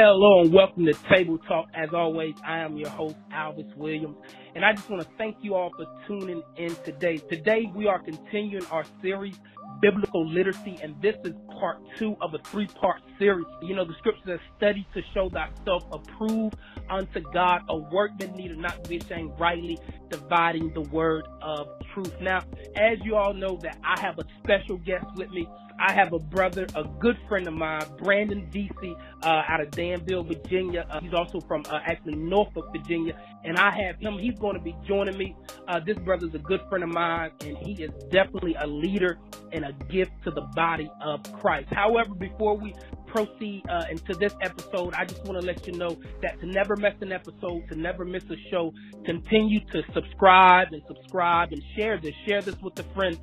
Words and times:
Hello 0.00 0.42
and 0.42 0.52
welcome 0.52 0.86
to 0.86 0.94
Table 1.12 1.38
Talk. 1.38 1.66
As 1.74 1.92
always, 1.92 2.36
I 2.46 2.58
am 2.58 2.76
your 2.76 2.88
host, 2.88 3.16
Alvis 3.32 3.76
Williams, 3.76 4.16
and 4.54 4.64
I 4.64 4.72
just 4.72 4.88
want 4.88 5.02
to 5.02 5.08
thank 5.18 5.38
you 5.40 5.56
all 5.56 5.72
for 5.76 5.86
tuning 6.06 6.40
in 6.56 6.72
today. 6.84 7.16
Today, 7.16 7.68
we 7.74 7.88
are 7.88 7.98
continuing 7.98 8.64
our 8.66 8.84
series, 9.02 9.34
Biblical 9.82 10.24
Literacy, 10.24 10.78
and 10.84 10.94
this 11.02 11.16
is 11.24 11.32
part 11.58 11.78
two 11.98 12.14
of 12.20 12.32
a 12.32 12.38
three 12.44 12.68
part 12.68 13.02
series. 13.18 13.48
You 13.60 13.74
know, 13.74 13.84
the 13.84 13.94
scripture 13.98 14.22
says, 14.24 14.40
study 14.56 14.86
to 14.94 15.02
show 15.14 15.30
thyself 15.30 15.82
approved 15.90 16.54
unto 16.88 17.20
God, 17.32 17.62
a 17.68 17.76
workman 17.76 18.36
needed 18.36 18.58
not 18.58 18.88
be 18.88 18.98
ashamed, 18.98 19.32
rightly 19.40 19.80
dividing 20.10 20.72
the 20.74 20.82
word 20.82 21.26
of 21.42 21.66
truth. 21.92 22.14
Now, 22.20 22.44
as 22.76 22.98
you 23.02 23.16
all 23.16 23.34
know, 23.34 23.58
that 23.62 23.76
I 23.82 24.00
have 24.00 24.20
a 24.20 24.24
special 24.44 24.76
guest 24.76 25.06
with 25.16 25.30
me. 25.30 25.48
I 25.78 25.92
have 25.92 26.12
a 26.12 26.18
brother, 26.18 26.66
a 26.74 26.84
good 26.84 27.16
friend 27.28 27.46
of 27.46 27.54
mine, 27.54 27.84
Brandon 27.98 28.48
Vesey, 28.50 28.96
uh, 29.22 29.42
out 29.48 29.60
of 29.60 29.70
Danville, 29.70 30.24
Virginia. 30.24 30.86
Uh, 30.90 31.00
he's 31.00 31.14
also 31.14 31.40
from 31.40 31.64
uh, 31.70 31.78
actually 31.84 32.16
Norfolk, 32.16 32.72
Virginia, 32.72 33.16
and 33.44 33.56
I 33.58 33.70
have 33.70 33.98
him. 33.98 34.18
He's 34.18 34.38
going 34.38 34.56
to 34.56 34.62
be 34.62 34.74
joining 34.86 35.16
me. 35.16 35.36
Uh, 35.66 35.80
this 35.84 35.96
brother's 35.98 36.34
a 36.34 36.38
good 36.38 36.60
friend 36.68 36.84
of 36.84 36.90
mine, 36.90 37.30
and 37.40 37.56
he 37.58 37.82
is 37.82 37.90
definitely 38.10 38.56
a 38.60 38.66
leader 38.66 39.18
and 39.52 39.64
a 39.64 39.72
gift 39.90 40.12
to 40.24 40.30
the 40.30 40.42
body 40.54 40.90
of 41.02 41.22
Christ. 41.32 41.68
However, 41.72 42.14
before 42.14 42.56
we 42.56 42.74
proceed 43.06 43.62
uh, 43.68 43.84
into 43.90 44.14
this 44.14 44.34
episode, 44.42 44.94
I 44.94 45.04
just 45.04 45.24
want 45.24 45.40
to 45.40 45.46
let 45.46 45.66
you 45.66 45.72
know 45.72 45.96
that 46.22 46.38
to 46.40 46.46
never 46.46 46.76
miss 46.76 46.94
an 47.00 47.12
episode, 47.12 47.68
to 47.68 47.74
never 47.74 48.04
miss 48.04 48.24
a 48.24 48.36
show, 48.50 48.72
continue 49.04 49.60
to 49.72 49.82
subscribe 49.94 50.68
and 50.72 50.82
subscribe 50.86 51.52
and 51.52 51.62
share 51.76 51.98
this. 51.98 52.14
Share 52.26 52.42
this 52.42 52.56
with 52.62 52.78
a 52.78 52.84
friend. 52.94 53.18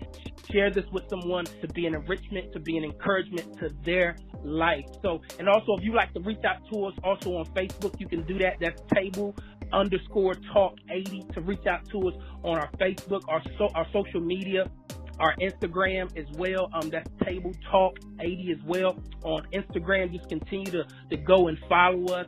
Share 0.52 0.72
this 0.72 0.86
with 0.92 1.04
someone 1.10 1.46
to 1.62 1.68
be 1.70 1.86
an 1.86 1.96
enrichment, 1.96 2.54
to 2.54 2.60
be 2.60 2.78
an 2.78 2.84
encouragement 2.84 3.58
to 3.60 3.70
their 3.84 4.16
life. 4.44 4.86
So, 5.02 5.22
and 5.40 5.50
also 5.50 5.76
if 5.78 5.84
you 5.84 5.94
like 5.94 6.14
to 6.14 6.20
reach 6.20 6.44
out 6.44 6.58
to 6.72 6.86
us 6.86 6.94
also 7.04 7.38
on 7.38 7.46
Facebook, 7.48 8.00
you 8.00 8.08
can 8.08 8.24
do 8.24 8.38
that. 8.40 8.58
That's 8.60 8.82
table 8.94 9.36
underscore 9.74 10.36
talk 10.54 10.78
80 10.90 11.26
to 11.34 11.42
reach 11.42 11.66
out 11.68 11.88
to 11.90 12.08
us 12.10 12.16
on 12.44 12.58
our 12.58 12.70
Facebook, 12.80 13.22
our, 13.28 13.42
so, 13.58 13.70
our 13.76 13.88
social 13.92 14.22
media 14.22 14.70
our 15.20 15.34
Instagram 15.38 16.16
as 16.18 16.26
well. 16.38 16.70
Um, 16.74 16.90
that's 16.90 17.10
Table 17.24 17.54
Talk 17.72 17.98
80 18.20 18.52
as 18.52 18.64
well 18.66 18.98
on 19.24 19.48
Instagram. 19.54 20.12
Just 20.14 20.30
continue 20.30 20.72
to, 20.72 20.86
to 21.10 21.18
go 21.18 21.48
and 21.48 21.58
follow 21.70 22.06
us 22.14 22.28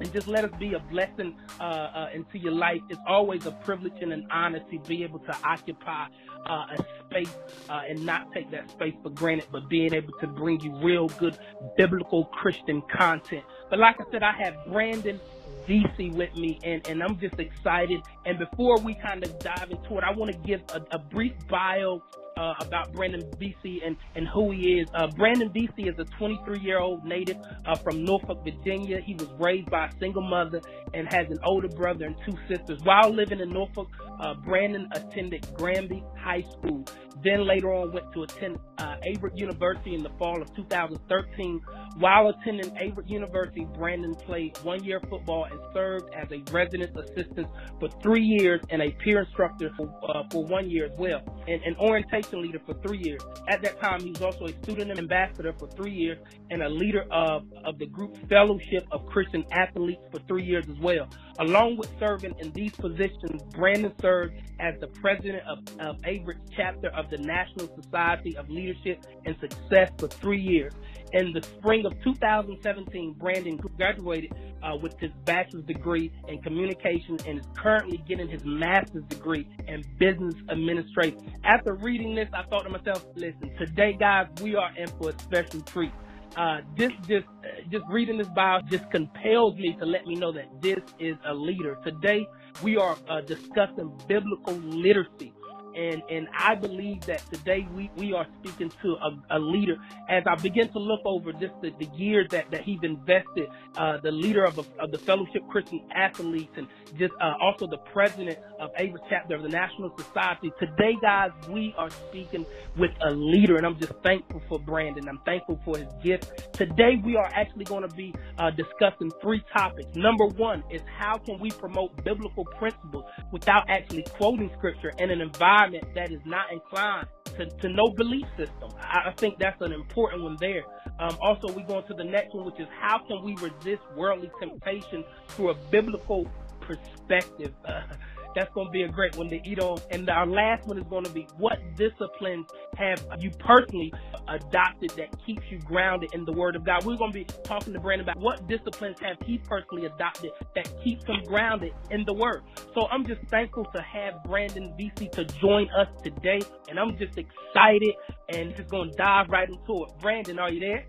and 0.00 0.12
just 0.12 0.26
let 0.26 0.44
us 0.44 0.50
be 0.58 0.74
a 0.74 0.78
blessing 0.78 1.36
uh, 1.60 1.62
uh, 1.62 2.08
into 2.12 2.38
your 2.38 2.52
life. 2.52 2.80
It's 2.88 3.00
always 3.06 3.46
a 3.46 3.52
privilege 3.52 3.94
and 4.00 4.12
an 4.12 4.26
honor 4.30 4.60
to 4.70 4.78
be 4.80 5.04
able 5.04 5.20
to 5.20 5.36
occupy 5.44 6.06
uh, 6.46 6.66
a 6.76 6.84
space 7.06 7.34
uh, 7.68 7.82
and 7.88 8.04
not 8.04 8.32
take 8.32 8.50
that 8.50 8.70
space 8.70 8.94
for 9.02 9.10
granted, 9.10 9.46
but 9.52 9.68
being 9.68 9.94
able 9.94 10.12
to 10.20 10.26
bring 10.26 10.60
you 10.60 10.74
real 10.82 11.08
good 11.08 11.38
biblical 11.76 12.24
Christian 12.26 12.82
content. 12.92 13.44
But 13.70 13.78
like 13.78 13.96
I 14.00 14.04
said, 14.10 14.22
I 14.22 14.32
have 14.32 14.56
Brandon 14.66 15.20
Vesey 15.66 16.10
with 16.10 16.34
me, 16.36 16.58
and, 16.64 16.86
and 16.88 17.02
I'm 17.02 17.18
just 17.18 17.38
excited. 17.38 18.00
And 18.26 18.38
before 18.38 18.78
we 18.80 18.94
kind 18.94 19.24
of 19.24 19.38
dive 19.38 19.70
into 19.70 19.98
it, 19.98 20.04
I 20.04 20.12
want 20.12 20.32
to 20.32 20.38
give 20.38 20.62
a, 20.70 20.82
a 20.92 20.98
brief 20.98 21.34
bio 21.48 22.02
uh, 22.36 22.54
about 22.60 22.92
Brandon 22.92 23.22
Vesey 23.38 23.82
and, 23.84 23.96
and 24.14 24.26
who 24.28 24.50
he 24.50 24.80
is. 24.80 24.88
Uh, 24.94 25.06
Brandon 25.08 25.50
Vesey 25.52 25.88
is 25.88 25.98
a 25.98 26.04
23 26.18 26.60
year 26.60 26.80
old 26.80 27.04
native 27.04 27.36
uh, 27.66 27.74
from 27.76 28.04
Norfolk, 28.04 28.44
Virginia. 28.44 29.00
He 29.00 29.14
was 29.14 29.28
raised 29.38 29.70
by 29.70 29.86
a 29.86 29.98
single 29.98 30.22
mother 30.22 30.60
and 30.92 31.12
has 31.12 31.28
an 31.30 31.38
older 31.44 31.68
brother 31.68 32.06
and 32.06 32.16
two 32.24 32.36
sisters. 32.48 32.80
While 32.84 33.10
living 33.10 33.40
in 33.40 33.52
Norfolk, 33.52 33.88
uh, 34.20 34.34
Brandon 34.34 34.88
attended 34.92 35.46
Granby 35.54 36.02
High 36.16 36.42
School. 36.42 36.84
Then 37.22 37.46
later 37.46 37.72
on 37.72 37.92
went 37.92 38.12
to 38.12 38.24
attend 38.24 38.58
uh, 38.78 38.96
Averett 39.06 39.38
University 39.38 39.94
in 39.94 40.02
the 40.02 40.10
fall 40.18 40.40
of 40.42 40.54
2013. 40.54 41.60
While 41.98 42.28
attending 42.28 42.70
Averett 42.72 43.08
University, 43.08 43.66
Brandon 43.76 44.14
played 44.14 44.58
one 44.58 44.82
year 44.84 45.00
football 45.08 45.44
and 45.44 45.58
served 45.72 46.12
as 46.14 46.28
a 46.32 46.42
resident 46.52 46.96
assistant 46.96 47.48
for 47.78 47.88
three 48.02 48.22
years 48.22 48.60
and 48.70 48.82
a 48.82 48.90
peer 49.02 49.20
instructor 49.20 49.70
for, 49.76 49.88
uh, 50.08 50.24
for 50.30 50.44
one 50.44 50.68
year 50.68 50.86
as 50.86 50.98
well, 50.98 51.22
and 51.48 51.62
an 51.62 51.76
orientation 51.78 52.23
leader 52.32 52.60
for 52.64 52.74
three 52.74 52.98
years. 52.98 53.20
At 53.48 53.62
that 53.62 53.80
time, 53.80 54.00
he 54.00 54.10
was 54.10 54.22
also 54.22 54.46
a 54.46 54.52
student 54.62 54.98
ambassador 54.98 55.54
for 55.58 55.68
three 55.68 55.92
years 55.92 56.18
and 56.50 56.62
a 56.62 56.68
leader 56.68 57.04
of, 57.10 57.44
of 57.64 57.78
the 57.78 57.86
group 57.86 58.16
Fellowship 58.28 58.86
of 58.90 59.06
Christian 59.06 59.44
Athletes 59.52 60.02
for 60.10 60.20
three 60.26 60.44
years 60.44 60.64
as 60.68 60.78
well. 60.78 61.08
Along 61.40 61.76
with 61.76 61.90
serving 61.98 62.34
in 62.38 62.52
these 62.52 62.72
positions, 62.72 63.42
Brandon 63.54 63.92
served 64.00 64.34
as 64.60 64.74
the 64.80 64.86
president 64.86 65.42
of, 65.48 65.58
of 65.80 66.00
Averett's 66.02 66.48
chapter 66.56 66.88
of 66.90 67.10
the 67.10 67.18
National 67.18 67.68
Society 67.82 68.36
of 68.36 68.48
Leadership 68.48 69.04
and 69.24 69.34
Success 69.40 69.90
for 69.98 70.06
three 70.06 70.40
years. 70.40 70.72
In 71.12 71.32
the 71.32 71.42
spring 71.42 71.86
of 71.86 71.92
2017, 72.02 73.14
Brandon 73.18 73.56
graduated 73.76 74.32
uh, 74.62 74.76
with 74.76 74.98
his 75.00 75.10
bachelor's 75.24 75.64
degree 75.64 76.12
in 76.28 76.40
communication 76.42 77.18
and 77.26 77.40
is 77.40 77.46
currently 77.56 77.98
getting 78.08 78.28
his 78.28 78.44
master's 78.44 79.04
degree 79.04 79.46
in 79.66 79.82
business 79.98 80.34
administration. 80.50 81.18
After 81.44 81.74
reading 81.74 82.14
this, 82.14 82.28
I 82.32 82.42
thought 82.48 82.62
to 82.62 82.70
myself, 82.70 83.04
listen, 83.16 83.54
today, 83.58 83.96
guys, 83.98 84.28
we 84.40 84.54
are 84.54 84.70
in 84.76 84.88
for 84.98 85.10
a 85.10 85.18
special 85.18 85.60
treat 85.62 85.92
uh, 86.36 86.58
this 86.76 86.92
just 87.08 87.26
just 87.70 87.84
reading 87.88 88.18
this 88.18 88.28
bio 88.28 88.60
just 88.70 88.90
compels 88.90 89.56
me 89.56 89.76
to 89.78 89.86
let 89.86 90.06
me 90.06 90.14
know 90.14 90.32
that 90.32 90.48
this 90.60 90.80
is 90.98 91.16
a 91.26 91.34
leader. 91.34 91.78
Today 91.84 92.26
we 92.62 92.76
are 92.76 92.96
uh, 93.08 93.20
discussing 93.20 93.92
biblical 94.08 94.54
literacy. 94.54 95.32
And 95.76 96.02
and 96.08 96.28
I 96.38 96.54
believe 96.54 97.00
that 97.06 97.20
today 97.32 97.66
we, 97.74 97.90
we 97.96 98.12
are 98.12 98.26
speaking 98.38 98.70
to 98.82 98.94
a, 98.94 99.36
a 99.36 99.38
leader. 99.40 99.76
As 100.08 100.22
I 100.30 100.36
begin 100.36 100.68
to 100.68 100.78
look 100.78 101.00
over 101.04 101.32
just 101.32 101.54
the, 101.62 101.70
the 101.80 101.86
years 101.96 102.28
that, 102.30 102.48
that 102.52 102.62
he's 102.62 102.78
invested, 102.84 103.48
uh, 103.76 103.98
the 103.98 104.12
leader 104.12 104.44
of, 104.44 104.58
a, 104.58 104.64
of 104.78 104.92
the 104.92 104.98
Fellowship 104.98 105.42
Christian 105.50 105.82
Athletes, 105.92 106.52
and 106.56 106.68
just 106.96 107.12
uh, 107.20 107.34
also 107.40 107.66
the 107.66 107.78
president 107.92 108.38
of 108.64 108.72
Averett 108.74 109.04
Chapter 109.08 109.36
of 109.36 109.42
the 109.42 109.48
National 109.48 109.96
Society. 109.96 110.52
Today, 110.58 110.96
guys, 111.00 111.30
we 111.48 111.74
are 111.78 111.90
speaking 111.90 112.46
with 112.76 112.90
a 113.02 113.10
leader, 113.10 113.56
and 113.56 113.66
I'm 113.66 113.78
just 113.78 113.92
thankful 114.02 114.42
for 114.48 114.58
Brandon. 114.58 115.08
I'm 115.08 115.20
thankful 115.24 115.60
for 115.64 115.78
his 115.78 115.88
gift. 116.02 116.52
Today, 116.52 117.00
we 117.04 117.16
are 117.16 117.30
actually 117.32 117.64
going 117.64 117.88
to 117.88 117.94
be 117.94 118.14
uh, 118.38 118.50
discussing 118.50 119.10
three 119.22 119.42
topics. 119.56 119.94
Number 119.94 120.26
one 120.26 120.64
is 120.70 120.82
how 120.98 121.18
can 121.18 121.38
we 121.38 121.50
promote 121.50 122.02
biblical 122.04 122.44
principles 122.44 123.04
without 123.32 123.64
actually 123.68 124.04
quoting 124.16 124.50
scripture 124.56 124.92
in 124.98 125.10
an 125.10 125.20
environment 125.20 125.44
environment 125.44 125.94
that 125.94 126.10
is 126.10 126.20
not 126.24 126.52
inclined 126.52 127.06
to, 127.36 127.46
to 127.46 127.68
no 127.68 127.90
belief 127.96 128.24
system. 128.36 128.70
I, 128.80 129.08
I 129.08 129.12
think 129.16 129.38
that's 129.38 129.60
an 129.60 129.72
important 129.72 130.22
one 130.22 130.36
there. 130.40 130.62
Um, 130.98 131.16
also, 131.20 131.52
we 131.52 131.62
go 131.62 131.78
into 131.78 131.94
the 131.94 132.04
next 132.04 132.34
one, 132.34 132.46
which 132.46 132.60
is 132.60 132.68
how 132.80 132.98
can 133.06 133.22
we 133.24 133.34
resist 133.34 133.82
worldly 133.96 134.30
temptation 134.40 135.04
through 135.28 135.50
a 135.50 135.54
biblical 135.70 136.26
perspective. 136.60 137.52
Uh, 137.64 137.82
that's 138.34 138.52
going 138.54 138.66
to 138.66 138.72
be 138.72 138.82
a 138.82 138.88
great 138.88 139.16
one 139.16 139.28
to 139.30 139.40
eat 139.48 139.58
on. 139.60 139.78
And 139.90 140.08
our 140.10 140.26
last 140.26 140.66
one 140.66 140.78
is 140.78 140.84
going 140.88 141.04
to 141.04 141.10
be 141.10 141.26
what 141.38 141.58
disciplines 141.76 142.46
have 142.76 143.02
you 143.18 143.30
personally 143.30 143.92
adopted 144.28 144.90
that 144.96 145.14
keeps 145.24 145.42
you 145.50 145.58
grounded 145.60 146.14
in 146.14 146.24
the 146.24 146.32
Word 146.32 146.56
of 146.56 146.64
God? 146.64 146.84
We're 146.84 146.96
going 146.96 147.12
to 147.12 147.18
be 147.18 147.26
talking 147.44 147.72
to 147.72 147.80
Brandon 147.80 148.08
about 148.08 148.22
what 148.22 148.46
disciplines 148.48 148.96
have 149.00 149.16
he 149.24 149.38
personally 149.38 149.86
adopted 149.86 150.30
that 150.54 150.68
keeps 150.82 151.04
him 151.04 151.22
grounded 151.26 151.72
in 151.90 152.04
the 152.04 152.12
Word. 152.12 152.42
So 152.74 152.86
I'm 152.90 153.06
just 153.06 153.20
thankful 153.30 153.64
to 153.74 153.82
have 153.82 154.22
Brandon 154.24 154.74
Vesey 154.76 155.08
to 155.12 155.24
join 155.40 155.68
us 155.70 155.88
today, 156.02 156.40
and 156.68 156.78
I'm 156.78 156.96
just 156.98 157.16
excited 157.18 157.94
and 158.30 158.54
just 158.56 158.70
going 158.70 158.90
to 158.90 158.96
dive 158.96 159.28
right 159.28 159.48
into 159.48 159.84
it. 159.84 159.92
Brandon, 160.00 160.38
are 160.38 160.50
you 160.50 160.60
there? 160.60 160.84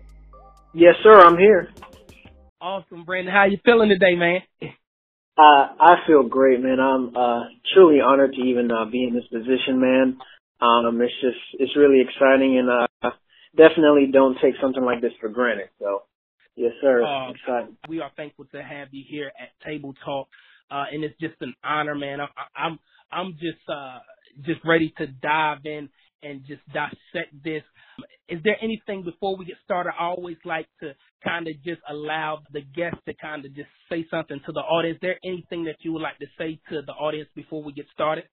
Yes, 0.74 0.94
sir. 1.02 1.20
I'm 1.20 1.38
here. 1.38 1.70
Awesome, 2.60 3.04
Brandon. 3.04 3.32
How 3.32 3.44
you 3.44 3.58
feeling 3.64 3.88
today, 3.88 4.14
man? 4.14 4.40
Uh, 5.38 5.68
I 5.78 5.96
feel 6.06 6.22
great, 6.22 6.62
man. 6.62 6.80
I'm 6.80 7.14
uh, 7.14 7.44
truly 7.74 8.00
honored 8.00 8.32
to 8.32 8.40
even 8.40 8.70
uh, 8.70 8.86
be 8.90 9.04
in 9.04 9.14
this 9.14 9.26
position, 9.26 9.80
man. 9.80 10.18
Um, 10.60 11.00
it's 11.02 11.12
just 11.20 11.36
it's 11.60 11.76
really 11.76 12.00
exciting, 12.00 12.58
and 12.58 12.70
uh, 12.70 13.10
definitely 13.54 14.08
don't 14.10 14.38
take 14.42 14.54
something 14.62 14.82
like 14.82 15.02
this 15.02 15.12
for 15.20 15.28
granted. 15.28 15.68
So, 15.78 16.04
yes, 16.56 16.72
sir. 16.80 17.04
Uh. 17.04 17.66
We 17.88 18.00
are 18.00 18.10
thankful 18.16 18.46
to 18.52 18.62
have 18.62 18.88
you 18.92 19.04
here 19.06 19.30
at 19.38 19.48
Table 19.66 19.94
Talk, 20.04 20.28
uh, 20.70 20.84
and 20.90 21.04
it's 21.04 21.18
just 21.20 21.34
an 21.42 21.54
honor, 21.62 21.94
man. 21.94 22.20
I, 22.22 22.28
I'm 22.56 22.78
I'm 23.12 23.32
just 23.32 23.60
uh, 23.68 23.98
just 24.46 24.60
ready 24.64 24.94
to 24.96 25.06
dive 25.06 25.66
in 25.66 25.90
and 26.22 26.46
just 26.46 26.62
dissect 26.72 27.34
this. 27.44 27.62
Is 28.28 28.40
there 28.42 28.56
anything 28.62 29.04
before 29.04 29.36
we 29.36 29.44
get 29.44 29.56
started? 29.64 29.92
I 29.98 30.04
always 30.04 30.38
like 30.46 30.66
to 30.80 30.94
kind 31.24 31.48
of 31.48 31.54
just 31.64 31.80
allow 31.88 32.40
the 32.52 32.60
guests 32.60 33.00
to 33.06 33.14
kind 33.14 33.44
of 33.44 33.54
just 33.54 33.68
say 33.90 34.06
something 34.10 34.40
to 34.46 34.52
the 34.52 34.60
audience. 34.60 34.96
Is 34.96 35.00
there 35.02 35.18
anything 35.24 35.64
that 35.64 35.76
you 35.80 35.92
would 35.92 36.02
like 36.02 36.18
to 36.18 36.26
say 36.38 36.60
to 36.70 36.82
the 36.82 36.92
audience 36.92 37.28
before 37.34 37.62
we 37.62 37.72
get 37.72 37.86
started? 37.92 38.24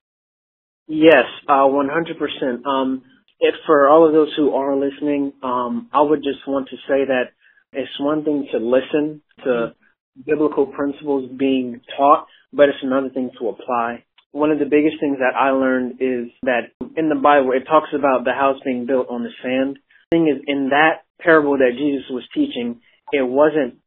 Yes, 0.88 1.25
uh, 1.47 1.65
100%. 1.65 2.65
Um, 2.65 3.03
if 3.39 3.56
for 3.65 3.88
all 3.88 4.07
of 4.07 4.13
those 4.13 4.33
who 4.35 4.53
are 4.53 4.75
listening, 4.75 5.33
um, 5.44 5.89
I 5.94 6.01
would 6.01 6.24
just 6.24 6.47
want 6.47 6.69
to 6.69 6.75
say 6.88 7.06
that 7.07 7.31
it's 7.71 8.00
one 8.00 8.24
thing 8.24 8.47
to 8.51 8.57
listen 8.57 9.21
to 9.44 9.50
mm-hmm. 9.50 10.21
biblical 10.25 10.68
principles 10.68 11.29
being 11.38 11.81
taught, 11.97 12.27
but 12.51 12.69
it's 12.69 12.83
another 12.83 13.09
thing 13.09 13.31
to 13.39 13.50
apply. 13.50 14.06
One 14.31 14.51
of 14.51 14.59
the 14.59 14.65
biggest 14.65 14.95
things 15.00 15.18
that 15.19 15.36
I 15.38 15.51
learned 15.51 15.94
is 16.00 16.31
that 16.44 16.71
in 16.97 17.09
the 17.09 17.19
Bible, 17.21 17.51
it 17.51 17.65
talks 17.65 17.89
about 17.94 18.24
the 18.24 18.33
house 18.33 18.59
being 18.65 18.86
built 18.86 19.07
on 19.09 19.24
the 19.24 19.29
sand. 19.44 19.77
Thing 20.13 20.27
is, 20.27 20.44
in 20.45 20.69
that 20.69 21.10
parable 21.19 21.57
that 21.57 21.71
Jesus 21.75 22.06
was 22.12 22.21
teaching, 22.36 22.81
it 23.12 23.27
wasn't 23.27 23.80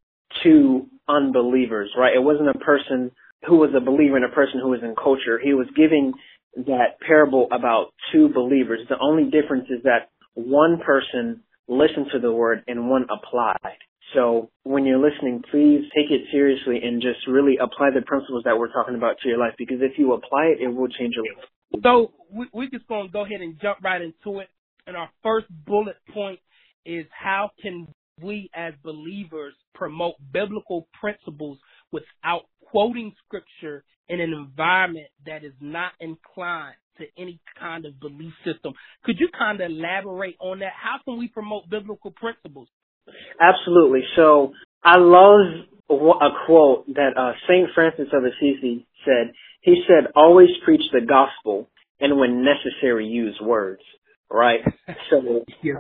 two 0.43 0.89
unbelievers, 1.09 1.91
right? 1.97 2.17
It 2.17 2.23
wasn't 2.23 2.49
a 2.49 2.59
person 2.59 3.13
who 3.47 3.59
was 3.59 3.71
a 3.77 3.81
believer 3.81 4.17
and 4.17 4.25
a 4.25 4.35
person 4.35 4.59
who 4.61 4.71
was 4.71 4.81
in 4.83 4.97
culture. 4.97 5.39
He 5.39 5.55
was 5.55 5.69
giving 5.77 6.15
that 6.57 6.99
parable 7.07 7.47
about 7.53 7.93
two 8.13 8.29
believers. 8.29 8.81
The 8.89 8.99
only 9.01 9.31
difference 9.31 9.67
is 9.71 9.85
that 9.85 10.11
one 10.35 10.81
person 10.85 11.43
listened 11.69 12.07
to 12.13 12.19
the 12.19 12.33
word 12.33 12.65
and 12.67 12.91
one 12.91 13.05
applied. 13.05 13.79
So 14.13 14.51
when 14.65 14.85
you're 14.85 14.99
listening, 14.99 15.43
please 15.51 15.83
take 15.95 16.11
it 16.11 16.23
seriously 16.33 16.81
and 16.83 17.03
just 17.03 17.27
really 17.29 17.57
apply 17.61 17.91
the 17.95 18.03
principles 18.03 18.43
that 18.47 18.59
we're 18.59 18.73
talking 18.73 18.97
about 18.97 19.17
to 19.23 19.29
your 19.29 19.39
life 19.39 19.55
because 19.59 19.79
if 19.81 19.99
you 19.99 20.13
apply 20.13 20.55
it, 20.57 20.63
it 20.63 20.75
will 20.75 20.89
change 20.89 21.15
your 21.15 21.25
life. 21.37 21.83
So 21.83 22.13
we, 22.33 22.47
we're 22.53 22.71
just 22.71 22.89
going 22.89 23.07
to 23.07 23.13
go 23.13 23.25
ahead 23.25 23.41
and 23.41 23.61
jump 23.61 23.79
right 23.83 24.01
into 24.03 24.41
it. 24.41 24.49
And 24.87 24.97
our 24.97 25.11
first 25.23 25.47
bullet 25.67 25.97
point 26.13 26.39
is 26.85 27.07
how 27.11 27.51
can 27.61 27.89
we 28.23 28.51
as 28.55 28.73
believers 28.83 29.55
promote 29.75 30.15
biblical 30.33 30.89
principles 30.99 31.59
without 31.93 32.43
quoting 32.71 33.13
scripture 33.27 33.85
in 34.09 34.21
an 34.21 34.33
environment 34.33 35.09
that 35.27 35.45
is 35.45 35.53
not 35.61 35.93
inclined 36.01 36.77
to 36.99 37.05
any 37.19 37.41
kind 37.59 37.85
of 37.85 37.99
belief 38.01 38.33
system. 38.45 38.73
Could 39.05 39.17
you 39.19 39.29
kind 39.37 39.61
of 39.61 39.71
elaborate 39.71 40.37
on 40.41 40.61
that? 40.61 40.73
How 40.75 40.97
can 41.05 41.19
we 41.19 41.29
promote 41.29 41.69
biblical 41.69 42.11
principles? 42.13 42.69
Absolutely. 43.41 44.01
So 44.17 44.53
I 44.83 44.97
love 44.97 45.67
a 45.91 46.29
quote 46.47 46.87
that 46.95 47.11
uh, 47.17 47.33
Saint 47.49 47.69
Francis 47.75 48.09
of 48.13 48.25
Assisi 48.25 48.87
said. 49.05 49.33
He 49.61 49.83
said, 49.87 50.11
"Always 50.15 50.49
preach 50.65 50.83
the 50.93 51.01
gospel, 51.01 51.69
and 52.01 52.19
when 52.19 52.45
necessary, 52.45 53.07
use 53.07 53.39
words." 53.43 53.83
Right. 54.31 54.61
So, 55.11 55.45
yes. 55.63 55.77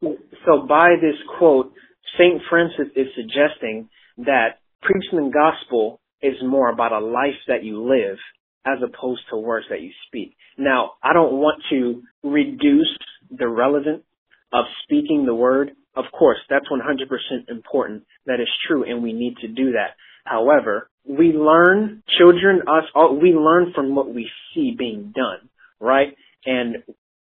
So, 0.00 0.16
so 0.44 0.66
by 0.66 0.96
this 1.00 1.16
quote, 1.38 1.72
Saint 2.18 2.42
Francis 2.50 2.92
is 2.94 3.06
suggesting 3.16 3.88
that 4.18 4.60
preaching 4.82 5.26
the 5.26 5.30
gospel 5.32 6.00
is 6.22 6.34
more 6.42 6.70
about 6.70 6.92
a 6.92 7.00
life 7.04 7.40
that 7.48 7.64
you 7.64 7.82
live 7.82 8.18
as 8.66 8.78
opposed 8.82 9.22
to 9.30 9.36
words 9.36 9.66
that 9.70 9.80
you 9.80 9.90
speak. 10.06 10.36
Now, 10.58 10.92
I 11.02 11.12
don't 11.12 11.34
want 11.34 11.62
to 11.70 12.02
reduce 12.22 12.96
the 13.30 13.48
relevance 13.48 14.04
of 14.52 14.64
speaking 14.84 15.24
the 15.26 15.34
word. 15.34 15.72
Of 15.96 16.04
course, 16.16 16.38
that's 16.48 16.66
100% 16.68 17.48
important. 17.48 18.04
That 18.26 18.40
is 18.40 18.48
true, 18.66 18.84
and 18.84 19.02
we 19.02 19.12
need 19.12 19.36
to 19.42 19.48
do 19.48 19.72
that. 19.72 19.96
However, 20.24 20.88
we 21.06 21.32
learn, 21.32 22.02
children, 22.18 22.62
us, 22.62 22.84
all, 22.94 23.18
we 23.20 23.32
learn 23.32 23.72
from 23.74 23.94
what 23.94 24.12
we 24.14 24.30
see 24.54 24.74
being 24.76 25.12
done, 25.14 25.48
right? 25.78 26.16
And 26.46 26.76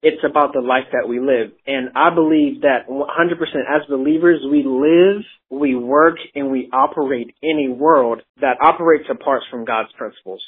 it's 0.03 0.21
about 0.29 0.51
the 0.53 0.59
life 0.59 0.91
that 0.91 1.07
we 1.07 1.19
live. 1.19 1.55
And 1.65 1.89
I 1.95 2.13
believe 2.13 2.61
that 2.61 2.89
100% 2.89 3.07
as 3.07 3.87
believers, 3.89 4.41
we 4.51 4.63
live, 4.63 5.23
we 5.49 5.75
work, 5.75 6.17
and 6.35 6.51
we 6.51 6.69
operate 6.73 7.33
in 7.41 7.71
a 7.71 7.73
world 7.73 8.21
that 8.41 8.57
operates 8.61 9.05
apart 9.09 9.43
from 9.49 9.63
God's 9.63 9.93
principles. 9.97 10.43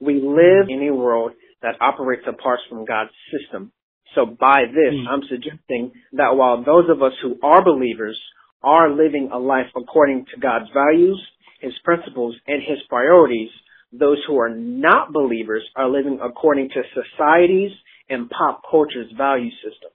We 0.00 0.14
live 0.14 0.66
in 0.68 0.88
a 0.88 0.94
world 0.94 1.32
that 1.62 1.76
operates 1.80 2.24
apart 2.26 2.58
from 2.68 2.84
God's 2.84 3.12
system. 3.30 3.70
So 4.16 4.26
by 4.26 4.64
this, 4.66 4.92
mm. 4.92 5.06
I'm 5.08 5.22
suggesting 5.30 5.92
that 6.12 6.34
while 6.34 6.64
those 6.64 6.90
of 6.90 7.00
us 7.00 7.12
who 7.22 7.36
are 7.42 7.64
believers 7.64 8.20
are 8.62 8.90
living 8.90 9.30
a 9.32 9.38
life 9.38 9.66
according 9.76 10.26
to 10.34 10.40
God's 10.40 10.70
values, 10.74 11.20
His 11.60 11.72
principles, 11.84 12.34
and 12.46 12.60
His 12.60 12.78
priorities, 12.88 13.50
those 13.92 14.18
who 14.26 14.38
are 14.38 14.50
not 14.50 15.12
believers 15.12 15.62
are 15.76 15.88
living 15.88 16.18
according 16.20 16.70
to 16.70 16.82
society's 16.92 17.70
and 18.08 18.30
pop 18.30 18.62
culture's 18.70 19.10
value 19.16 19.50
system. 19.62 19.90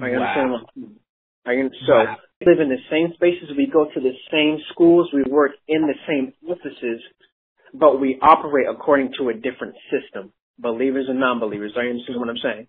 Are 0.00 0.08
you 0.08 0.18
wow. 0.18 0.26
understand 0.26 0.50
what 0.52 0.62
I'm 1.46 1.70
So 1.86 1.94
wow. 1.94 2.16
we 2.40 2.46
live 2.46 2.60
in 2.60 2.68
the 2.68 2.82
same 2.90 3.12
spaces, 3.14 3.50
we 3.56 3.66
go 3.66 3.86
to 3.86 4.00
the 4.00 4.12
same 4.30 4.58
schools, 4.72 5.10
we 5.12 5.24
work 5.30 5.52
in 5.68 5.82
the 5.82 5.94
same 6.06 6.32
offices, 6.48 7.00
but 7.74 8.00
we 8.00 8.18
operate 8.22 8.66
according 8.70 9.12
to 9.18 9.28
a 9.30 9.34
different 9.34 9.74
system. 9.90 10.32
Believers 10.58 11.06
and 11.08 11.18
non-believers. 11.18 11.72
Are 11.76 11.84
you 11.84 11.90
understand 11.90 12.20
what 12.20 12.28
I'm 12.28 12.36
saying? 12.36 12.66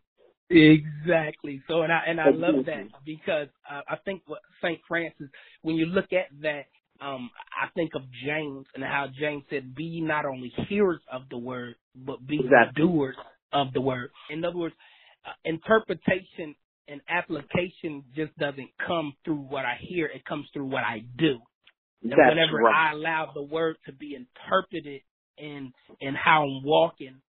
Exactly. 0.50 1.62
So, 1.68 1.81
and 1.81 1.92
I 1.92 2.04
and 2.07 2.22
I 2.22 2.30
love 2.30 2.66
that 2.66 2.88
because 3.06 3.48
uh, 3.69 3.81
I 3.88 3.98
think 4.06 4.22
what 4.28 4.39
Saint 4.62 4.80
Francis, 4.88 5.28
when 5.62 5.75
you 5.75 5.86
look 5.86 6.12
at 6.13 6.28
that, 6.42 6.66
um, 7.01 7.30
I 7.51 7.68
think 7.75 7.92
of 7.95 8.04
James 8.25 8.66
and 8.75 8.83
how 8.83 9.07
James 9.18 9.44
said, 9.50 9.75
"Be 9.75 10.01
not 10.01 10.25
only 10.25 10.54
hearers 10.69 11.01
of 11.12 11.24
the 11.30 11.38
word, 11.38 11.75
but 11.95 12.25
be 12.25 12.39
exactly. 12.44 12.83
doers 12.83 13.16
of 13.53 13.74
the 13.74 13.81
word. 13.81 14.09
In 14.30 14.44
other 14.44 14.57
words, 14.57 14.75
uh, 15.25 15.31
interpretation 15.45 16.56
and 16.88 17.01
application 17.09 18.03
just 18.15 18.36
doesn't 18.38 18.69
come 18.86 19.13
through 19.24 19.36
what 19.36 19.65
I 19.65 19.77
hear, 19.80 20.07
it 20.07 20.25
comes 20.25 20.48
through 20.53 20.65
what 20.65 20.83
I 20.83 21.03
do. 21.18 21.38
And 22.03 22.12
That's 22.12 22.19
whenever 22.30 22.57
right. 22.57 22.89
I 22.89 22.92
allow 22.94 23.31
the 23.33 23.44
word 23.44 23.77
to 23.86 23.94
be 23.94 24.15
interpreted 24.15 25.01
in 25.38 25.71
in 26.00 26.15
how 26.15 26.44
I'm 26.44 26.63
walking 26.63 27.21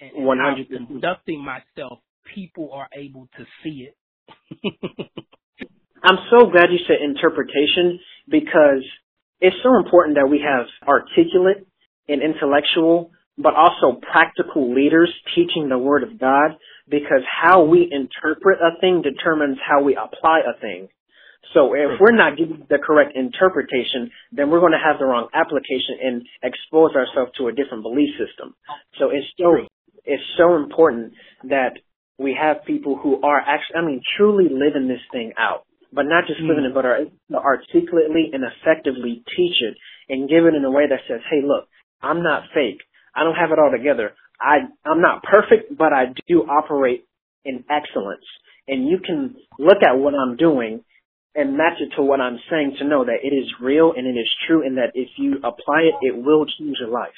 and, 0.00 0.10
and 0.12 0.40
how 0.40 0.54
I'm 0.56 0.86
conducting 0.86 1.44
myself, 1.44 1.98
people 2.34 2.70
are 2.72 2.88
able 2.94 3.28
to 3.36 3.44
see 3.62 3.88
it. 3.88 3.96
I'm 6.04 6.18
so 6.30 6.46
glad 6.50 6.70
you 6.70 6.78
said 6.86 6.96
interpretation 7.02 8.00
because 8.28 8.84
it's 9.40 9.56
so 9.62 9.76
important 9.76 10.16
that 10.16 10.28
we 10.28 10.40
have 10.40 10.66
articulate 10.88 11.66
and 12.08 12.22
intellectual 12.22 13.12
but 13.42 13.54
also 13.54 13.98
practical 14.00 14.72
leaders 14.74 15.12
teaching 15.34 15.68
the 15.68 15.78
Word 15.78 16.02
of 16.02 16.18
God 16.18 16.56
because 16.88 17.22
how 17.26 17.64
we 17.64 17.88
interpret 17.90 18.58
a 18.60 18.78
thing 18.80 19.02
determines 19.02 19.58
how 19.66 19.82
we 19.82 19.96
apply 19.96 20.40
a 20.40 20.58
thing. 20.60 20.88
So 21.54 21.74
if 21.74 22.00
we're 22.00 22.16
not 22.16 22.38
giving 22.38 22.64
the 22.70 22.78
correct 22.78 23.12
interpretation, 23.14 24.10
then 24.30 24.48
we're 24.48 24.60
going 24.60 24.72
to 24.72 24.80
have 24.82 24.98
the 24.98 25.04
wrong 25.04 25.28
application 25.34 25.98
and 26.00 26.22
expose 26.42 26.94
ourselves 26.94 27.32
to 27.38 27.48
a 27.48 27.52
different 27.52 27.82
belief 27.82 28.08
system. 28.16 28.54
So 28.98 29.10
it's 29.10 29.26
so, 29.36 29.66
it's 30.04 30.22
so 30.38 30.56
important 30.56 31.12
that 31.50 31.76
we 32.18 32.38
have 32.40 32.64
people 32.64 32.96
who 32.96 33.20
are 33.22 33.40
actually, 33.40 33.76
I 33.76 33.84
mean, 33.84 34.00
truly 34.16 34.48
living 34.48 34.88
this 34.88 35.02
thing 35.10 35.32
out. 35.36 35.66
But 35.92 36.04
not 36.08 36.24
just 36.26 36.40
living 36.40 36.64
it, 36.64 36.72
mm. 36.72 36.74
but 36.74 36.86
are 36.86 37.04
articulately 37.36 38.30
and 38.32 38.44
effectively 38.48 39.22
teach 39.36 39.60
it 39.60 39.76
and 40.08 40.26
give 40.28 40.46
it 40.46 40.54
in 40.54 40.64
a 40.64 40.70
way 40.70 40.88
that 40.88 41.04
says, 41.06 41.20
hey, 41.28 41.44
look, 41.44 41.68
I'm 42.00 42.22
not 42.22 42.44
fake. 42.54 42.80
I 43.14 43.24
don't 43.24 43.34
have 43.34 43.50
it 43.50 43.58
all 43.58 43.70
together. 43.70 44.12
I 44.40 44.68
I'm 44.84 45.00
not 45.00 45.22
perfect, 45.22 45.76
but 45.76 45.92
I 45.92 46.06
do 46.28 46.42
operate 46.42 47.06
in 47.44 47.64
excellence. 47.70 48.24
And 48.68 48.88
you 48.88 48.98
can 49.04 49.36
look 49.58 49.78
at 49.82 49.98
what 49.98 50.14
I'm 50.14 50.36
doing 50.36 50.84
and 51.34 51.56
match 51.56 51.80
it 51.80 51.94
to 51.96 52.02
what 52.02 52.20
I'm 52.20 52.38
saying 52.50 52.76
to 52.78 52.84
know 52.84 53.04
that 53.04 53.18
it 53.22 53.34
is 53.34 53.46
real 53.60 53.92
and 53.96 54.06
it 54.06 54.18
is 54.18 54.28
true 54.46 54.64
and 54.64 54.76
that 54.76 54.92
if 54.94 55.08
you 55.16 55.36
apply 55.38 55.82
it, 55.82 55.94
it 56.02 56.16
will 56.16 56.44
change 56.46 56.76
your 56.78 56.90
life. 56.90 57.10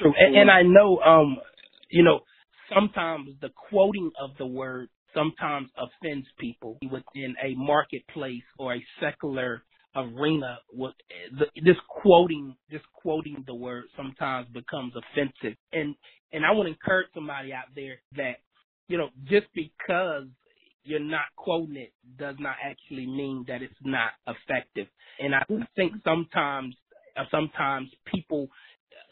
True. 0.00 0.14
And, 0.16 0.36
and 0.36 0.50
I 0.50 0.62
know, 0.62 0.98
um, 0.98 1.36
you 1.90 2.02
know, 2.02 2.20
sometimes 2.72 3.30
the 3.40 3.50
quoting 3.68 4.10
of 4.20 4.30
the 4.38 4.46
word 4.46 4.88
sometimes 5.14 5.68
offends 5.76 6.26
people 6.38 6.78
within 6.82 7.34
a 7.42 7.54
marketplace 7.56 8.42
or 8.58 8.74
a 8.74 8.84
secular 9.00 9.62
arena 9.96 10.58
what 10.70 10.94
this 11.64 11.76
quoting 11.88 12.56
just 12.70 12.84
quoting 12.92 13.44
the 13.46 13.54
word 13.54 13.84
sometimes 13.96 14.46
becomes 14.52 14.92
offensive. 14.96 15.56
And 15.72 15.94
and 16.32 16.44
I 16.44 16.50
to 16.50 16.66
encourage 16.66 17.08
somebody 17.14 17.52
out 17.52 17.66
there 17.74 18.00
that 18.16 18.36
you 18.88 18.98
know 18.98 19.08
just 19.24 19.46
because 19.54 20.26
you're 20.84 21.00
not 21.00 21.26
quoting 21.36 21.76
it 21.76 21.92
does 22.18 22.36
not 22.38 22.56
actually 22.62 23.06
mean 23.06 23.44
that 23.48 23.62
it's 23.62 23.74
not 23.82 24.10
effective. 24.26 24.86
And 25.18 25.34
I 25.34 25.42
think 25.76 25.94
sometimes 26.04 26.74
uh, 27.16 27.24
sometimes 27.30 27.88
people 28.12 28.48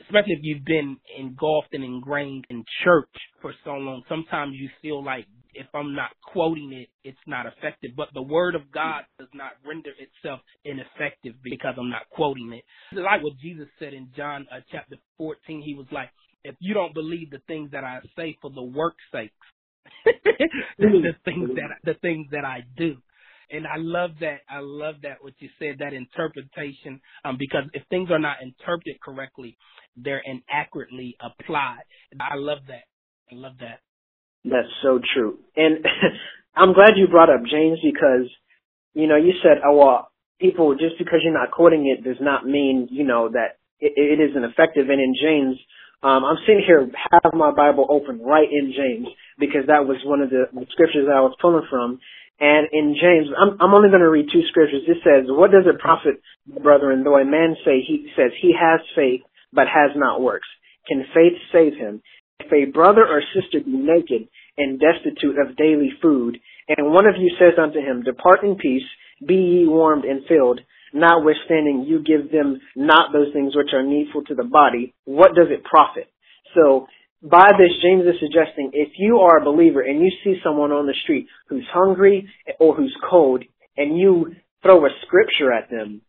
especially 0.03 0.33
if 0.33 0.41
you've 0.43 0.65
been 0.65 0.97
engulfed 1.19 1.73
and 1.73 1.85
ingrained 1.85 2.45
in 2.51 2.65
church 2.85 3.09
for 3.41 3.53
so 3.65 3.71
long 3.73 4.03
sometimes 4.09 4.53
you 4.57 4.69
feel 4.81 5.03
like 5.05 5.27
if 5.55 5.67
I'm 5.75 5.95
not 5.95 6.11
quoting 6.33 6.73
it, 6.73 6.89
it's 7.05 7.19
not 7.27 7.47
effective. 7.47 7.93
But 7.97 8.09
the 8.15 8.23
word 8.23 8.55
of 8.55 8.71
God 8.73 9.03
does 9.19 9.29
not 9.35 9.53
render 9.67 9.91
itself 9.99 10.41
ineffective 10.65 11.35
because 11.43 11.75
I'm 11.79 11.91
not 11.91 12.09
quoting 12.11 12.53
it. 12.53 12.65
Like 12.97 13.23
what 13.23 13.39
Jesus 13.39 13.69
said 13.79 13.95
in 13.95 14.09
John 14.17 14.47
uh, 14.53 14.61
chapter 14.71 14.97
14, 15.19 15.63
he 15.63 15.75
was 15.75 15.87
like, 15.93 16.11
if 16.45 16.57
you 16.61 16.75
don't 16.75 16.95
believe 16.95 17.31
the 17.31 17.43
things 17.47 17.71
that 17.73 17.85
I 17.85 18.01
say 18.17 18.37
for 18.41 18.51
the 18.51 18.63
work's 18.63 19.03
sakes, 19.13 19.33
the 20.79 21.13
things 21.25 21.51
that 21.55 21.71
the 21.85 21.95
things 22.01 22.27
that 22.33 22.45
I 22.45 22.61
do. 22.77 22.97
And 23.51 23.67
I 23.67 23.77
love 23.77 24.13
that. 24.21 24.41
I 24.49 24.61
love 24.61 24.97
that 25.03 25.19
what 25.21 25.35
you 25.39 25.49
said, 25.59 25.77
that 25.81 25.93
interpretation, 25.93 27.01
um, 27.25 27.37
because 27.39 27.65
if 27.75 27.83
things 27.91 28.11
are 28.11 28.19
not 28.19 28.39
interpreted 28.41 28.99
correctly, 29.03 29.59
they're 29.97 30.23
inaccurately 30.25 31.17
applied. 31.21 31.83
I 32.19 32.37
love 32.37 32.61
that. 32.69 32.85
I 33.31 33.35
love 33.35 33.53
that. 33.61 33.81
That's 34.45 34.69
so 34.83 35.01
true. 35.15 35.39
And 35.57 35.85
I'm 36.57 36.75
glad 36.75 36.97
you 36.97 37.09
brought 37.09 37.31
up 37.31 37.43
James 37.49 37.79
because, 37.83 38.29
you 38.95 39.07
know, 39.07 39.17
you 39.17 39.33
said, 39.43 39.63
oh, 39.65 39.77
well, 39.77 40.09
people, 40.41 40.75
just 40.75 40.99
because 40.99 41.21
you're 41.23 41.33
not 41.33 41.51
quoting 41.53 41.87
it 41.87 42.05
does 42.05 42.21
not 42.21 42.45
mean, 42.45 42.89
you 42.91 43.05
know, 43.05 43.31
that 43.31 43.59
it, 43.81 43.93
it 43.97 44.31
isn't 44.31 44.45
effective. 44.45 44.89
And 44.91 45.01
in 45.01 45.15
James, 45.15 45.57
um, 46.03 46.25
I'm 46.25 46.39
sitting 46.47 46.65
here, 46.67 46.91
have 47.23 47.33
my 47.33 47.53
Bible 47.53 47.87
open 47.89 48.21
right 48.21 48.49
in 48.51 48.75
James 48.75 49.09
because 49.39 49.67
that 49.69 49.87
was 49.87 49.99
one 50.05 50.21
of 50.21 50.31
the 50.31 50.47
scriptures 50.71 51.07
I 51.07 51.21
was 51.21 51.37
pulling 51.41 51.67
from. 51.71 52.01
And 52.41 52.67
in 52.73 52.97
James, 53.01 53.29
I'm, 53.39 53.57
I'm 53.61 53.75
only 53.75 53.89
going 53.89 54.03
to 54.03 54.11
read 54.11 54.27
two 54.33 54.43
scriptures. 54.49 54.83
It 54.89 54.99
says, 55.05 55.31
what 55.31 55.53
does 55.53 55.63
it 55.65 55.79
profit, 55.79 56.19
brethren, 56.63 57.05
though 57.05 57.19
a 57.19 57.25
man 57.25 57.55
say, 57.65 57.87
he 57.87 58.11
says 58.17 58.33
he 58.41 58.53
has 58.59 58.81
faith, 58.97 59.23
but 59.53 59.69
has 59.71 59.95
not 59.95 60.21
works? 60.21 60.49
Can 60.89 61.05
faith 61.15 61.39
save 61.53 61.75
him? 61.75 62.03
If 62.41 62.53
a 62.53 62.71
brother 62.71 63.07
or 63.07 63.23
sister 63.35 63.61
be 63.65 63.73
naked 63.73 64.29
and 64.57 64.81
destitute 64.81 65.37
of 65.39 65.57
daily 65.57 65.91
food, 66.01 66.39
and 66.69 66.93
one 66.93 67.07
of 67.07 67.15
you 67.19 67.31
says 67.39 67.59
unto 67.61 67.79
him, 67.79 68.03
depart 68.03 68.43
in 68.43 68.57
peace, 68.57 68.87
be 69.27 69.35
ye 69.35 69.67
warmed 69.67 70.05
and 70.05 70.23
filled, 70.27 70.61
notwithstanding 70.93 71.85
you 71.89 72.03
give 72.03 72.31
them 72.31 72.61
not 72.77 73.13
those 73.13 73.33
things 73.33 73.57
which 73.57 73.73
are 73.73 73.83
needful 73.83 74.25
to 74.25 74.35
the 74.35 74.45
body, 74.45 74.95
what 75.05 75.35
does 75.35 75.49
it 75.51 75.65
profit? 75.65 76.09
So 76.55 76.87
by 77.23 77.53
this, 77.57 77.71
James 77.83 78.05
is 78.05 78.21
suggesting 78.21 78.71
if 78.73 78.91
you 78.99 79.19
are 79.19 79.39
a 79.39 79.45
believer 79.45 79.81
and 79.81 80.01
you 80.01 80.11
see 80.25 80.41
someone 80.43 80.73
on 80.73 80.87
the 80.87 80.95
street 81.05 81.27
who's 81.49 81.67
hungry 81.73 82.29
or 82.59 82.75
who's 82.75 82.95
cold 83.09 83.45
and 83.77 83.99
you 83.99 84.35
throw 84.63 84.85
a 84.85 84.89
scripture 85.07 85.53
at 85.53 85.71
them, 85.71 86.03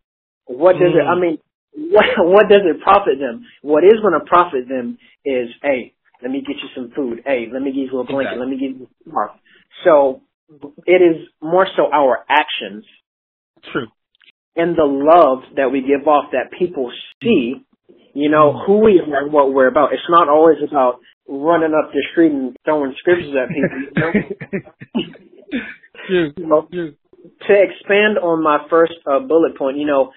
what 0.45 0.73
does 0.73 0.93
mm. 0.93 1.01
it, 1.01 1.05
I 1.05 1.19
mean, 1.19 1.37
what, 1.91 2.05
what 2.17 2.49
does 2.49 2.61
it 2.65 2.81
profit 2.81 3.19
them? 3.19 3.45
What 3.61 3.83
is 3.83 3.99
going 4.01 4.19
to 4.19 4.25
profit 4.25 4.67
them 4.67 4.97
is, 5.23 5.49
hey, 5.61 5.93
let 6.23 6.31
me 6.31 6.39
get 6.39 6.55
you 6.55 6.69
some 6.75 6.91
food. 6.95 7.21
Hey, 7.25 7.47
let 7.51 7.61
me 7.61 7.71
give 7.71 7.91
you 7.91 7.99
a 7.99 8.03
blanket. 8.03 8.33
Exactly. 8.33 8.39
Let 8.39 8.49
me 8.49 8.57
give 8.57 8.79
you 8.79 8.87
a 8.87 9.09
scarf. 9.09 9.31
So 9.83 10.21
it 10.85 11.01
is 11.01 11.27
more 11.41 11.67
so 11.75 11.91
our 11.93 12.25
actions. 12.29 12.85
True. 13.71 13.87
And 14.55 14.75
the 14.75 14.85
love 14.85 15.43
that 15.55 15.71
we 15.71 15.81
give 15.81 16.07
off 16.07 16.31
that 16.31 16.57
people 16.57 16.91
see 17.21 17.65
you 18.13 18.29
know, 18.29 18.61
who 18.65 18.79
we 18.79 19.01
are 19.01 19.23
and 19.23 19.33
what 19.33 19.53
we're 19.53 19.67
about. 19.67 19.93
It's 19.93 20.01
not 20.09 20.29
always 20.29 20.57
about 20.67 20.99
running 21.27 21.73
up 21.73 21.91
the 21.91 22.03
street 22.11 22.31
and 22.31 22.55
throwing 22.63 22.93
scriptures 22.99 23.33
at 23.35 23.49
people. 23.49 23.79
You 23.81 25.01
know? 25.01 25.59
True. 26.07 26.33
you 26.37 26.47
know, 26.47 26.67
True. 26.71 26.93
To 27.47 27.53
expand 27.53 28.17
on 28.17 28.43
my 28.43 28.65
first 28.69 28.93
uh, 29.09 29.19
bullet 29.19 29.57
point, 29.57 29.77
you 29.77 29.85
know, 29.85 30.11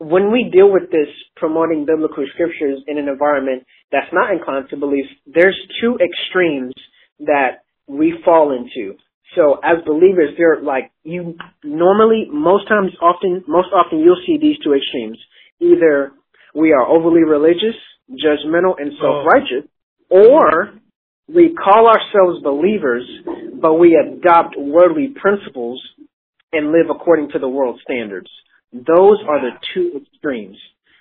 when 0.00 0.32
we 0.32 0.48
deal 0.50 0.72
with 0.72 0.90
this 0.90 1.08
promoting 1.36 1.84
biblical 1.84 2.24
scriptures 2.32 2.82
in 2.88 2.96
an 2.96 3.06
environment 3.06 3.64
that's 3.92 4.10
not 4.12 4.32
inclined 4.32 4.70
to 4.70 4.76
belief, 4.76 5.04
there's 5.26 5.56
two 5.80 5.98
extremes 6.00 6.72
that 7.20 7.64
we 7.86 8.14
fall 8.24 8.56
into. 8.56 8.96
So 9.36 9.60
as 9.62 9.84
believers, 9.86 10.30
they're 10.38 10.62
like 10.62 10.90
you 11.04 11.36
normally, 11.62 12.26
most 12.32 12.66
times, 12.66 12.92
often, 13.02 13.44
most 13.46 13.68
often, 13.74 14.00
you'll 14.00 14.22
see 14.26 14.38
these 14.40 14.56
two 14.64 14.72
extremes. 14.72 15.18
Either 15.60 16.12
we 16.54 16.72
are 16.72 16.86
overly 16.86 17.22
religious, 17.22 17.76
judgmental, 18.10 18.74
and 18.78 18.92
self-righteous, 19.00 19.68
or 20.08 20.72
we 21.28 21.54
call 21.54 21.86
ourselves 21.86 22.42
believers, 22.42 23.04
but 23.60 23.74
we 23.74 23.94
adopt 23.94 24.56
worldly 24.58 25.14
principles 25.20 25.80
and 26.52 26.72
live 26.72 26.88
according 26.90 27.28
to 27.32 27.38
the 27.38 27.48
world 27.48 27.78
standards. 27.84 28.30
Those 28.72 29.18
are 29.28 29.40
the 29.40 29.50
two 29.74 30.00
extremes 30.02 30.56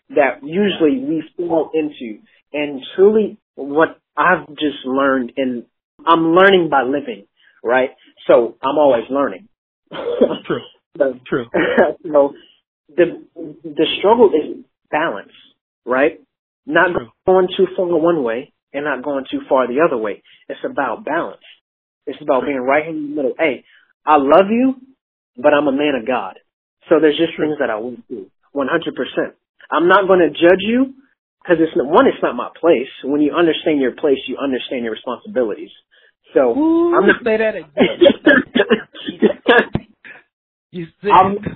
that 0.09 0.43
usually 0.43 1.03
we 1.03 1.23
fall 1.37 1.71
into. 1.73 2.19
And 2.51 2.81
truly 2.95 3.37
what 3.55 3.99
I've 4.17 4.47
just 4.49 4.85
learned 4.85 5.33
and 5.37 5.65
I'm 6.05 6.33
learning 6.33 6.69
by 6.69 6.83
living, 6.83 7.25
right? 7.63 7.91
So 8.27 8.55
I'm 8.61 8.77
always 8.77 9.03
learning. 9.09 9.47
True. 9.91 10.61
so, 10.97 11.13
True. 11.27 11.45
so 12.03 12.33
the 12.95 13.23
the 13.35 13.85
struggle 13.99 14.29
is 14.29 14.63
balance, 14.89 15.31
right? 15.85 16.19
Not 16.65 16.91
True. 16.91 17.09
going 17.25 17.47
too 17.55 17.67
far 17.75 17.85
one 17.85 18.23
way 18.23 18.53
and 18.73 18.85
not 18.85 19.03
going 19.03 19.25
too 19.29 19.41
far 19.47 19.67
the 19.67 19.81
other 19.85 19.97
way. 19.97 20.23
It's 20.47 20.59
about 20.63 21.05
balance. 21.05 21.41
It's 22.05 22.21
about 22.21 22.43
being 22.45 22.57
right 22.57 22.87
in 22.87 22.95
the 23.09 23.15
middle. 23.15 23.33
Hey, 23.37 23.63
I 24.05 24.17
love 24.17 24.49
you, 24.49 24.75
but 25.37 25.53
I'm 25.53 25.67
a 25.67 25.71
man 25.71 25.93
of 25.99 26.07
God. 26.07 26.39
So 26.89 26.99
there's 26.99 27.17
just 27.17 27.37
things 27.37 27.57
that 27.59 27.69
I 27.69 27.77
won't 27.77 28.05
do. 28.07 28.29
100%. 28.55 28.65
I'm 29.71 29.87
not 29.87 30.07
going 30.07 30.19
to 30.19 30.29
judge 30.29 30.65
you 30.65 30.95
because 31.41 31.57
it's 31.61 31.77
not, 31.77 31.87
one, 31.87 32.07
it's 32.07 32.21
not 32.21 32.35
my 32.35 32.49
place. 32.59 32.89
When 33.03 33.21
you 33.21 33.33
understand 33.33 33.79
your 33.79 33.93
place, 33.93 34.17
you 34.27 34.37
understand 34.37 34.83
your 34.83 34.93
responsibilities. 34.93 35.71
So 36.33 36.57
Ooh, 36.57 36.95
I'm 36.95 37.07
not 37.07 37.23
say 37.23 37.37
that 37.37 37.55
again. 37.55 37.71
you 40.71 40.87
said 41.01 41.11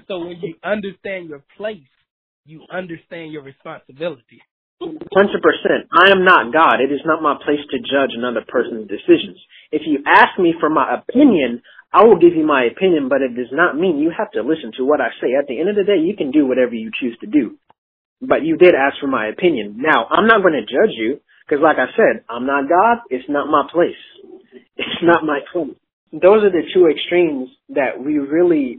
so 0.08 0.20
when 0.20 0.40
you 0.42 0.56
understand 0.64 1.30
your 1.30 1.44
place, 1.58 1.82
you 2.46 2.66
understand 2.72 3.32
your 3.32 3.44
responsibility. 3.44 4.42
Hundred 4.82 5.42
percent. 5.42 5.88
I 5.94 6.12
am 6.12 6.26
not 6.26 6.52
God. 6.52 6.82
It 6.82 6.92
is 6.92 7.00
not 7.06 7.22
my 7.22 7.36
place 7.46 7.62
to 7.72 7.80
judge 7.80 8.18
another 8.18 8.44
person's 8.48 8.90
decisions. 8.90 9.40
If 9.72 9.84
you 9.86 10.00
ask 10.06 10.38
me 10.40 10.54
for 10.60 10.70
my 10.70 11.00
opinion, 11.00 11.62
I 11.94 12.04
will 12.04 12.18
give 12.18 12.34
you 12.36 12.46
my 12.46 12.66
opinion, 12.66 13.08
but 13.08 13.22
it 13.22 13.36
does 13.36 13.52
not 13.52 13.78
mean 13.78 14.00
you 14.00 14.12
have 14.18 14.32
to 14.32 14.42
listen 14.42 14.72
to 14.78 14.86
what 14.86 15.00
I 15.00 15.10
say. 15.22 15.36
At 15.38 15.48
the 15.48 15.60
end 15.60 15.70
of 15.70 15.76
the 15.76 15.84
day, 15.84 16.02
you 16.02 16.18
can 16.18 16.32
do 16.32 16.48
whatever 16.48 16.74
you 16.74 16.90
choose 17.00 17.16
to 17.22 17.28
do. 17.28 17.58
But 18.20 18.44
you 18.44 18.58
did 18.58 18.74
ask 18.74 19.00
for 19.00 19.08
my 19.08 19.28
opinion. 19.28 19.76
Now, 19.78 20.08
I'm 20.10 20.26
not 20.26 20.42
going 20.42 20.54
to 20.54 20.66
judge 20.66 20.96
you, 20.98 21.20
because 21.46 21.62
like 21.62 21.78
I 21.78 21.94
said, 21.96 22.24
I'm 22.30 22.48
not 22.48 22.68
God. 22.68 23.06
It's 23.10 23.30
not 23.30 23.48
my 23.48 23.68
place. 23.72 24.00
It's 24.76 25.04
not 25.04 25.24
my 25.24 25.40
place. 25.52 25.78
Those 26.12 26.44
are 26.44 26.52
the 26.52 26.66
two 26.74 26.88
extremes 26.88 27.50
that 27.70 28.02
we 28.04 28.18
really 28.18 28.78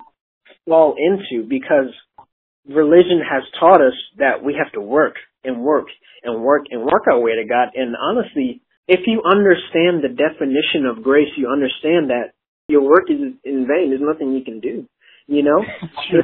fall 0.67 0.97
into 0.99 1.47
because 1.49 1.93
religion 2.69 3.21
has 3.21 3.43
taught 3.61 3.81
us 3.81 3.95
that 4.19 4.43
we 4.43 4.55
have 4.55 4.73
to 4.73 4.81
work 4.81 5.15
and 5.45 5.63
work 5.63 5.87
and 6.23 6.43
work 6.43 6.67
and 6.71 6.83
work 6.83 7.07
our 7.11 7.21
way 7.21 7.33
to 7.37 7.47
God. 7.47 7.69
And 7.75 7.95
honestly, 7.97 8.63
if 8.87 9.01
you 9.07 9.23
understand 9.25 10.03
the 10.03 10.15
definition 10.15 10.87
of 10.87 11.03
grace, 11.03 11.29
you 11.37 11.49
understand 11.49 12.11
that 12.11 12.34
your 12.69 12.83
work 12.83 13.11
is 13.11 13.21
in 13.45 13.67
vain. 13.67 13.91
There's 13.91 14.01
nothing 14.03 14.33
you 14.33 14.45
can 14.45 14.61
do. 14.61 14.89
You 15.27 15.43
know? 15.43 15.63
True. 16.11 16.23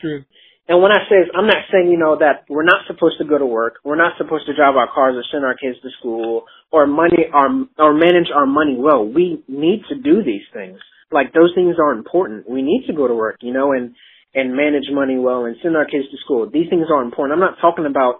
True. 0.00 0.24
And 0.68 0.82
when 0.82 0.90
I 0.90 1.06
say 1.08 1.30
I'm 1.32 1.46
not 1.46 1.70
saying, 1.70 1.90
you 1.90 1.98
know, 1.98 2.18
that 2.18 2.44
we're 2.48 2.64
not 2.66 2.86
supposed 2.88 3.18
to 3.18 3.24
go 3.24 3.38
to 3.38 3.46
work, 3.46 3.74
we're 3.84 3.96
not 3.96 4.18
supposed 4.18 4.46
to 4.46 4.56
drive 4.56 4.74
our 4.74 4.90
cars 4.92 5.14
or 5.14 5.22
send 5.30 5.44
our 5.44 5.54
kids 5.54 5.78
to 5.82 5.88
school 6.00 6.44
or 6.72 6.86
money 6.88 7.30
our 7.32 7.48
or 7.78 7.94
manage 7.94 8.28
our 8.34 8.46
money 8.46 8.74
well. 8.76 9.06
We 9.06 9.44
need 9.46 9.82
to 9.88 9.94
do 9.94 10.24
these 10.24 10.42
things. 10.52 10.78
Like 11.12 11.32
those 11.32 11.52
things 11.54 11.76
are 11.78 11.92
important. 11.92 12.50
We 12.50 12.62
need 12.62 12.84
to 12.88 12.92
go 12.92 13.06
to 13.06 13.14
work, 13.14 13.36
you 13.42 13.52
know, 13.52 13.72
and 13.72 13.94
and 14.34 14.56
manage 14.56 14.90
money 14.90 15.18
well 15.18 15.44
and 15.44 15.56
send 15.62 15.76
our 15.76 15.86
kids 15.86 16.10
to 16.10 16.16
school. 16.24 16.50
These 16.50 16.68
things 16.68 16.86
are 16.92 17.02
important. 17.02 17.34
I'm 17.38 17.46
not 17.46 17.60
talking 17.60 17.86
about 17.86 18.18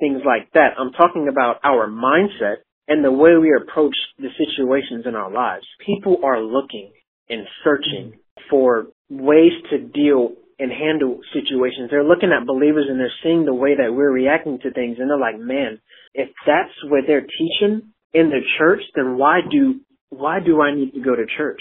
things 0.00 0.22
like 0.24 0.50
that. 0.54 0.80
I'm 0.80 0.92
talking 0.92 1.28
about 1.28 1.60
our 1.62 1.88
mindset 1.88 2.64
and 2.88 3.04
the 3.04 3.12
way 3.12 3.36
we 3.40 3.54
approach 3.54 3.94
the 4.18 4.28
situations 4.36 5.04
in 5.06 5.14
our 5.14 5.30
lives. 5.30 5.64
People 5.84 6.18
are 6.24 6.40
looking 6.40 6.92
and 7.28 7.46
searching 7.64 8.18
for 8.50 8.86
ways 9.08 9.52
to 9.70 9.78
deal 9.78 10.32
and 10.58 10.70
handle 10.70 11.20
situations. 11.32 11.90
They're 11.90 12.04
looking 12.04 12.30
at 12.32 12.46
believers 12.46 12.86
and 12.88 12.98
they're 12.98 13.12
seeing 13.22 13.44
the 13.44 13.54
way 13.54 13.74
that 13.76 13.92
we're 13.92 14.10
reacting 14.10 14.58
to 14.62 14.72
things 14.72 14.98
and 14.98 15.10
they're 15.10 15.18
like, 15.18 15.38
man, 15.38 15.80
if 16.14 16.28
that's 16.46 16.74
what 16.84 17.04
they're 17.06 17.26
teaching 17.26 17.92
in 18.12 18.28
the 18.28 18.40
church, 18.58 18.82
then 18.94 19.16
why 19.16 19.40
do, 19.50 19.80
why 20.10 20.40
do 20.44 20.60
I 20.60 20.74
need 20.74 20.92
to 20.92 21.00
go 21.00 21.16
to 21.16 21.24
church? 21.36 21.60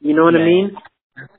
You 0.00 0.14
know 0.14 0.24
what 0.24 0.34
I 0.34 0.44
mean? 0.44 0.76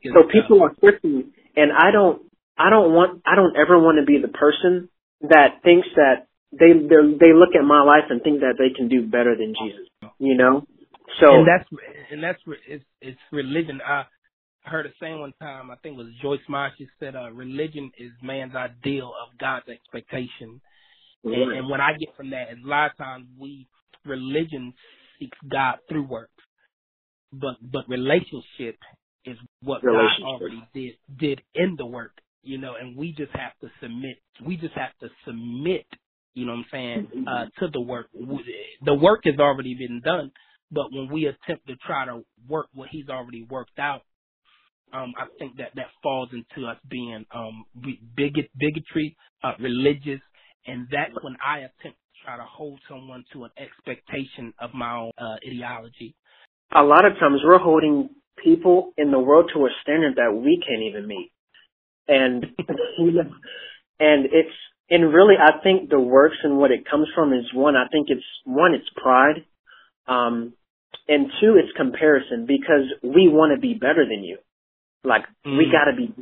So 0.03 0.23
people 0.31 0.63
are 0.63 0.73
searching 0.81 1.31
and 1.55 1.71
I 1.71 1.91
don't, 1.91 2.21
I 2.57 2.69
don't 2.69 2.93
want, 2.93 3.21
I 3.25 3.35
don't 3.35 3.55
ever 3.55 3.77
want 3.77 3.99
to 3.99 4.05
be 4.05 4.19
the 4.21 4.29
person 4.31 4.89
that 5.21 5.61
thinks 5.63 5.87
that 5.95 6.27
they 6.51 6.73
they 6.73 7.33
look 7.33 7.55
at 7.57 7.65
my 7.65 7.81
life 7.83 8.09
and 8.09 8.21
think 8.21 8.41
that 8.41 8.55
they 8.57 8.75
can 8.75 8.87
do 8.87 9.05
better 9.05 9.35
than 9.35 9.53
Jesus. 9.61 9.87
You 10.19 10.35
know. 10.35 10.65
So 11.19 11.33
and 11.33 11.47
that's 11.47 11.69
and 12.11 12.23
that's 12.23 12.39
it's 12.67 12.85
it's 13.01 13.19
religion. 13.31 13.79
I 13.85 14.03
heard 14.63 14.85
a 14.85 14.89
saying 14.99 15.19
one 15.19 15.33
time. 15.41 15.71
I 15.71 15.75
think 15.77 15.95
it 15.95 16.03
was 16.03 16.13
Joyce 16.21 16.45
Meyer. 16.47 16.71
She 16.77 16.87
said, 16.99 17.15
uh, 17.15 17.31
"Religion 17.31 17.91
is 17.97 18.11
man's 18.21 18.55
ideal 18.55 19.11
of 19.21 19.37
God's 19.37 19.67
expectation." 19.69 20.61
And, 21.23 21.57
and 21.57 21.69
what 21.69 21.79
I 21.79 21.93
get 21.99 22.15
from 22.15 22.29
that 22.29 22.51
is 22.51 22.59
a 22.63 22.67
lot 22.67 22.91
of 22.91 22.97
times 22.97 23.27
we 23.37 23.67
religion 24.05 24.73
seeks 25.19 25.37
God 25.49 25.77
through 25.89 26.07
works, 26.07 26.31
but 27.33 27.55
but 27.61 27.87
relationship 27.89 28.77
is 29.25 29.37
what 29.61 29.81
God 29.81 30.09
already 30.23 30.63
did 30.73 30.93
did 31.19 31.41
in 31.55 31.75
the 31.77 31.85
work, 31.85 32.13
you 32.43 32.57
know, 32.57 32.75
and 32.79 32.95
we 32.95 33.11
just 33.11 33.31
have 33.33 33.57
to 33.61 33.69
submit. 33.81 34.17
We 34.45 34.57
just 34.57 34.75
have 34.75 34.97
to 35.01 35.09
submit, 35.25 35.85
you 36.33 36.45
know 36.45 36.53
what 36.53 36.59
I'm 36.59 36.65
saying, 36.71 37.07
mm-hmm. 37.15 37.27
uh, 37.27 37.45
to 37.59 37.71
the 37.71 37.81
work. 37.81 38.07
The 38.83 38.93
work 38.93 39.21
has 39.25 39.39
already 39.39 39.75
been 39.75 40.01
done, 40.03 40.31
but 40.71 40.91
when 40.91 41.09
we 41.11 41.25
attempt 41.25 41.67
to 41.67 41.75
try 41.85 42.05
to 42.05 42.21
work 42.47 42.67
what 42.73 42.89
He's 42.91 43.09
already 43.09 43.45
worked 43.49 43.79
out, 43.79 44.01
um, 44.93 45.13
I 45.17 45.25
think 45.39 45.57
that 45.57 45.71
that 45.75 45.87
falls 46.01 46.29
into 46.31 46.67
us 46.67 46.77
being 46.89 47.25
um, 47.33 47.65
bigot, 48.15 48.49
bigotry, 48.57 49.17
uh, 49.43 49.53
religious, 49.59 50.21
and 50.65 50.87
that's 50.91 51.13
when 51.21 51.35
I 51.45 51.59
attempt 51.59 51.97
to 51.97 52.25
try 52.25 52.37
to 52.37 52.43
hold 52.43 52.79
someone 52.89 53.25
to 53.33 53.45
an 53.45 53.51
expectation 53.57 54.53
of 54.59 54.73
my 54.73 54.95
own 54.95 55.11
uh, 55.17 55.35
ideology. 55.45 56.15
A 56.75 56.83
lot 56.83 57.05
of 57.05 57.13
times 57.19 57.41
we're 57.43 57.59
holding 57.59 58.09
people 58.43 58.91
in 58.97 59.11
the 59.11 59.19
world 59.19 59.51
to 59.53 59.65
a 59.65 59.69
standard 59.81 60.15
that 60.15 60.33
we 60.33 60.61
can't 60.65 60.83
even 60.83 61.07
meet. 61.07 61.31
And 62.07 62.45
and 63.99 64.25
it's 64.25 64.55
and 64.89 65.13
really 65.13 65.35
I 65.39 65.61
think 65.63 65.89
the 65.89 65.99
works 65.99 66.37
and 66.43 66.57
what 66.57 66.71
it 66.71 66.89
comes 66.89 67.07
from 67.15 67.33
is 67.33 67.45
one, 67.53 67.75
I 67.75 67.87
think 67.91 68.07
it's 68.09 68.25
one, 68.45 68.73
it's 68.73 68.89
pride. 68.95 69.45
Um 70.07 70.53
and 71.07 71.27
two, 71.39 71.55
it's 71.55 71.75
comparison 71.75 72.45
because 72.45 72.91
we 73.01 73.27
want 73.27 73.55
to 73.55 73.61
be 73.61 73.73
better 73.73 74.05
than 74.07 74.23
you. 74.23 74.37
Like 75.03 75.23
mm. 75.45 75.57
we 75.57 75.71
got 75.71 75.89
to 75.89 75.95
be, 75.95 76.13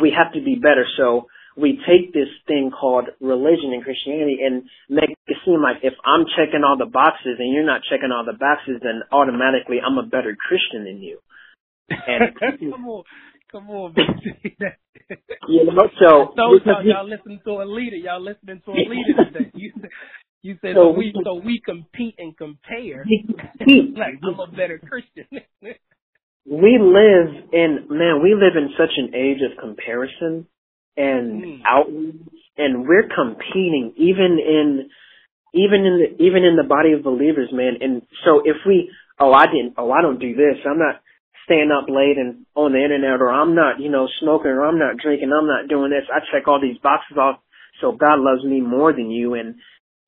we 0.00 0.12
have 0.16 0.32
to 0.32 0.42
be 0.42 0.56
better. 0.56 0.86
So 0.96 1.26
we 1.56 1.78
take 1.86 2.12
this 2.14 2.28
thing 2.46 2.70
called 2.72 3.08
religion 3.20 3.72
and 3.72 3.84
Christianity 3.84 4.38
and 4.44 4.64
make 4.88 5.10
it 5.26 5.36
seem 5.44 5.60
like 5.60 5.82
if 5.82 5.92
I'm 6.04 6.24
checking 6.36 6.64
all 6.64 6.78
the 6.78 6.90
boxes 6.90 7.36
and 7.38 7.52
you're 7.52 7.66
not 7.66 7.82
checking 7.88 8.10
all 8.10 8.24
the 8.24 8.38
boxes, 8.38 8.80
then 8.82 9.02
automatically 9.12 9.78
I'm 9.84 9.98
a 9.98 10.06
better 10.06 10.34
Christian 10.36 10.84
than 10.84 11.02
you. 11.02 11.18
And 11.90 12.32
come 13.52 13.70
on, 13.70 13.94
on, 13.94 14.20
you 15.48 15.64
know, 15.66 15.88
so 16.00 16.32
so 16.34 16.42
y'all, 16.64 16.84
y'all 16.84 17.08
listening 17.08 17.40
to 17.44 17.50
a 17.62 17.66
leader. 17.68 17.96
Y'all 17.96 18.20
listening 18.20 18.62
to 18.64 18.72
a 18.72 18.74
leader 18.88 19.30
today. 19.32 19.50
You, 19.54 19.72
you 20.42 20.58
said 20.62 20.74
so, 20.74 20.92
so 20.92 20.98
we 20.98 21.14
so 21.22 21.34
we 21.34 21.60
compete 21.64 22.14
and 22.18 22.36
compare. 22.36 23.04
like 23.60 24.18
I'm 24.24 24.40
a 24.40 24.50
better 24.50 24.78
Christian. 24.78 25.26
we 26.46 26.78
live 26.80 27.44
in 27.52 27.86
man, 27.90 28.22
we 28.22 28.34
live 28.34 28.56
in 28.56 28.70
such 28.78 28.96
an 28.96 29.14
age 29.14 29.38
of 29.44 29.62
comparison 29.62 30.46
and 30.96 31.42
mm. 31.42 31.60
outreach, 31.68 32.16
and 32.56 32.88
we're 32.88 33.08
competing 33.14 33.92
even 33.96 34.38
in 34.40 34.88
even 35.54 35.84
in 35.84 35.94
the 36.00 36.24
even 36.24 36.44
in 36.44 36.56
the 36.56 36.66
body 36.66 36.92
of 36.92 37.04
believers, 37.04 37.50
man. 37.52 37.74
And 37.80 38.02
so 38.24 38.40
if 38.44 38.56
we, 38.66 38.90
oh, 39.20 39.32
I 39.32 39.46
didn't, 39.46 39.74
oh, 39.76 39.90
I 39.90 40.00
don't 40.00 40.18
do 40.18 40.34
this. 40.34 40.56
I'm 40.64 40.78
not 40.78 41.02
staying 41.44 41.70
up 41.70 41.88
late 41.88 42.18
and 42.18 42.46
on 42.54 42.72
the 42.72 42.82
internet, 42.82 43.20
or 43.20 43.30
I'm 43.30 43.54
not, 43.54 43.80
you 43.80 43.90
know, 43.90 44.08
smoking, 44.20 44.50
or 44.50 44.66
I'm 44.66 44.78
not 44.78 44.96
drinking, 44.96 45.32
I'm 45.32 45.46
not 45.46 45.68
doing 45.68 45.90
this. 45.90 46.08
I 46.12 46.20
check 46.32 46.48
all 46.48 46.60
these 46.60 46.78
boxes 46.82 47.16
off, 47.16 47.40
so 47.80 47.92
God 47.92 48.20
loves 48.20 48.44
me 48.44 48.60
more 48.60 48.92
than 48.92 49.10
you, 49.10 49.34
and 49.34 49.56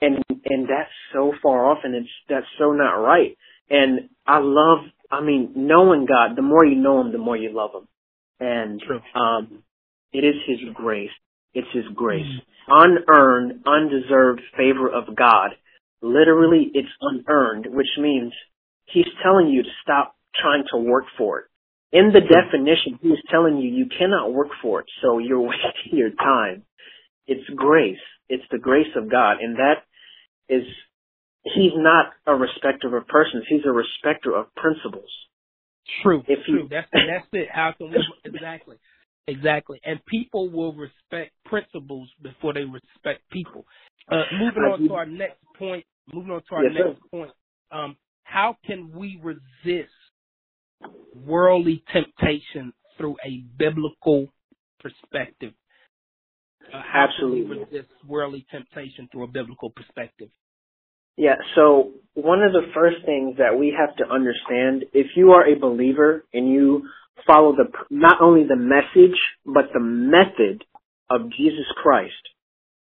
and 0.01 0.23
and 0.45 0.65
that's 0.69 0.93
so 1.13 1.33
far 1.43 1.71
off, 1.71 1.79
and 1.85 1.95
it's 1.95 2.09
that's 2.29 2.47
so 2.59 2.73
not 2.73 2.95
right. 2.97 3.37
And 3.71 4.11
I 4.27 4.39
love, 4.41 4.85
I 5.11 5.23
mean, 5.23 5.53
knowing 5.57 6.07
God. 6.07 6.37
The 6.37 6.43
more 6.43 6.65
you 6.65 6.77
know 6.77 7.01
Him, 7.01 7.13
the 7.13 7.19
more 7.19 7.37
you 7.37 7.51
love 7.53 7.71
Him, 7.75 7.89
and 8.41 8.81
True. 8.81 9.01
um, 9.15 9.63
it 10.13 10.25
is 10.25 10.35
His 10.47 10.59
grace. 10.75 11.11
It's 11.55 11.69
His 11.73 11.85
grace. 11.95 12.27
Mm-hmm. 12.27 12.51
Unearned, 12.67 13.65
undeserved 13.67 14.41
favor 14.57 14.89
of 14.89 15.15
God. 15.15 15.51
Literally, 16.01 16.71
it's 16.75 16.89
unearned, 17.01 17.67
which 17.71 17.89
means 17.99 18.33
He's 18.87 19.09
telling 19.23 19.49
you 19.49 19.63
to 19.63 19.69
stop 19.83 20.15
trying 20.41 20.65
to 20.73 20.79
work 20.79 21.05
for 21.17 21.41
it. 21.41 21.45
In 21.93 22.13
the 22.13 22.21
definition, 22.21 22.99
he 23.01 23.11
He's 23.11 23.19
telling 23.31 23.59
you 23.59 23.71
you 23.71 23.87
cannot 23.87 24.33
work 24.33 24.49
for 24.61 24.81
it, 24.81 24.87
so 25.03 25.19
you're 25.19 25.41
wasting 25.53 25.99
your 25.99 26.11
time. 26.11 26.65
It's 27.27 27.49
grace. 27.55 28.03
It's 28.29 28.45
the 28.51 28.59
grace 28.59 28.93
of 28.97 29.11
God, 29.11 29.37
and 29.41 29.57
that 29.57 29.85
is 30.49 30.65
He's 31.43 31.73
not 31.77 32.07
a 32.27 32.35
respecter 32.35 32.97
of 32.97 33.07
persons. 33.07 33.45
He's 33.49 33.67
a 33.67 33.71
respecter 33.71 34.35
of 34.35 34.47
principles. 34.55 35.11
True. 36.03 36.23
If 36.27 36.45
true. 36.47 36.63
You, 36.63 36.69
that's 36.71 36.89
that's 36.93 37.27
it. 37.33 37.49
How 37.53 37.75
can 37.77 37.91
we 37.91 37.99
exactly? 38.25 38.77
Exactly. 39.27 39.81
And 39.85 40.05
people 40.07 40.51
will 40.51 40.75
respect 40.75 41.33
principles 41.47 42.09
before 42.23 42.53
they 42.55 42.65
respect 42.65 43.23
people. 43.31 43.67
Uh, 44.11 44.23
moving 44.39 44.63
on 44.65 44.87
to 44.87 44.95
our 44.95 45.07
next 45.07 45.39
point, 45.59 45.85
moving 46.13 46.31
on 46.31 46.43
to 46.49 46.55
our 46.55 46.65
yes, 46.65 46.73
next 46.75 47.01
sir. 47.01 47.09
point, 47.11 47.31
um, 47.71 47.97
how 48.25 48.57
can 48.67 48.93
we 48.93 49.19
resist 49.23 49.93
worldly 51.27 51.83
temptation 51.93 52.73
through 52.97 53.17
a 53.25 53.45
biblical 53.59 54.29
perspective? 54.81 55.53
Uh, 56.73 56.83
Absolutely. 56.93 57.59
Resist 57.59 57.93
worldly 58.07 58.47
temptation 58.51 59.09
through 59.13 59.25
a 59.25 59.29
biblical 59.29 59.71
perspective? 59.71 60.29
Yeah, 61.17 61.37
so 61.55 61.93
one 62.15 62.43
of 62.43 62.53
the 62.53 62.73
first 62.75 62.97
things 63.07 63.37
that 63.39 63.57
we 63.59 63.75
have 63.79 63.97
to 63.97 64.13
understand, 64.13 64.85
if 64.93 65.09
you 65.17 65.33
are 65.33 65.47
a 65.47 65.55
believer 65.55 66.25
and 66.33 66.49
you 66.49 66.89
follow 67.27 67.55
the 67.55 67.71
not 67.91 68.21
only 68.21 68.45
the 68.45 68.57
message 68.57 69.17
but 69.47 69.67
the 69.73 69.81
method 69.81 70.65
of 71.09 71.31
Jesus 71.31 71.67
Christ, 71.77 72.13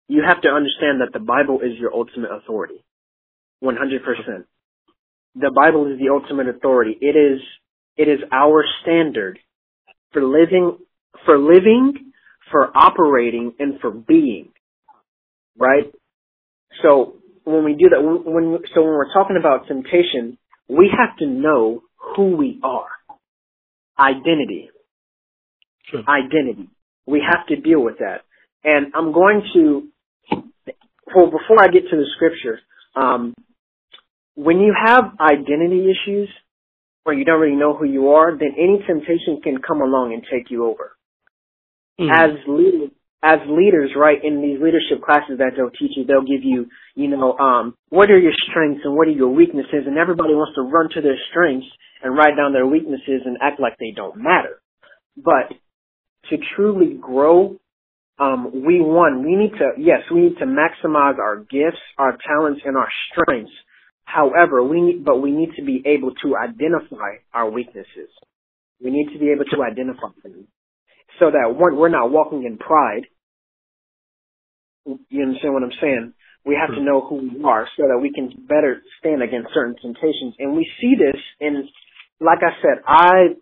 you 0.08 0.24
have 0.28 0.42
to 0.42 0.50
understand 0.50 1.02
that 1.02 1.14
the 1.14 1.20
Bible 1.20 1.62
is 1.62 1.80
your 1.80 1.94
ultimate 1.94 2.32
authority. 2.32 2.84
100%. 3.64 3.74
The 5.36 5.52
Bible 5.56 5.92
is 5.92 6.00
the 6.00 6.10
ultimate 6.10 6.48
authority. 6.48 6.98
It 7.02 7.16
is 7.16 7.42
it 8.00 8.08
is 8.08 8.20
our 8.32 8.64
standard 8.82 9.40
for 10.14 10.24
living 10.24 10.78
for 11.26 11.38
living, 11.38 12.14
for 12.50 12.76
operating 12.76 13.54
and 13.60 13.80
for 13.82 13.92
being. 13.92 14.50
Right? 15.58 15.92
So 16.82 17.16
when 17.44 17.66
we 17.66 17.74
do 17.74 17.90
that 17.90 18.02
when 18.02 18.60
so 18.74 18.82
when 18.82 18.92
we're 18.92 19.14
talking 19.14 19.38
about 19.38 19.68
temptation, 19.68 20.38
we 20.70 20.90
have 20.98 21.18
to 21.18 21.26
know 21.26 21.84
who 22.16 22.38
we 22.38 22.60
are 22.64 22.88
identity. 24.00 24.70
Sure. 25.92 26.04
Identity. 26.08 26.70
We 27.06 27.22
have 27.28 27.48
to 27.48 27.56
deal 27.58 27.84
with 27.84 27.98
that. 28.00 28.22
And 28.64 28.94
I'm 28.96 29.12
going 29.12 29.42
to, 29.56 29.88
well, 31.14 31.26
before 31.26 31.62
I 31.62 31.68
get 31.68 31.84
to 31.90 31.98
the 31.98 32.06
scripture, 32.16 32.60
um, 32.96 33.34
when 34.36 34.60
you 34.60 34.74
have 34.86 35.16
identity 35.20 35.88
issues, 35.90 36.30
or 37.06 37.14
you 37.14 37.26
don't 37.26 37.40
really 37.40 37.56
know 37.56 37.76
who 37.76 37.86
you 37.86 38.10
are, 38.10 38.38
then 38.38 38.54
any 38.58 38.80
temptation 38.86 39.42
can 39.42 39.58
come 39.66 39.82
along 39.82 40.14
and 40.14 40.24
take 40.32 40.52
you 40.52 40.66
over. 40.66 40.92
Mm-hmm. 42.00 42.12
As 42.12 42.32
leaders, 42.48 42.90
as 43.22 43.40
leaders, 43.50 43.92
right, 43.96 44.18
in 44.24 44.42
these 44.42 44.62
leadership 44.62 45.04
classes 45.04 45.40
that 45.40 45.52
they'll 45.58 45.72
teach 45.72 45.98
you, 45.98 46.06
they'll 46.06 46.22
give 46.22 46.44
you, 46.44 46.68
you 46.96 47.10
know, 47.10 47.38
um, 47.38 47.76
what 47.90 48.10
are 48.10 48.20
your 48.20 48.36
strengths 48.50 48.82
and 48.86 48.96
what 48.96 49.08
are 49.08 49.12
your 49.12 49.30
weaknesses, 49.30 49.84
and 49.86 49.98
everybody 49.98 50.34
wants 50.34 50.56
to 50.56 50.62
run 50.62 50.90
to 50.96 51.02
their 51.02 51.20
strengths 51.30 51.68
and 52.02 52.16
write 52.16 52.38
down 52.38 52.54
their 52.54 52.68
weaknesses 52.68 53.24
and 53.26 53.38
act 53.42 53.60
like 53.60 53.76
they 53.80 53.92
don't 53.94 54.16
matter. 54.16 54.62
But 55.18 55.52
to 56.30 56.38
truly 56.56 56.94
grow, 57.00 57.58
um, 58.20 58.52
we 58.66 58.80
one, 58.82 59.24
we 59.24 59.36
need 59.36 59.52
to, 59.60 59.72
yes, 59.78 60.00
we 60.14 60.22
need 60.22 60.38
to 60.40 60.46
maximize 60.46 61.18
our 61.18 61.38
gifts, 61.38 61.80
our 61.98 62.18
talents, 62.26 62.62
and 62.66 62.78
our 62.78 62.90
strengths. 63.12 63.52
However, 64.10 64.64
we 64.64 64.82
need, 64.82 65.06
but 65.06 65.22
we 65.22 65.32
need 65.32 65.52
to 65.58 65.64
be 65.64 65.84
able 65.86 66.14
to 66.24 66.36
identify 66.36 67.22
our 67.34 67.50
weaknesses. 67.50 68.10
We 68.84 68.90
need 68.90 69.14
to 69.14 69.20
be 69.20 69.30
able 69.30 69.46
to 69.46 69.62
identify 69.62 70.10
them 70.24 70.48
so 71.20 71.30
that 71.30 71.56
one, 71.56 71.78
we're 71.78 71.90
not 71.90 72.10
walking 72.10 72.44
in 72.44 72.58
pride. 72.58 73.06
You 74.86 75.24
understand 75.24 75.54
what 75.54 75.64
I'm 75.64 75.78
saying? 75.80 76.14
We 76.46 76.58
have 76.60 76.74
to 76.74 76.82
hmm. 76.82 76.86
know 76.86 77.06
who 77.06 77.30
we 77.30 77.44
are 77.44 77.68
so 77.78 77.84
that 77.84 78.00
we 78.02 78.12
can 78.12 78.48
better 78.48 78.82
stand 79.00 79.22
against 79.22 79.54
certain 79.54 79.76
temptations. 79.80 80.34
And 80.40 80.56
we 80.56 80.66
see 80.82 80.96
this 80.98 81.22
in 81.40 81.70
like 82.20 82.40
I 82.42 82.52
said, 82.62 82.84
I 82.88 83.36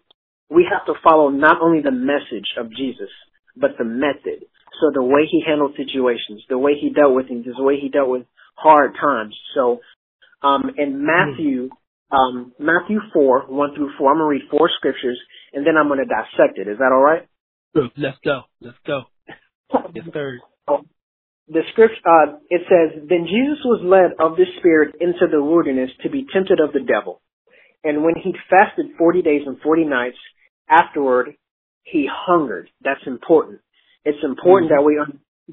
we 0.50 0.68
have 0.70 0.86
to 0.88 1.00
follow 1.04 1.30
not 1.30 1.62
only 1.62 1.82
the 1.82 1.92
message 1.92 2.48
of 2.58 2.70
Jesus, 2.72 3.10
but 3.56 3.72
the 3.78 3.86
method. 3.86 4.46
So 4.82 4.92
the 4.94 5.04
way 5.04 5.26
he 5.30 5.44
handled 5.46 5.76
situations, 5.78 6.44
the 6.50 6.58
way 6.58 6.74
he 6.80 6.90
dealt 6.90 7.16
with 7.16 7.28
things, 7.28 7.46
the 7.46 7.64
way 7.64 7.80
he 7.80 7.90
dealt 7.90 8.10
with 8.10 8.26
hard 8.56 8.96
times. 9.00 9.36
So 9.56 9.80
um, 10.44 10.72
in 10.78 11.06
Matthew, 11.06 11.70
um, 12.12 12.54
Matthew 12.60 13.00
4, 13.14 13.48
1 13.48 13.76
through 13.76 13.92
4, 13.98 14.12
I'm 14.12 14.18
going 14.18 14.40
to 14.40 14.44
read 14.44 14.50
four 14.52 14.70
scriptures, 14.78 15.20
and 15.54 15.66
then 15.66 15.76
I'm 15.78 15.88
going 15.88 16.00
to 16.00 16.06
dissect 16.06 16.58
it. 16.58 16.68
Is 16.68 16.78
that 16.78 16.92
all 16.92 17.04
right? 17.04 17.28
Let's 17.74 18.18
go. 18.24 18.42
Let's 18.62 18.78
go. 18.86 19.04
Yes, 19.94 20.06
sir. 20.14 20.40
The 21.50 21.62
script, 21.72 21.96
uh, 22.06 22.38
it 22.50 22.62
says, 22.68 23.08
Then 23.08 23.24
Jesus 23.24 23.64
was 23.64 23.80
led 23.80 24.20
of 24.20 24.36
the 24.36 24.46
Spirit 24.60 24.96
into 25.00 25.32
the 25.32 25.42
wilderness 25.42 25.92
to 26.04 26.10
be 26.10 26.28
tempted 26.32 26.60
of 26.60 26.74
the 26.74 26.84
devil. 26.84 27.22
And 27.84 28.04
when 28.04 28.16
he 28.22 28.34
fasted 28.50 28.98
40 28.98 29.22
days 29.22 29.42
and 29.46 29.58
40 29.62 29.86
nights, 29.86 30.18
afterward, 30.70 31.36
he 31.84 32.08
hungered. 32.12 32.70
That's 32.84 33.06
important. 33.08 33.62
It's 34.04 34.20
important 34.24 34.72
mm-hmm. 34.72 34.84
that 34.84 34.84
we, 34.84 35.00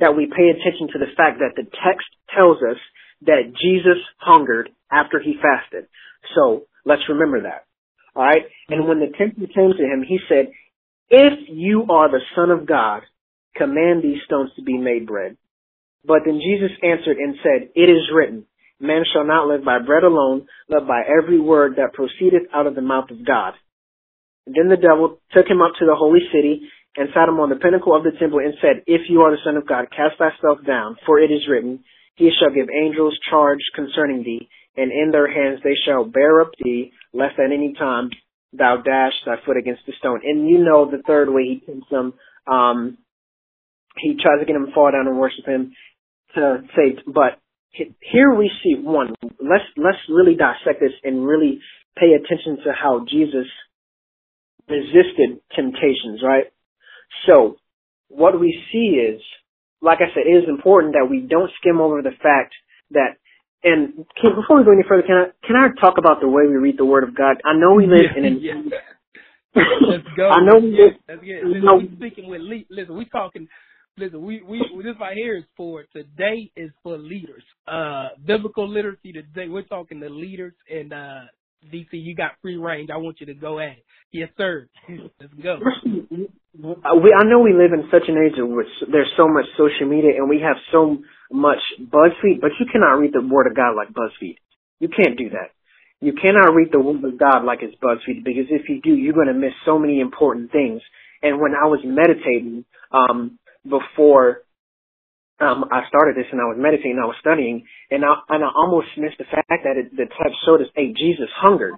that 0.03 0.17
we 0.17 0.27
pay 0.27 0.51
attention 0.51 0.89
to 0.93 0.99
the 0.99 1.15
fact 1.17 1.39
that 1.39 1.55
the 1.55 1.63
text 1.63 2.11
tells 2.35 2.59
us 2.59 2.79
that 3.27 3.53
Jesus 3.61 3.99
hungered 4.19 4.71
after 4.91 5.21
he 5.21 5.35
fasted. 5.41 5.89
So 6.35 6.65
let's 6.85 7.09
remember 7.09 7.43
that. 7.43 7.65
Alright? 8.17 8.45
And 8.69 8.87
when 8.89 9.01
the 9.01 9.13
tempter 9.17 9.47
came 9.53 9.73
to 9.77 9.85
him, 9.85 10.05
he 10.07 10.19
said, 10.29 10.53
if 11.11 11.33
you 11.49 11.87
are 11.91 12.11
the 12.11 12.21
son 12.35 12.51
of 12.51 12.67
God, 12.67 13.03
command 13.57 14.03
these 14.03 14.23
stones 14.25 14.51
to 14.57 14.63
be 14.63 14.79
made 14.79 15.07
bread. 15.07 15.37
But 16.07 16.21
then 16.25 16.41
Jesus 16.41 16.77
answered 16.83 17.17
and 17.17 17.37
said, 17.43 17.71
it 17.75 17.89
is 17.89 18.11
written, 18.15 18.47
Man 18.81 19.05
shall 19.13 19.25
not 19.25 19.47
live 19.47 19.65
by 19.65 19.79
bread 19.79 20.03
alone, 20.03 20.47
but 20.69 20.87
by 20.87 21.03
every 21.07 21.41
word 21.41 21.77
that 21.77 21.95
proceedeth 21.95 22.49
out 22.53 22.67
of 22.67 22.75
the 22.75 22.83
mouth 22.83 23.11
of 23.11 23.25
God. 23.25 23.55
then 24.47 24.69
the 24.69 24.77
devil 24.77 25.21
took 25.33 25.47
him 25.47 25.63
up 25.63 25.73
to 25.79 25.87
the 25.87 25.95
holy 25.95 26.21
city 26.33 26.69
and 26.97 27.09
sat 27.15 27.29
him 27.29 27.41
on 27.41 27.51
the 27.51 27.57
pinnacle 27.57 27.97
of 27.97 28.05
the 28.05 28.13
temple 28.19 28.39
and 28.39 28.55
said, 28.61 28.83
If 28.87 29.09
you 29.09 29.23
are 29.23 29.31
the 29.31 29.43
Son 29.45 29.57
of 29.57 29.67
God, 29.67 29.87
cast 29.91 30.19
thyself 30.19 30.59
down, 30.67 30.97
for 31.07 31.19
it 31.19 31.31
is 31.31 31.49
written, 31.49 31.83
He 32.17 32.31
shall 32.39 32.55
give 32.55 32.69
angels 32.71 33.19
charge 33.29 33.61
concerning 33.75 34.23
thee, 34.23 34.49
and 34.77 34.93
in 34.93 35.11
their 35.11 35.33
hands 35.33 35.61
they 35.65 35.75
shall 35.85 36.05
bear 36.05 36.41
up 36.41 36.51
thee, 36.63 36.93
lest 37.13 37.39
at 37.39 37.53
any 37.53 37.75
time 37.79 38.11
thou 38.53 38.77
dash 38.77 39.13
thy 39.27 39.37
foot 39.45 39.57
against 39.57 39.83
a 39.89 39.93
stone. 39.99 40.21
And 40.23 40.49
you 40.49 40.59
know 40.59 40.91
the 40.91 41.03
third 41.07 41.29
way 41.29 41.43
he 41.43 41.63
tempts 41.67 41.91
him. 41.91 42.15
Um, 42.47 42.99
he 43.99 44.17
tries 44.21 44.41
to 44.41 44.47
get 44.47 44.57
him 44.57 44.67
to 44.67 44.73
fall 44.73 44.91
down 44.91 45.07
and 45.07 45.19
worship 45.19 45.47
him 45.47 45.73
to 46.35 46.63
say, 46.77 46.99
but 47.07 47.39
here 48.01 48.33
we 48.35 48.51
see 48.63 48.75
one. 48.81 49.15
Let's 49.23 49.65
let's 49.77 49.99
really 50.09 50.37
dissect 50.37 50.81
this 50.81 50.93
and 51.03 51.27
really 51.27 51.61
pay 51.99 52.13
attention 52.15 52.59
to 52.65 52.73
how 52.73 53.05
Jesus 53.09 53.47
resisted 54.69 55.41
temptations, 55.55 56.23
right? 56.23 56.47
So 57.27 57.57
what 58.09 58.39
we 58.39 58.63
see 58.73 58.99
is, 58.99 59.21
like 59.85 59.99
I 60.01 60.09
said, 60.15 60.25
it 60.27 60.45
is 60.45 60.49
important 60.49 60.95
that 60.95 61.07
we 61.09 61.21
don't 61.21 61.51
skim 61.61 61.81
over 61.81 62.01
the 62.03 62.17
fact 62.23 62.55
that 62.91 63.17
and 63.63 64.05
can, 64.21 64.35
before 64.35 64.59
we 64.59 64.65
go 64.65 64.73
any 64.73 64.85
further, 64.87 65.03
can 65.07 65.17
I 65.17 65.47
can 65.47 65.57
I 65.57 65.69
talk 65.81 65.97
about 65.99 66.21
the 66.21 66.29
way 66.29 66.47
we 66.47 66.57
read 66.57 66.77
the 66.79 66.85
Word 66.85 67.05
of 67.05 67.17
God? 67.17 67.37
I 67.45 67.55
know 67.57 67.75
we 67.75 67.87
live 67.87 68.13
yeah, 68.13 68.19
in 68.19 68.25
an 68.25 68.39
yeah. 68.41 68.55
Let's 69.89 70.05
go. 70.17 70.29
I 70.29 70.45
know 70.45 70.59
we 70.59 70.71
yeah, 70.77 71.15
good. 71.17 71.25
you 71.25 71.45
Listen, 71.45 71.65
know- 71.65 71.77
we 71.77 71.91
speaking 71.97 72.29
with 72.29 72.41
le- 72.43 72.69
listen, 72.71 72.97
we 72.97 73.07
talking 73.07 73.49
listen, 73.97 74.23
we, 74.25 74.43
we 74.43 74.59
this 74.83 74.97
right 75.01 75.17
here 75.17 75.37
is 75.37 75.45
for 75.57 75.85
today 75.93 76.51
is 76.57 76.71
for 76.83 76.99
leaders. 76.99 77.43
Uh 77.67 78.09
biblical 78.27 78.69
literacy 78.69 79.13
today. 79.13 79.49
We're 79.49 79.63
talking 79.63 80.01
to 80.01 80.09
leaders 80.09 80.55
and 80.71 80.93
uh 80.93 81.21
DC, 81.73 81.89
you 81.93 82.15
got 82.15 82.33
free 82.43 82.57
range. 82.57 82.91
I 82.93 82.99
want 82.99 83.21
you 83.21 83.27
to 83.27 83.35
go 83.35 83.59
at 83.59 83.73
it. 83.73 83.85
Yes, 84.13 84.31
sir. 84.37 84.69
Let's 84.89 85.35
go. 85.43 85.59
Uh, 85.59 86.97
we, 87.03 87.13
I 87.13 87.25
know 87.25 87.41
we 87.41 87.53
live 87.53 87.73
in 87.73 87.89
such 87.91 88.09
an 88.09 88.17
age 88.17 88.39
in 88.39 88.55
which 88.55 88.69
there's 88.91 89.11
so 89.17 89.27
much 89.27 89.45
social 89.57 89.89
media 89.89 90.13
and 90.17 90.29
we 90.29 90.41
have 90.41 90.57
so 90.71 90.99
much 91.33 91.59
BuzzFeed, 91.81 92.41
but 92.41 92.53
you 92.61 92.67
cannot 92.71 92.99
read 92.99 93.13
the 93.13 93.27
Word 93.27 93.49
of 93.49 93.57
God 93.57 93.75
like 93.77 93.89
BuzzFeed. 93.89 94.37
You 94.79 94.89
can't 94.89 95.19
do 95.19 95.31
that. 95.31 95.51
You 96.01 96.13
cannot 96.13 96.55
read 96.55 96.69
the 96.71 96.81
Word 96.81 97.03
of 97.03 97.19
God 97.19 97.45
like 97.45 97.61
it's 97.63 97.75
BuzzFeed 97.83 98.25
because 98.25 98.47
if 98.51 98.69
you 98.69 98.81
do, 98.83 98.95
you're 98.95 99.15
going 99.15 99.29
to 99.29 99.35
miss 99.35 99.53
so 99.65 99.79
many 99.79 100.01
important 100.01 100.53
things. 100.53 100.81
And 101.23 101.41
when 101.41 101.53
I 101.53 101.67
was 101.67 101.81
meditating 101.85 102.65
um, 102.93 103.39
before 103.65 104.43
um, 105.41 105.65
I 105.71 105.83
started 105.89 106.17
this 106.17 106.31
and 106.31 106.41
I 106.41 106.45
was 106.45 106.57
meditating, 106.59 107.01
I 107.03 107.07
was 107.07 107.17
studying, 107.21 107.67
and 107.91 108.05
I, 108.05 108.15
and 108.29 108.45
I 108.45 108.49
almost 108.55 108.89
missed 108.97 109.19
the 109.19 109.25
fact 109.25 109.65
that 109.65 109.77
it, 109.77 109.91
the 109.91 110.07
text 110.07 110.39
showed 110.47 110.61
us, 110.61 110.69
hey, 110.75 110.93
Jesus 110.97 111.29
hungered. 111.37 111.75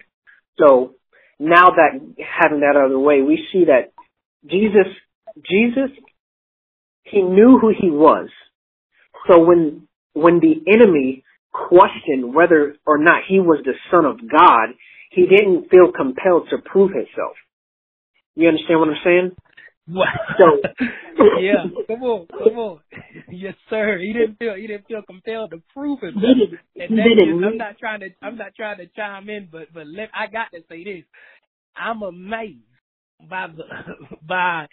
So 0.59 0.95
now 1.39 1.71
that 1.71 2.01
having 2.21 2.61
that 2.61 2.77
out 2.77 2.87
of 2.87 2.93
the 2.93 2.99
way, 2.99 3.23
we 3.23 3.47
see 3.53 3.65
that 3.67 3.93
Jesus, 4.49 4.93
Jesus, 5.49 5.91
he 7.05 7.23
knew 7.23 7.59
who 7.61 7.71
he 7.71 7.91
was. 7.91 8.29
So 9.29 9.41
when, 9.45 9.89
when 10.13 10.41
the 10.41 10.61
enemy 10.71 11.25
questioned 11.53 12.35
whether 12.35 12.77
or 12.87 12.99
not 12.99 13.23
he 13.27 13.41
was 13.41 13.61
the 13.65 13.75
son 13.91 14.05
of 14.05 14.19
God, 14.19 14.77
he 15.11 15.27
didn't 15.27 15.71
feel 15.71 15.93
compelled 15.97 16.49
to 16.51 16.59
prove 16.59 16.93
himself. 16.93 17.37
You 18.35 18.49
understand 18.49 18.81
what 18.81 18.91
I'm 18.91 19.03
saying? 19.03 19.37
Wow. 19.89 20.05
So- 20.39 20.61
yeah, 21.41 21.65
come 21.87 22.03
on, 22.03 22.27
come 22.29 22.59
on. 22.59 22.81
Yes, 23.31 23.55
sir. 23.71 23.99
He 23.99 24.13
didn't 24.13 24.37
feel 24.39 24.55
he 24.55 24.67
didn't 24.67 24.87
feel 24.87 25.03
compelled 25.07 25.51
to 25.51 25.63
prove 25.75 26.01
He 26.01 26.07
himself. 26.07 26.37
didn't, 26.37 26.61
And 26.91 26.99
he 27.01 27.15
didn't 27.15 27.45
I'm 27.45 27.59
not 27.59 27.79
trying 27.79 28.01
to 28.01 28.09
I'm 28.23 28.37
not 28.37 28.55
trying 28.57 28.79
to 28.79 28.87
chime 28.97 29.29
in, 29.29 29.49
but 29.51 29.73
but 29.75 29.87
let, 29.87 30.09
I 30.15 30.27
got 30.27 30.51
to 30.53 30.61
say 30.69 30.85
this. 30.85 31.05
I'm 31.77 32.03
amazed 32.03 32.65
by 33.29 33.49
the 33.49 33.65
by 34.27 34.67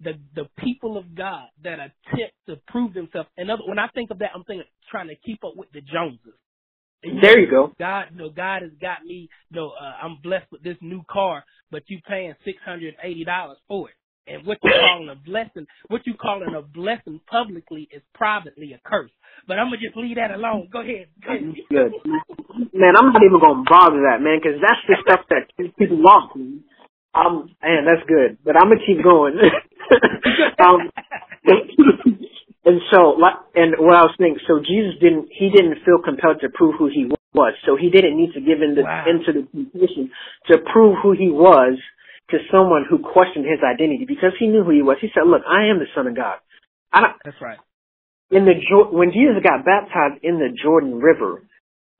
the 0.00 0.12
the 0.34 0.44
people 0.58 0.96
of 0.96 1.14
God 1.14 1.48
that 1.64 1.74
attempt 1.80 2.34
to 2.48 2.56
prove 2.68 2.94
themselves. 2.94 3.28
And 3.36 3.50
other, 3.50 3.62
when 3.66 3.78
I 3.78 3.88
think 3.94 4.10
of 4.10 4.18
that, 4.20 4.30
I'm 4.34 4.44
thinking 4.44 4.66
trying 4.90 5.08
to 5.08 5.16
keep 5.16 5.44
up 5.44 5.56
with 5.56 5.70
the 5.72 5.80
Joneses. 5.80 6.34
And 7.02 7.22
there 7.22 7.38
you 7.38 7.50
go. 7.50 7.72
God, 7.78 8.06
you 8.12 8.18
know, 8.18 8.30
God 8.30 8.62
has 8.62 8.72
got 8.80 9.04
me. 9.04 9.28
You 9.50 9.56
know, 9.56 9.70
uh, 9.80 10.04
I'm 10.04 10.18
blessed 10.22 10.46
with 10.50 10.62
this 10.62 10.76
new 10.80 11.02
car, 11.10 11.44
but 11.70 11.82
you 11.88 11.98
paying 12.08 12.34
six 12.44 12.58
hundred 12.64 12.94
eighty 13.02 13.24
dollars 13.24 13.58
for 13.68 13.88
it. 13.90 13.94
And 14.26 14.44
what 14.44 14.58
you 14.62 14.70
calling 14.70 15.08
a 15.08 15.14
blessing, 15.14 15.66
what 15.88 16.02
you 16.04 16.14
calling 16.14 16.54
a 16.54 16.62
blessing 16.62 17.20
publicly 17.30 17.88
is 17.92 18.02
privately 18.14 18.72
a 18.72 18.80
curse. 18.84 19.10
But 19.46 19.58
I'm 19.58 19.66
gonna 19.66 19.78
just 19.78 19.96
leave 19.96 20.16
that 20.16 20.32
alone. 20.32 20.68
Go 20.72 20.80
ahead. 20.80 21.06
Go 21.24 21.30
ahead. 21.30 21.54
Good. 21.70 21.92
Man, 22.72 22.94
I'm 22.98 23.12
not 23.12 23.22
even 23.22 23.40
going 23.40 23.64
to 23.64 23.68
bother 23.68 24.00
that, 24.08 24.20
man, 24.20 24.40
because 24.40 24.60
that's 24.60 24.80
the 24.88 24.96
stuff 25.04 25.24
that 25.30 25.48
keeps 25.56 25.74
people 25.78 26.00
off. 26.08 26.32
Um, 26.34 27.52
man, 27.62 27.84
that's 27.84 28.04
good. 28.08 28.38
But 28.44 28.56
I'm 28.56 28.68
going 28.68 28.80
to 28.80 28.86
keep 28.86 29.04
going. 29.04 29.36
um, 30.58 30.90
and 32.64 32.80
so, 32.92 33.16
like, 33.20 33.36
and 33.54 33.76
what 33.78 33.96
I 33.96 34.08
was 34.08 34.14
thinking, 34.18 34.40
so 34.48 34.58
Jesus 34.58 35.00
didn't, 35.00 35.28
he 35.30 35.50
didn't 35.50 35.84
feel 35.84 36.00
compelled 36.02 36.40
to 36.40 36.48
prove 36.48 36.74
who 36.78 36.88
he 36.88 37.10
was. 37.34 37.54
So 37.64 37.76
he 37.76 37.90
didn't 37.90 38.16
need 38.16 38.32
to 38.34 38.40
give 38.40 38.62
in 38.62 38.74
the, 38.74 38.82
Wow. 38.82 39.04
into 39.08 39.32
the 39.32 39.44
temptation 39.52 40.10
to 40.48 40.58
prove 40.72 40.96
who 41.02 41.12
he 41.12 41.30
was 41.30 41.78
to 42.30 42.38
someone 42.50 42.84
who 42.88 42.98
questioned 42.98 43.46
his 43.46 43.60
identity 43.62 44.04
because 44.06 44.32
he 44.38 44.46
knew 44.46 44.64
who 44.64 44.72
he 44.72 44.82
was. 44.82 44.98
He 45.00 45.08
said, 45.14 45.26
look, 45.26 45.42
I 45.46 45.70
am 45.70 45.78
the 45.78 45.90
son 45.94 46.06
of 46.06 46.16
God. 46.16 46.38
I 46.92 47.00
don't, 47.00 47.16
That's 47.24 47.40
right. 47.40 47.58
in 48.30 48.44
the 48.44 48.54
when 48.90 49.12
Jesus 49.12 49.42
got 49.42 49.64
baptized 49.64 50.22
in 50.22 50.38
the 50.38 50.50
Jordan 50.50 50.98
River, 50.98 51.42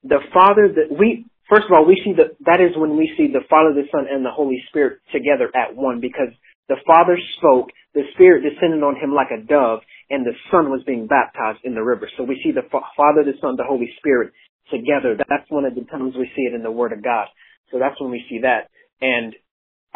the 0.03 0.21
Father 0.33 0.69
that 0.75 0.91
we 0.91 1.27
first 1.49 1.67
of 1.67 1.73
all 1.75 1.87
we 1.87 2.01
see 2.03 2.13
the 2.15 2.35
that 2.47 2.61
is 2.61 2.75
when 2.77 2.97
we 2.97 3.13
see 3.17 3.29
the 3.31 3.47
Father, 3.49 3.75
the 3.75 3.87
Son, 3.91 4.07
and 4.11 4.25
the 4.25 4.35
Holy 4.35 4.63
Spirit 4.69 4.99
together 5.13 5.51
at 5.55 5.77
one 5.77 6.01
because 6.01 6.35
the 6.69 6.83
Father 6.87 7.19
spoke, 7.39 7.71
the 7.95 8.03
Spirit 8.15 8.43
descended 8.43 8.83
on 8.83 8.97
him 8.97 9.15
like 9.15 9.31
a 9.31 9.39
dove, 9.39 9.81
and 10.11 10.27
the 10.27 10.35
Son 10.51 10.71
was 10.71 10.83
being 10.85 11.07
baptized 11.07 11.63
in 11.63 11.75
the 11.75 11.83
river. 11.83 12.11
So 12.17 12.25
we 12.25 12.41
see 12.43 12.51
the 12.51 12.67
Father, 12.71 13.23
the 13.23 13.39
Son, 13.41 13.55
the 13.57 13.67
Holy 13.67 13.91
Spirit 13.99 14.33
together. 14.71 15.17
That's 15.17 15.49
one 15.49 15.65
of 15.65 15.75
the 15.75 15.87
times 15.87 16.15
we 16.19 16.27
see 16.35 16.43
it 16.43 16.55
in 16.55 16.63
the 16.63 16.71
Word 16.71 16.93
of 16.93 17.05
God. 17.05 17.27
So 17.71 17.79
that's 17.79 18.01
when 18.01 18.11
we 18.11 18.25
see 18.29 18.41
that. 18.43 18.71
And 19.01 19.35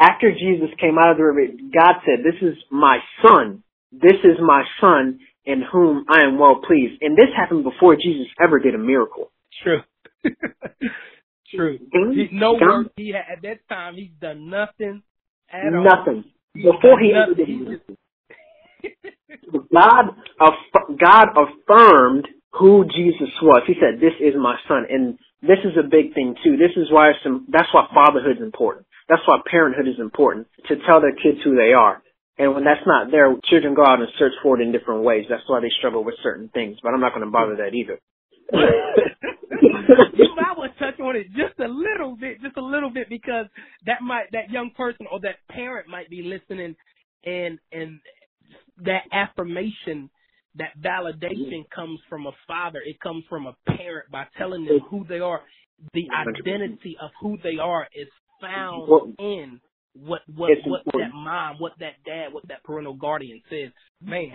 after 0.00 0.32
Jesus 0.32 0.70
came 0.80 0.98
out 0.98 1.10
of 1.12 1.18
the 1.18 1.24
river, 1.24 1.52
God 1.72 2.00
said, 2.04 2.24
"This 2.24 2.40
is 2.40 2.56
my 2.70 2.98
Son. 3.22 3.62
This 3.92 4.18
is 4.24 4.38
my 4.40 4.64
Son." 4.80 5.20
in 5.46 5.62
whom 5.62 6.04
I 6.08 6.22
am 6.24 6.38
well 6.38 6.60
pleased. 6.66 7.02
And 7.02 7.16
this 7.16 7.28
happened 7.36 7.64
before 7.64 7.96
Jesus 7.96 8.26
ever 8.40 8.58
did 8.58 8.74
a 8.74 8.78
miracle. 8.78 9.30
True. 9.62 9.80
True. 11.54 11.78
He, 11.92 12.28
no 12.32 12.52
work 12.60 12.92
he 12.96 13.12
had 13.12 13.38
at 13.38 13.42
that 13.42 13.68
time. 13.68 13.96
He's 13.96 14.10
done 14.20 14.48
nothing 14.48 15.02
at 15.52 15.74
all. 15.74 15.84
Nothing. 15.84 16.24
Before 16.54 17.00
he 17.00 17.12
ever 17.12 17.30
nothing. 17.30 17.46
did 17.46 17.48
a 17.48 17.64
miracle. 17.64 17.96
God, 19.72 20.14
aff- 20.40 20.98
God 20.98 21.26
affirmed 21.34 22.28
who 22.52 22.84
Jesus 22.84 23.30
was. 23.42 23.62
He 23.66 23.74
said, 23.74 24.00
"This 24.00 24.14
is 24.20 24.34
my 24.36 24.56
son," 24.68 24.86
and 24.88 25.18
this 25.42 25.58
is 25.64 25.76
a 25.76 25.82
big 25.82 26.14
thing 26.14 26.36
too. 26.44 26.56
This 26.56 26.76
is 26.76 26.90
why 26.90 27.12
some. 27.22 27.46
That's 27.48 27.68
why 27.72 27.86
fatherhood 27.92 28.36
is 28.36 28.42
important. 28.42 28.86
That's 29.11 29.27
why 29.27 29.42
parenthood 29.51 29.88
is 29.88 29.99
important 29.99 30.46
to 30.68 30.77
tell 30.87 31.01
their 31.01 31.11
kids 31.11 31.42
who 31.42 31.57
they 31.57 31.75
are. 31.75 32.01
And 32.38 32.55
when 32.55 32.62
that's 32.62 32.87
not 32.87 33.11
there, 33.11 33.35
children 33.51 33.75
go 33.75 33.83
out 33.83 33.99
and 33.99 34.09
search 34.18 34.33
for 34.40 34.59
it 34.59 34.62
in 34.62 34.70
different 34.70 35.03
ways. 35.03 35.27
That's 35.29 35.42
why 35.49 35.61
they 35.61 35.68
struggle 35.79 36.05
with 36.05 36.14
certain 36.23 36.49
things. 36.55 36.79
But 36.81 36.94
I'm 36.94 37.01
not 37.01 37.12
going 37.12 37.27
to 37.27 37.31
bother 37.31 37.57
that 37.57 37.75
either. 37.75 37.99
you 38.55 40.29
might 40.37 40.57
want 40.57 40.73
to 40.73 40.79
touch 40.79 41.01
on 41.01 41.16
it 41.16 41.27
just 41.35 41.59
a 41.59 41.66
little 41.66 42.16
bit, 42.16 42.40
just 42.40 42.57
a 42.57 42.62
little 42.62 42.90
bit, 42.90 43.09
because 43.09 43.46
that 43.85 44.01
might 44.01 44.31
that 44.33 44.49
young 44.51 44.70
person 44.77 45.07
or 45.11 45.18
that 45.20 45.37
parent 45.51 45.88
might 45.88 46.09
be 46.09 46.23
listening, 46.23 46.77
and 47.25 47.59
and 47.73 48.01
that 48.85 49.03
affirmation, 49.12 50.09
that 50.55 50.81
validation 50.81 51.68
comes 51.75 51.99
from 52.09 52.27
a 52.27 52.33
father. 52.46 52.81
It 52.85 53.01
comes 53.01 53.25
from 53.29 53.46
a 53.46 53.55
parent 53.66 54.11
by 54.11 54.25
telling 54.38 54.64
them 54.64 54.81
who 54.88 55.05
they 55.09 55.18
are. 55.18 55.42
The 55.94 56.07
identity 56.14 56.96
of 57.03 57.11
who 57.20 57.38
they 57.42 57.59
are 57.61 57.88
is 57.94 58.09
found 58.40 58.88
Well, 58.88 59.12
in 59.18 59.61
what 59.94 60.22
what 60.35 60.50
what 60.64 60.81
important. 60.87 61.12
that 61.12 61.16
mom, 61.16 61.57
what 61.59 61.72
that 61.81 61.94
dad, 62.05 62.33
what 62.33 62.46
that 62.48 62.62
parental 62.64 62.94
guardian 62.94 63.42
says. 63.50 63.70
Man, 64.03 64.33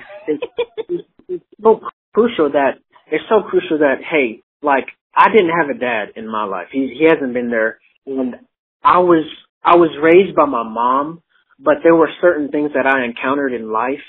it's 1.27 1.43
so 1.61 1.79
crucial 2.13 2.51
that 2.51 2.79
it's 3.11 3.23
so 3.29 3.41
crucial 3.49 3.79
that 3.79 3.95
hey, 4.09 4.41
like 4.61 4.85
I 5.15 5.29
didn't 5.29 5.51
have 5.57 5.69
a 5.75 5.79
dad 5.79 6.09
in 6.15 6.27
my 6.27 6.43
life. 6.45 6.67
He 6.71 6.93
he 6.97 7.05
hasn't 7.05 7.33
been 7.33 7.49
there, 7.49 7.79
and 8.05 8.35
I 8.83 8.99
was 8.99 9.25
I 9.63 9.75
was 9.77 9.89
raised 10.01 10.35
by 10.35 10.45
my 10.45 10.63
mom, 10.63 11.21
but 11.59 11.75
there 11.83 11.95
were 11.95 12.09
certain 12.21 12.49
things 12.49 12.71
that 12.75 12.85
I 12.85 13.05
encountered 13.05 13.53
in 13.53 13.71
life 13.71 14.03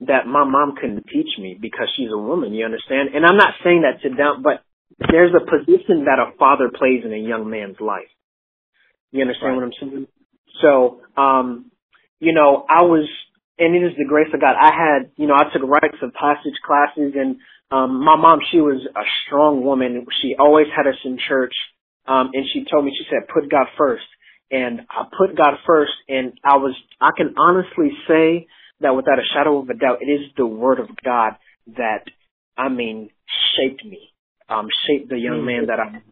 that 0.00 0.26
my 0.26 0.44
mom 0.44 0.74
couldn't 0.78 1.06
teach 1.08 1.38
me 1.40 1.56
because 1.60 1.88
she's 1.96 2.12
a 2.12 2.18
woman. 2.18 2.52
You 2.52 2.66
understand? 2.66 3.10
And 3.14 3.24
I'm 3.24 3.38
not 3.38 3.54
saying 3.64 3.82
that 3.82 4.02
to 4.02 4.14
down, 4.14 4.42
but 4.42 4.62
there's 5.10 5.32
a 5.34 5.40
position 5.40 6.04
that 6.04 6.18
a 6.20 6.36
father 6.38 6.70
plays 6.72 7.02
in 7.04 7.12
a 7.12 7.16
young 7.16 7.48
man's 7.50 7.80
life. 7.80 8.08
You 9.16 9.22
understand 9.22 9.56
what 9.56 9.64
I'm 9.64 9.72
saying? 9.80 10.06
So, 10.60 11.00
um, 11.16 11.70
you 12.20 12.32
know, 12.34 12.64
I 12.68 12.82
was, 12.82 13.08
and 13.58 13.74
it 13.74 13.80
is 13.80 13.96
the 13.96 14.04
grace 14.06 14.28
of 14.34 14.40
God. 14.40 14.54
I 14.60 14.72
had, 14.72 15.10
you 15.16 15.26
know, 15.26 15.34
I 15.34 15.44
took 15.52 15.62
rites 15.68 15.96
of 16.02 16.12
passage 16.12 16.58
classes 16.64 17.14
and, 17.16 17.36
um, 17.70 18.04
my 18.04 18.14
mom, 18.16 18.40
she 18.52 18.60
was 18.60 18.86
a 18.94 19.00
strong 19.26 19.64
woman. 19.64 20.06
She 20.22 20.36
always 20.38 20.66
had 20.76 20.86
us 20.86 20.94
in 21.04 21.18
church. 21.18 21.54
Um, 22.06 22.30
and 22.32 22.44
she 22.52 22.64
told 22.70 22.84
me, 22.84 22.92
she 22.96 23.04
said, 23.10 23.26
put 23.32 23.50
God 23.50 23.66
first. 23.76 24.04
And 24.50 24.82
I 24.88 25.04
put 25.18 25.36
God 25.36 25.54
first 25.66 25.92
and 26.08 26.34
I 26.44 26.56
was, 26.56 26.76
I 27.00 27.10
can 27.16 27.34
honestly 27.36 27.90
say 28.06 28.46
that 28.80 28.94
without 28.94 29.18
a 29.18 29.26
shadow 29.34 29.58
of 29.58 29.68
a 29.68 29.74
doubt, 29.74 29.98
it 30.02 30.10
is 30.10 30.30
the 30.36 30.46
word 30.46 30.78
of 30.78 30.88
God 31.04 31.32
that, 31.76 32.04
I 32.56 32.68
mean, 32.68 33.10
shaped 33.56 33.84
me, 33.84 34.10
um, 34.48 34.68
shaped 34.86 35.08
the 35.08 35.18
young 35.18 35.44
man 35.44 35.66
that 35.66 35.80
I 35.80 35.96
am. 35.96 36.02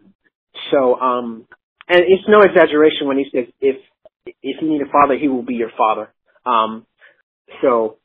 So, 0.73 0.99
um, 1.01 1.47
and 1.89 2.01
it's 2.01 2.29
no 2.29 2.41
exaggeration 2.43 3.07
when 3.07 3.19
he 3.19 3.27
says, 3.33 3.47
if, 3.61 3.77
if 4.27 4.63
you 4.63 4.69
need 4.69 4.83
a 4.83 4.91
father, 4.91 5.17
he 5.19 5.29
will 5.29 5.45
be 5.45 5.55
your 5.55 5.73
father. 5.77 6.13
Um, 6.47 6.87
so 7.63 7.99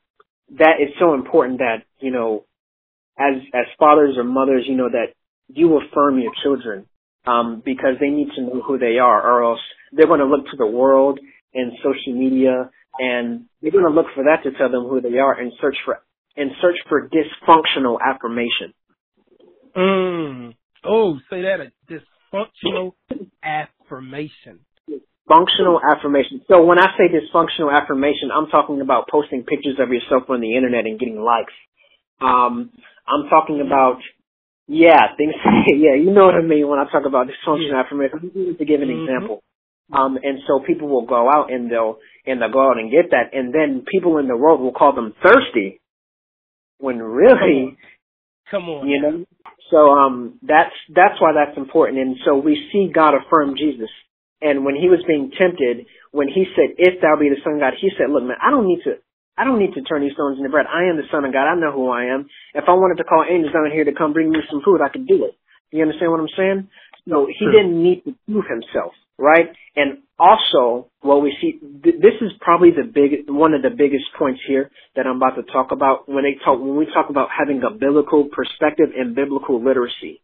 that 0.57 0.81
is 0.81 0.89
so 0.99 1.13
important 1.13 1.59
that, 1.59 1.83
you 1.99 2.11
know, 2.11 2.45
as, 3.17 3.41
as 3.53 3.65
fathers 3.77 4.15
or 4.17 4.23
mothers, 4.23 4.65
you 4.67 4.75
know, 4.75 4.89
that 4.89 5.13
you 5.47 5.77
affirm 5.79 6.19
your 6.19 6.33
children. 6.43 6.85
um, 7.25 7.61
because 7.63 7.95
they 7.99 8.09
need 8.09 8.29
to 8.35 8.41
know 8.41 8.61
who 8.65 8.77
they 8.77 8.97
are, 8.97 9.21
or 9.21 9.43
else 9.43 9.59
they're 9.91 10.07
going 10.07 10.19
to 10.19 10.25
look 10.25 10.45
to 10.45 10.57
the 10.57 10.67
world 10.67 11.19
and 11.53 11.71
social 11.83 12.13
media, 12.13 12.69
and 12.99 13.45
they're 13.61 13.71
going 13.71 13.85
to 13.85 13.91
look 13.91 14.07
for 14.15 14.23
that 14.25 14.43
to 14.43 14.57
tell 14.57 14.71
them 14.71 14.87
who 14.87 15.01
they 15.01 15.17
are 15.17 15.33
and 15.33 15.51
search 15.61 15.77
for 15.85 15.99
and 16.37 16.51
search 16.61 16.77
for 16.87 17.09
dysfunctional 17.09 17.97
affirmation. 18.01 18.73
Mm. 19.75 20.53
Oh, 20.85 21.17
say 21.29 21.41
that 21.41 21.59
a 22.33 22.37
dysfunctional 22.37 22.93
affirmation. 23.43 24.59
Functional 25.27 25.79
affirmation. 25.79 26.41
So 26.47 26.63
when 26.63 26.79
I 26.79 26.87
say 26.97 27.05
dysfunctional 27.13 27.71
affirmation, 27.71 28.29
I'm 28.33 28.47
talking 28.47 28.81
about 28.81 29.07
posting 29.11 29.43
pictures 29.43 29.77
of 29.79 29.89
yourself 29.89 30.29
on 30.29 30.41
the 30.41 30.55
internet 30.55 30.85
and 30.85 30.99
getting 30.99 31.19
likes. 31.21 31.53
Um, 32.19 32.71
I'm 33.07 33.29
talking 33.29 33.61
about, 33.65 33.99
yeah, 34.67 35.15
things, 35.17 35.33
yeah, 35.67 35.95
you 35.95 36.11
know 36.11 36.25
what 36.25 36.35
I 36.35 36.41
mean 36.41 36.67
when 36.67 36.79
I 36.79 36.85
talk 36.91 37.05
about 37.05 37.27
dysfunctional 37.27 37.71
yeah. 37.71 37.81
affirmation. 37.85 38.55
To 38.57 38.65
give 38.65 38.81
an 38.81 38.89
mm-hmm. 38.89 39.03
example. 39.03 39.43
Um, 39.91 40.17
and 40.21 40.39
so 40.47 40.63
people 40.65 40.87
will 40.87 41.05
go 41.05 41.29
out 41.29 41.51
and 41.51 41.71
they'll, 41.71 41.97
and 42.25 42.41
they'll 42.41 42.51
go 42.51 42.69
out 42.69 42.77
and 42.77 42.91
get 42.91 43.11
that, 43.11 43.33
and 43.33 43.53
then 43.53 43.83
people 43.91 44.17
in 44.17 44.27
the 44.27 44.37
world 44.37 44.61
will 44.61 44.71
call 44.71 44.93
them 44.93 45.13
thirsty, 45.23 45.79
when 46.77 46.97
really, 47.01 47.77
come 48.51 48.63
on, 48.63 48.69
come 48.69 48.69
on. 48.69 48.87
you 48.87 49.01
know. 49.01 49.25
So 49.71 49.89
um, 49.89 50.39
that's 50.41 50.73
that's 50.89 51.21
why 51.21 51.33
that's 51.33 51.57
important, 51.57 51.99
and 51.99 52.17
so 52.25 52.37
we 52.37 52.69
see 52.71 52.91
God 52.93 53.13
affirm 53.13 53.55
Jesus 53.55 53.89
and 54.41 54.63
when 54.63 54.75
he 54.75 54.87
was 54.87 55.03
being 55.07 55.31
tempted, 55.35 55.85
when 56.11 56.27
he 56.27 56.47
said, 56.55 56.75
if 56.79 57.01
thou 57.01 57.19
be 57.19 57.27
the 57.27 57.43
son 57.43 57.59
of 57.59 57.59
God, 57.59 57.75
he 57.79 57.91
said, 57.97 58.07
look, 58.09 58.23
man, 58.23 58.39
I 58.39 58.51
don't 58.51 58.67
need 58.67 58.79
to, 58.87 59.03
I 59.37 59.43
don't 59.43 59.59
need 59.59 59.75
to 59.75 59.83
turn 59.83 60.01
these 60.01 60.15
stones 60.15 60.39
into 60.39 60.49
bread. 60.49 60.67
I 60.67 60.87
am 60.87 60.95
the 60.95 61.07
son 61.11 61.25
of 61.27 61.33
God. 61.35 61.47
I 61.47 61.55
know 61.59 61.71
who 61.71 61.91
I 61.91 62.11
am. 62.11 62.27
If 62.55 62.65
I 62.67 62.75
wanted 62.75 63.03
to 63.03 63.07
call 63.07 63.23
angels 63.27 63.53
down 63.53 63.71
here 63.71 63.83
to 63.83 63.95
come 63.95 64.13
bring 64.13 64.31
me 64.31 64.39
some 64.49 64.61
food, 64.63 64.79
I 64.79 64.89
could 64.89 65.07
do 65.07 65.27
it. 65.27 65.35
You 65.71 65.83
understand 65.83 66.11
what 66.11 66.19
I'm 66.23 66.35
saying? 66.35 66.67
So 67.07 67.27
he 67.27 67.45
didn't 67.45 67.75
need 67.75 68.03
to 68.05 68.15
prove 68.27 68.45
himself, 68.47 68.95
right? 69.19 69.49
And 69.75 69.99
also, 70.17 70.89
what 71.01 71.21
we 71.21 71.35
see, 71.41 71.59
th- 71.83 72.01
this 72.01 72.17
is 72.21 72.31
probably 72.41 72.71
the 72.71 72.83
big, 72.83 73.29
one 73.29 73.53
of 73.53 73.61
the 73.61 73.69
biggest 73.69 74.05
points 74.17 74.41
here 74.47 74.71
that 74.95 75.05
I'm 75.05 75.17
about 75.17 75.35
to 75.35 75.43
talk 75.43 75.71
about 75.71 76.09
when 76.09 76.23
they 76.23 76.35
talk, 76.43 76.59
when 76.59 76.77
we 76.77 76.85
talk 76.85 77.09
about 77.09 77.29
having 77.37 77.61
a 77.63 77.71
biblical 77.71 78.29
perspective 78.31 78.89
and 78.97 79.15
biblical 79.15 79.63
literacy. 79.63 80.21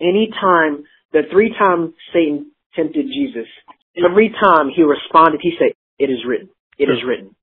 Anytime, 0.00 0.84
the 1.12 1.22
three 1.32 1.54
times 1.56 1.94
Satan 2.12 2.52
tempted 2.74 3.06
Jesus, 3.06 3.48
every 3.96 4.28
time 4.28 4.68
he 4.74 4.82
responded, 4.82 5.40
he 5.42 5.52
said, 5.58 5.72
it 5.98 6.10
is 6.10 6.18
written. 6.26 6.50
It 6.78 6.90
is 6.90 7.02
written. 7.06 7.34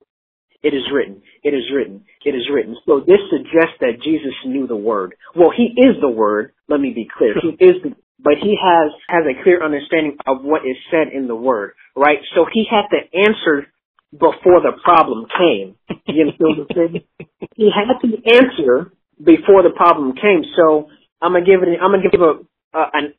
It 0.62 0.74
is 0.74 0.84
written. 0.94 1.22
It 1.44 1.54
is 1.54 1.64
written. 1.74 2.06
It 2.24 2.36
is 2.36 2.48
written. 2.54 2.78
So 2.86 3.00
this 3.00 3.20
suggests 3.30 3.76
that 3.82 4.02
Jesus 4.04 4.34
knew 4.46 4.68
the 4.68 4.78
word. 4.78 5.16
Well, 5.36 5.52
he 5.56 5.74
is 5.76 5.98
the 6.00 6.10
word. 6.10 6.54
Let 6.70 6.80
me 6.80 6.92
be 6.94 7.10
clear. 7.18 7.34
He 7.42 7.50
is 7.66 7.82
the, 7.84 7.96
but 8.24 8.34
he 8.42 8.58
has, 8.62 8.92
has 9.10 9.24
a 9.28 9.44
clear 9.44 9.64
understanding 9.64 10.18
of 10.28 10.44
what 10.44 10.62
is 10.64 10.78
said 10.92 11.14
in 11.14 11.28
the 11.28 11.36
word, 11.36 11.74
right? 11.96 12.20
So 12.36 12.46
he 12.52 12.66
had 12.70 12.88
to 12.90 13.02
answer 13.18 13.68
before 14.12 14.62
the 14.62 14.74
problem 14.84 15.28
came. 15.38 15.76
You 16.08 16.26
know 16.26 16.34
what 16.38 16.60
I'm 16.60 16.76
saying? 16.76 17.04
He 17.56 17.70
had 17.70 18.00
to 18.02 18.08
answer 18.34 18.92
before 19.24 19.64
the 19.64 19.72
problem 19.76 20.14
came. 20.16 20.44
So 20.58 20.90
I'm 21.22 21.34
gonna 21.34 21.46
give 21.46 21.62
it. 21.62 21.70
I'm 21.82 21.92
gonna 21.92 22.10
give 22.10 22.22
a, 22.22 22.34
uh, 22.74 22.90
an 22.94 23.14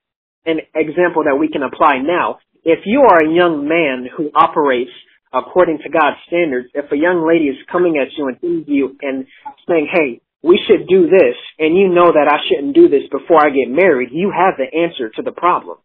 an 0.46 0.58
example 0.74 1.24
that 1.24 1.36
we 1.38 1.48
can 1.48 1.62
apply 1.62 1.98
now. 2.02 2.38
If 2.64 2.80
you 2.86 3.02
are 3.02 3.24
a 3.24 3.32
young 3.32 3.68
man 3.68 4.08
who 4.16 4.30
operates 4.34 4.90
according 5.32 5.78
to 5.84 5.90
God's 5.90 6.16
standards, 6.26 6.68
if 6.74 6.90
a 6.92 6.96
young 6.96 7.26
lady 7.26 7.46
is 7.46 7.56
coming 7.70 7.98
at 7.98 8.08
you 8.16 8.28
and 8.28 8.64
you 8.68 8.96
and 9.02 9.26
saying, 9.68 9.88
hey, 9.92 10.20
we 10.44 10.60
should 10.68 10.86
do 10.86 11.08
this, 11.08 11.36
and 11.58 11.72
you 11.72 11.88
know 11.88 12.12
that 12.12 12.28
I 12.28 12.36
shouldn't 12.44 12.76
do 12.76 12.92
this 12.92 13.08
before 13.10 13.40
I 13.40 13.48
get 13.48 13.72
married, 13.72 14.10
you 14.12 14.28
have 14.28 14.60
the 14.60 14.68
answer 14.68 15.08
to 15.16 15.22
the 15.22 15.32
problem. 15.32 15.78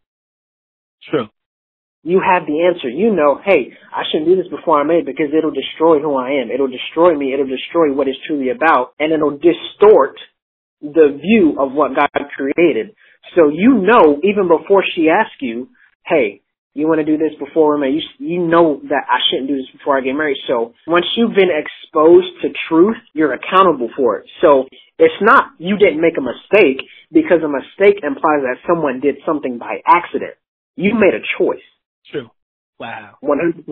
True. 1.09 1.29
You 2.03 2.19
have 2.19 2.43
the 2.45 2.67
answer. 2.67 2.89
You 2.89 3.15
know, 3.15 3.39
hey, 3.39 3.71
I 3.95 4.03
shouldn't 4.11 4.27
do 4.27 4.35
this 4.35 4.51
before 4.51 4.81
I'm 4.81 4.87
married 4.87 5.05
because 5.05 5.31
it'll 5.31 5.55
destroy 5.55 5.99
who 5.99 6.15
I 6.15 6.43
am. 6.43 6.51
It'll 6.51 6.67
destroy 6.67 7.15
me. 7.15 7.33
It'll 7.33 7.47
destroy 7.47 7.93
what 7.93 8.09
it's 8.09 8.19
truly 8.27 8.49
about, 8.49 8.99
and 8.99 9.13
it'll 9.13 9.39
distort 9.39 10.19
the 10.81 11.15
view 11.15 11.55
of 11.57 11.71
what 11.71 11.95
God 11.95 12.11
created. 12.35 12.95
So 13.35 13.47
you 13.47 13.79
know, 13.79 14.19
even 14.23 14.51
before 14.51 14.83
she 14.95 15.07
asks 15.07 15.39
you, 15.39 15.69
hey, 16.05 16.41
you 16.79 16.87
want 16.87 16.99
to 16.99 17.05
do 17.05 17.17
this 17.17 17.37
before 17.37 17.67
we're 17.67 17.77
married, 17.77 18.01
you, 18.17 18.39
you 18.39 18.47
know 18.47 18.81
that 18.89 19.03
I 19.07 19.19
shouldn't 19.29 19.49
do 19.49 19.57
this 19.57 19.69
before 19.71 19.97
I 19.97 20.01
get 20.01 20.13
married. 20.13 20.37
So 20.47 20.73
once 20.87 21.05
you've 21.15 21.35
been 21.35 21.51
exposed 21.51 22.27
to 22.41 22.49
truth, 22.67 22.97
you're 23.13 23.33
accountable 23.33 23.89
for 23.95 24.17
it. 24.17 24.29
So 24.41 24.65
it's 24.97 25.21
not 25.21 25.51
you 25.59 25.77
didn't 25.77 26.01
make 26.01 26.17
a 26.17 26.21
mistake 26.21 26.81
because 27.11 27.39
a 27.43 27.47
mistake 27.47 28.03
implies 28.03 28.41
that 28.43 28.57
someone 28.67 28.99
did 28.99 29.17
something 29.25 29.57
by 29.57 29.81
accident. 29.85 30.35
You 30.75 30.93
made 30.95 31.13
a 31.13 31.23
choice. 31.37 31.65
True. 32.11 32.29
Wow. 32.79 33.17
100%. 33.23 33.67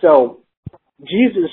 So 0.00 0.42
Jesus 1.00 1.50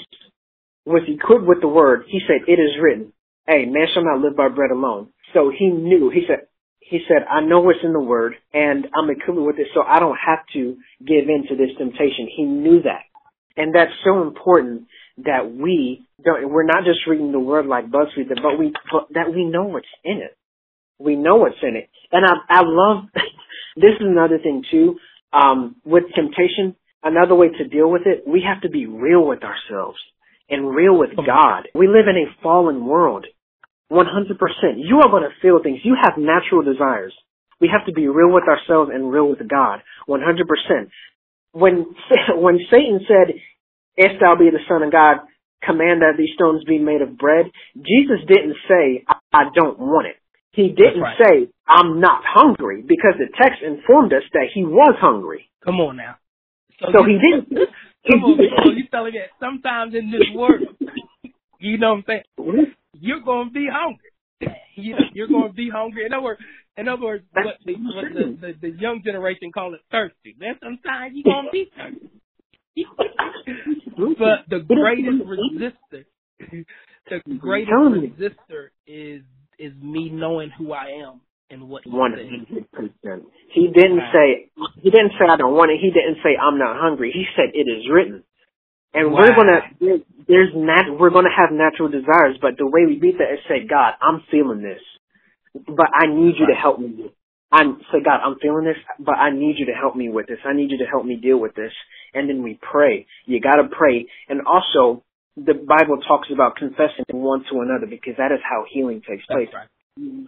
was 0.86 1.04
equipped 1.08 1.46
with 1.46 1.62
the 1.62 1.68
word. 1.68 2.06
He 2.08 2.20
said, 2.28 2.48
it 2.48 2.60
is 2.60 2.82
written, 2.82 3.14
hey, 3.48 3.66
man 3.66 3.88
shall 3.94 4.04
not 4.04 4.20
live 4.20 4.36
by 4.36 4.50
bread 4.50 4.72
alone. 4.72 5.10
So 5.34 5.52
he 5.58 5.68
knew, 5.68 6.10
he 6.10 6.24
said, 6.28 6.48
he 6.90 7.00
said, 7.08 7.26
I 7.30 7.42
know 7.42 7.62
what's 7.62 7.80
in 7.84 7.94
the 7.94 8.00
word 8.00 8.36
and 8.54 8.88
I'm 8.96 9.10
equipped 9.10 9.40
with 9.40 9.60
it 9.60 9.68
so 9.74 9.82
I 9.82 10.00
don't 10.00 10.18
have 10.18 10.40
to 10.54 10.76
give 11.00 11.30
in 11.30 11.46
to 11.50 11.56
this 11.56 11.76
temptation. 11.78 12.30
He 12.36 12.44
knew 12.44 12.82
that. 12.84 13.04
And 13.56 13.74
that's 13.74 13.92
so 14.04 14.24
important 14.24 14.88
that 15.18 15.54
we 15.54 16.08
don't, 16.24 16.50
we're 16.50 16.66
not 16.66 16.86
just 16.86 17.00
reading 17.08 17.32
the 17.32 17.40
word 17.40 17.68
like 17.68 17.86
BuzzFeed, 17.92 18.30
but 18.30 18.58
we, 18.58 18.74
but 18.92 19.08
that 19.14 19.34
we 19.34 19.46
know 19.46 19.66
what's 19.66 19.86
in 20.04 20.18
it. 20.18 20.36
We 21.00 21.16
know 21.16 21.36
what's 21.36 21.62
in 21.62 21.76
it. 21.76 21.90
And 22.12 22.26
I, 22.26 22.60
I 22.60 22.62
love, 22.66 23.06
this 23.76 23.96
is 24.00 24.08
another 24.08 24.40
thing 24.40 24.64
too, 24.70 24.98
um, 25.32 25.76
with 25.86 26.04
temptation, 26.16 26.76
another 27.04 27.36
way 27.36 27.50
to 27.50 27.68
deal 27.68 27.90
with 27.90 28.04
it, 28.06 28.24
we 28.28 28.44
have 28.48 28.62
to 28.62 28.70
be 28.70 28.86
real 28.86 29.26
with 29.26 29.40
ourselves 29.44 29.98
and 30.50 30.74
real 30.74 30.98
with 30.98 31.16
God. 31.16 31.68
We 31.76 31.88
live 31.88 32.08
in 32.08 32.18
a 32.18 32.42
fallen 32.42 32.86
world. 32.86 33.26
100%. 33.94 34.76
You 34.78 35.02
are 35.04 35.10
going 35.10 35.24
to 35.24 35.36
feel 35.42 35.62
things. 35.62 35.80
You 35.84 35.96
have 36.02 36.18
natural 36.18 36.64
desires. 36.64 37.14
We 37.62 37.70
have 37.72 37.86
to 37.86 37.94
be 37.94 38.08
real 38.08 38.34
with 38.34 38.44
ourselves 38.44 38.92
and 38.94 39.12
real 39.12 39.30
with 39.30 39.48
God. 39.48 39.80
100%. 40.10 40.20
When, 41.52 41.86
when 42.36 42.60
Satan 42.70 43.00
said, 43.08 43.36
if 43.96 44.20
thou 44.20 44.36
be 44.36 44.50
the 44.50 44.66
son 44.68 44.84
of 44.84 44.92
God, 44.92 45.18
command 45.64 46.02
that 46.02 46.18
these 46.18 46.34
stones 46.36 46.64
be 46.66 46.80
made 46.80 47.02
of 47.02 47.18
bread, 47.18 47.46
Jesus 47.76 48.26
didn't 48.28 48.58
say, 48.68 49.06
I 49.32 49.44
don't 49.56 49.80
want 49.80 50.08
it. 50.08 50.18
He 50.52 50.70
didn't 50.70 51.02
right. 51.02 51.18
say, 51.18 51.48
I'm 51.68 52.00
not 52.00 52.22
hungry, 52.26 52.84
because 52.86 53.16
the 53.18 53.26
text 53.42 53.64
informed 53.66 54.14
us 54.14 54.22
that 54.34 54.48
he 54.54 54.64
was 54.64 54.96
hungry. 55.00 55.50
Come 55.64 55.80
on 55.80 55.98
now. 55.98 56.18
So, 56.80 56.88
so 56.94 57.04
he 57.06 57.18
didn't. 57.18 57.50
Come 58.12 58.24
on, 58.24 58.38
so 58.38 58.72
you 58.72 58.84
telling 58.92 59.14
me 59.14 59.20
that 59.20 59.32
sometimes 59.40 59.96
in 59.96 60.12
this 60.12 60.28
world, 60.36 60.62
you 61.60 61.78
know 61.78 61.96
what 61.96 62.14
I'm 62.18 62.22
saying? 62.38 62.76
You're 62.94 63.22
going 63.22 63.50
to 63.50 63.54
be 63.54 63.68
hungry. 63.72 64.12
you 64.76 64.94
know, 64.94 65.00
you're 65.14 65.28
going 65.28 65.50
to 65.50 65.54
be 65.54 65.70
hungry. 65.70 66.06
In 66.06 66.14
other 66.14 66.24
words, 66.24 66.42
in 66.78 66.88
other 66.88 67.04
words, 67.04 67.24
what 67.34 67.56
the, 67.66 67.74
what 67.74 68.14
the, 68.14 68.38
the, 68.42 68.70
the 68.70 68.78
young 68.80 69.02
generation 69.04 69.52
call 69.54 69.74
it 69.74 69.82
thirsty. 69.92 70.36
Then 70.40 70.58
sometimes 70.62 71.14
you're 71.14 71.24
going 71.24 71.46
to 71.46 71.52
be 71.52 71.70
thirsty. 71.76 72.10
but 74.18 74.50
the 74.50 74.60
greatest 74.66 75.24
resistor, 75.24 76.06
the 77.10 77.16
mm-hmm. 77.16 77.38
greatest 77.38 77.72
resistor 77.72 78.70
is 78.88 79.22
is 79.60 79.74
me 79.82 80.10
knowing 80.10 80.50
who 80.58 80.74
I 80.74 81.06
am 81.06 81.22
and 81.52 81.70
what 81.70 81.84
he 81.84 81.92
One 81.92 82.14
hundred 82.14 82.72
percent. 82.72 83.24
He 83.54 83.68
didn't 83.68 84.02
say 84.12 84.50
he 84.82 84.90
didn't 84.90 85.12
say 85.20 85.30
I 85.30 85.38
don't 85.38 85.54
want 85.54 85.72
it. 85.72 85.78
He 85.80 85.92
didn't 85.92 86.24
say 86.24 86.36
I'm 86.36 86.58
not 86.58 86.78
hungry. 86.80 87.12
He 87.14 87.26
said 87.36 87.54
it 87.54 87.70
is 87.70 87.86
written. 87.92 88.24
And 88.94 89.12
wow. 89.12 89.22
we're 89.22 89.36
gonna 89.36 90.00
there's 90.28 90.54
nat 90.56 90.86
we're 91.00 91.10
gonna 91.10 91.34
have 91.36 91.50
natural 91.52 91.90
desires, 91.90 92.38
but 92.42 92.58
the 92.58 92.68
way 92.68 92.86
we 92.86 93.00
beat 93.00 93.18
that 93.18 93.34
is 93.34 93.40
say, 93.50 93.66
God, 93.68 93.94
I'm 94.02 94.22
feeling 94.30 94.62
this, 94.62 94.82
but 95.66 95.90
I 95.94 96.06
need 96.06 96.36
you 96.38 96.46
to 96.48 96.54
help 96.54 96.80
me. 96.80 97.10
I'm 97.52 97.82
say, 97.92 98.06
God, 98.06 98.22
I'm 98.24 98.38
feeling 98.42 98.66
this, 98.66 98.78
but 99.00 99.18
I 99.18 99.32
need 99.32 99.56
you 99.58 99.66
to 99.68 99.74
help 99.74 99.96
me 99.96 100.10
with 100.10 100.28
this. 100.28 100.40
I 100.46 100.54
need 100.54 100.70
you 100.72 100.78
to 100.78 100.86
help 100.86 101.06
me 101.06 101.18
deal 101.18 101.38
with 101.38 101.56
this. 101.56 101.74
And 102.14 102.30
then 102.30 102.44
we 102.44 102.60
pray. 102.62 103.08
You 103.26 103.42
gotta 103.42 103.66
pray. 103.66 104.06
And 104.30 104.42
also, 104.46 105.04
the 105.36 105.54
Bible 105.54 105.98
talks 106.08 106.30
about 106.32 106.56
confessing 106.56 107.06
one 107.12 107.44
to 107.52 107.62
another 107.62 107.88
because 107.90 108.14
that 108.18 108.32
is 108.32 108.40
how 108.48 108.66
healing 108.72 109.02
takes 109.02 109.26
place. 109.26 109.50
Right. 109.54 109.70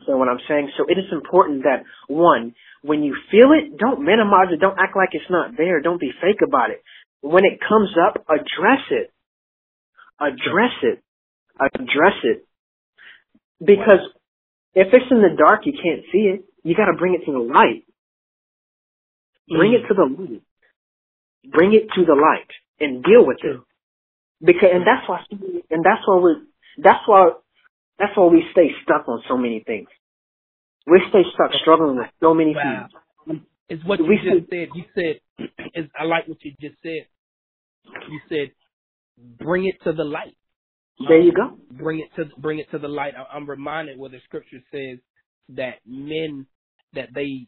So 0.06 0.18
what 0.18 0.30
I'm 0.30 0.42
saying, 0.48 0.72
so 0.78 0.86
it 0.88 0.98
is 0.98 1.10
important 1.12 1.64
that 1.64 1.86
one, 2.08 2.54
when 2.82 3.04
you 3.04 3.16
feel 3.32 3.50
it, 3.54 3.78
don't 3.78 4.06
minimize 4.06 4.54
it. 4.54 4.60
Don't 4.60 4.78
act 4.78 4.96
like 4.96 5.10
it's 5.14 5.30
not 5.30 5.58
there. 5.58 5.82
Don't 5.82 6.00
be 6.00 6.12
fake 6.22 6.42
about 6.46 6.70
it 6.70 6.82
when 7.26 7.44
it 7.44 7.60
comes 7.60 7.90
up, 7.98 8.24
address 8.30 8.86
it. 8.92 9.12
Address 10.20 10.78
it. 10.84 11.04
Address 11.60 12.18
it. 12.24 12.48
Because 13.60 14.06
if 14.76 14.94
it's 14.94 15.10
in 15.10 15.22
the 15.22 15.36
dark, 15.38 15.66
you 15.66 15.74
can't 15.74 16.04
see 16.12 16.30
it. 16.36 16.46
You 16.64 16.76
got 16.76 16.86
to 16.86 16.98
bring 16.98 17.16
it 17.16 17.26
to 17.26 17.32
the 17.32 17.40
light. 17.40 17.84
Bring 19.50 19.72
mm. 19.72 19.84
it 19.84 19.88
to 19.88 19.94
the 19.94 20.06
light. 20.06 20.42
Bring 21.52 21.74
it 21.74 21.88
to 21.96 22.06
the 22.06 22.14
light 22.14 22.50
and 22.80 23.04
deal 23.04 23.26
with 23.26 23.38
it. 23.44 23.60
Because 24.42 24.70
and 24.74 24.86
that's 24.86 25.08
why 25.08 25.24
and 25.70 25.84
that's 25.84 26.02
why 26.06 26.18
we 26.18 26.32
that's 26.78 27.08
why 27.08 27.32
that's 27.98 28.12
why 28.16 28.26
we 28.26 28.44
stay 28.52 28.70
stuck 28.84 29.08
on 29.08 29.24
so 29.28 29.38
many 29.38 29.64
things. 29.66 29.88
We 30.86 31.02
stay 31.10 31.24
stuck 31.34 31.52
struggling 31.62 31.98
with 31.98 32.08
so 32.20 32.34
many 32.34 32.54
wow. 32.56 32.88
things. 33.28 33.42
Is 33.68 33.80
what 33.84 34.00
you 34.00 34.06
just 34.22 34.50
said. 34.50 34.68
You 34.76 34.84
said, 34.94 35.20
is, 35.74 35.90
I 36.00 36.04
like 36.04 36.28
what 36.28 36.38
you 36.44 36.54
just 36.62 36.76
said. 36.84 37.08
You 38.10 38.20
said, 38.30 38.52
bring 39.40 39.66
it 39.66 39.76
to 39.84 39.94
the 39.94 40.04
light. 40.04 40.36
There 41.08 41.20
you 41.20 41.34
go. 41.34 41.44
Um, 41.44 41.60
bring 41.72 42.00
it 42.00 42.10
to 42.16 42.30
bring 42.40 42.60
it 42.60 42.72
to 42.72 42.80
the 42.80 42.88
light. 42.88 43.14
I'm 43.32 43.50
reminded 43.50 43.98
where 43.98 44.10
the 44.10 44.20
scripture 44.24 44.60
says 44.72 45.00
that 45.50 45.76
men 45.86 46.46
that 46.94 47.10
they 47.14 47.48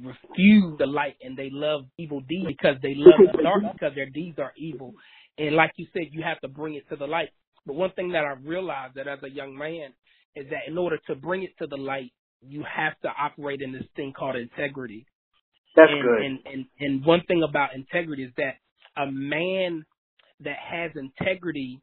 refuse 0.00 0.76
the 0.78 0.86
light 0.86 1.16
and 1.22 1.36
they 1.36 1.48
love 1.50 1.84
evil 1.98 2.20
deeds 2.20 2.46
because 2.46 2.76
they 2.82 2.94
love 2.96 3.20
the 3.34 3.42
dark 3.42 3.62
because 3.72 3.94
their 3.94 4.10
deeds 4.10 4.38
are 4.38 4.52
evil. 4.56 4.92
And 5.38 5.56
like 5.56 5.72
you 5.76 5.86
said, 5.92 6.08
you 6.10 6.22
have 6.22 6.40
to 6.40 6.48
bring 6.48 6.74
it 6.74 6.88
to 6.90 6.96
the 6.96 7.06
light. 7.06 7.30
But 7.64 7.74
one 7.74 7.92
thing 7.92 8.12
that 8.12 8.24
I 8.24 8.34
realized 8.44 8.96
that 8.96 9.08
as 9.08 9.20
a 9.22 9.30
young 9.30 9.56
man 9.56 9.92
is 10.34 10.46
that 10.50 10.68
in 10.68 10.76
order 10.76 10.98
to 11.06 11.14
bring 11.14 11.42
it 11.42 11.52
to 11.58 11.66
the 11.66 11.76
light, 11.76 12.12
you 12.46 12.64
have 12.64 12.98
to 13.02 13.08
operate 13.08 13.60
in 13.62 13.72
this 13.72 13.84
thing 13.96 14.12
called 14.12 14.36
integrity. 14.36 15.06
That's 15.76 15.90
and, 15.90 16.02
good. 16.02 16.22
And, 16.22 16.38
and 16.44 16.64
and 16.80 17.06
one 17.06 17.22
thing 17.26 17.42
about 17.48 17.74
integrity 17.74 18.24
is 18.24 18.32
that 18.36 18.56
a 18.96 19.10
man 19.10 19.84
that 20.40 20.56
has 20.58 20.90
integrity 20.96 21.80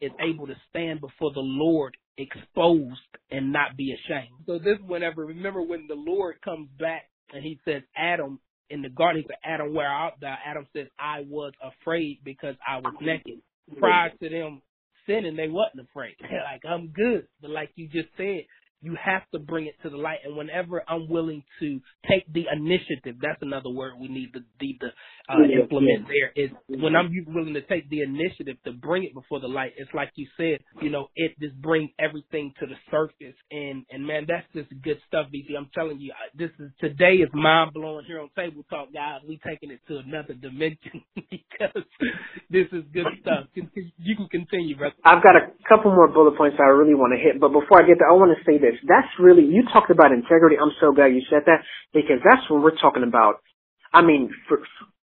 is 0.00 0.12
able 0.20 0.46
to 0.46 0.54
stand 0.70 1.00
before 1.00 1.32
the 1.32 1.40
Lord 1.40 1.96
exposed 2.18 3.00
and 3.30 3.52
not 3.52 3.76
be 3.76 3.92
ashamed. 3.92 4.44
So 4.46 4.58
this 4.58 4.78
whenever 4.86 5.24
remember 5.24 5.62
when 5.62 5.86
the 5.88 5.94
Lord 5.94 6.36
comes 6.44 6.68
back 6.78 7.02
and 7.32 7.42
he 7.42 7.58
says 7.64 7.82
Adam 7.96 8.38
in 8.70 8.82
the 8.82 8.88
garden, 8.88 9.22
he 9.22 9.28
said 9.28 9.38
Adam 9.44 9.74
where 9.74 9.88
art 9.88 10.14
thou? 10.20 10.36
Adam 10.44 10.66
says 10.74 10.86
I 10.98 11.24
was 11.28 11.52
afraid 11.62 12.20
because 12.24 12.54
I 12.66 12.78
was 12.78 12.94
naked. 13.00 13.40
Prior 13.78 14.10
to 14.10 14.28
them 14.28 14.62
sinning, 15.06 15.36
they 15.36 15.48
wasn't 15.48 15.88
afraid. 15.88 16.14
like 16.22 16.62
I'm 16.68 16.88
good, 16.88 17.26
but 17.40 17.50
like 17.50 17.70
you 17.76 17.88
just 17.88 18.08
said, 18.16 18.44
you 18.84 18.96
have 19.02 19.22
to 19.32 19.38
bring 19.38 19.66
it 19.66 19.74
to 19.82 19.90
the 19.90 19.96
light. 19.96 20.18
And 20.24 20.36
whenever 20.36 20.82
I'm 20.86 21.08
willing 21.08 21.42
to 21.60 21.80
take 22.08 22.30
the 22.32 22.44
initiative, 22.52 23.16
that's 23.20 23.40
another 23.40 23.70
word 23.70 23.94
we 23.98 24.08
need 24.08 24.32
to, 24.34 24.40
need 24.60 24.78
to 24.80 24.88
uh, 25.28 25.40
yeah, 25.48 25.62
implement 25.62 26.06
yeah. 26.06 26.30
there. 26.34 26.44
Is 26.44 26.50
when 26.68 26.94
I'm 26.94 27.10
willing 27.28 27.54
to 27.54 27.62
take 27.62 27.88
the 27.88 28.02
initiative 28.02 28.56
to 28.64 28.72
bring 28.72 29.04
it 29.04 29.14
before 29.14 29.40
the 29.40 29.48
light. 29.48 29.72
It's 29.78 29.90
like 29.94 30.10
you 30.16 30.26
said, 30.36 30.58
you 30.82 30.90
know, 30.90 31.08
it 31.16 31.32
just 31.40 31.60
brings 31.60 31.90
everything 31.98 32.52
to 32.60 32.66
the 32.66 32.74
surface. 32.90 33.36
And 33.50 33.86
and 33.90 34.06
man, 34.06 34.26
that's 34.28 34.46
just 34.54 34.68
good 34.82 34.98
stuff, 35.08 35.28
BC. 35.34 35.56
I'm 35.56 35.70
telling 35.74 35.98
you, 35.98 36.12
this 36.36 36.50
is 36.60 36.70
today 36.80 37.24
is 37.24 37.30
mind 37.32 37.72
blowing 37.72 38.04
here 38.06 38.20
on 38.20 38.28
Table 38.36 38.64
Talk, 38.68 38.92
guys. 38.92 39.20
We 39.26 39.40
taking 39.46 39.70
it 39.70 39.80
to 39.88 39.98
another 39.98 40.34
dimension 40.34 41.02
because 41.14 41.84
this 42.50 42.66
is 42.72 42.84
good 42.92 43.06
stuff. 43.22 43.46
You 43.54 44.16
can 44.16 44.28
continue, 44.28 44.76
brother. 44.76 44.94
I've 45.04 45.22
got 45.22 45.36
a 45.36 45.52
couple 45.68 45.90
more 45.94 46.08
bullet 46.08 46.36
points 46.36 46.56
I 46.60 46.68
really 46.68 46.94
want 46.94 47.12
to 47.16 47.20
hit, 47.20 47.40
but 47.40 47.48
before 47.48 47.82
I 47.82 47.86
get 47.86 47.98
there, 47.98 48.10
I 48.10 48.12
want 48.12 48.36
to 48.36 48.44
say 48.44 48.58
this. 48.58 48.73
That's 48.86 49.08
really 49.18 49.44
you 49.44 49.64
talked 49.72 49.90
about 49.90 50.12
integrity. 50.12 50.56
I'm 50.60 50.72
so 50.80 50.92
glad 50.92 51.14
you 51.14 51.22
said 51.30 51.42
that 51.46 51.62
because 51.92 52.18
that's 52.24 52.48
what 52.50 52.62
we're 52.62 52.76
talking 52.76 53.04
about. 53.04 53.40
I 53.92 54.02
mean, 54.02 54.30
for, 54.48 54.58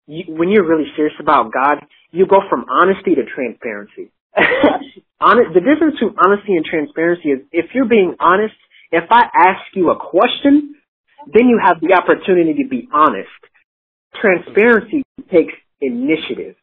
you, 0.07 0.25
when 0.35 0.49
you're 0.51 0.67
really 0.67 0.91
serious 0.97 1.15
about 1.21 1.53
God, 1.53 1.85
you 2.11 2.27
go 2.27 2.41
from 2.51 2.67
honesty 2.69 3.15
to 3.15 3.23
transparency. 3.25 4.11
Honest, 5.21 5.53
the 5.55 5.61
difference 5.61 6.01
between 6.01 6.17
honesty 6.19 6.57
and 6.57 6.65
transparency 6.65 7.29
is 7.29 7.41
if 7.53 7.67
you're 7.75 7.89
being 7.89 8.17
honest, 8.21 8.55
if 8.91 9.05
I 9.11 9.25
ask 9.37 9.61
you 9.75 9.91
a 9.91 9.99
question, 9.99 10.75
then 11.27 11.47
you 11.49 11.61
have 11.63 11.81
the 11.81 11.93
opportunity 11.95 12.63
to 12.63 12.69
be 12.69 12.89
honest. 12.93 13.29
Transparency 14.21 15.03
takes 15.31 15.53
initiative. 15.81 16.57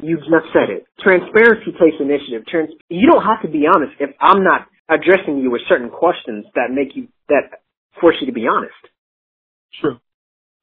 You 0.00 0.18
just 0.18 0.52
said 0.52 0.70
it. 0.70 0.86
Transparency 1.00 1.72
takes 1.72 1.96
initiative. 2.00 2.46
Trans- 2.46 2.74
you 2.88 3.10
don't 3.10 3.24
have 3.24 3.42
to 3.42 3.48
be 3.48 3.66
honest 3.66 3.94
if 4.00 4.10
I'm 4.20 4.44
not 4.44 4.68
addressing 4.88 5.38
you 5.38 5.50
with 5.50 5.62
certain 5.68 5.90
questions 5.90 6.46
that 6.54 6.70
make 6.70 6.96
you, 6.96 7.08
that 7.28 7.62
force 8.00 8.16
you 8.20 8.26
to 8.26 8.32
be 8.32 8.46
honest. 8.46 8.74
True. 9.80 9.98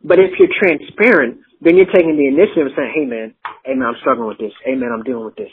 But 0.03 0.19
if 0.19 0.31
you're 0.39 0.49
transparent, 0.49 1.41
then 1.62 1.77
you're 1.77 1.91
taking 1.93 2.17
the 2.17 2.27
initiative 2.27 2.67
and 2.67 2.75
saying, 2.75 2.93
hey 2.95 3.05
man, 3.05 3.34
hey 3.65 3.75
man, 3.75 3.88
I'm 3.89 3.99
struggling 4.01 4.27
with 4.27 4.39
this. 4.39 4.53
Hey 4.65 4.75
man, 4.75 4.89
I'm 4.91 5.03
dealing 5.03 5.25
with 5.25 5.36
this. 5.36 5.51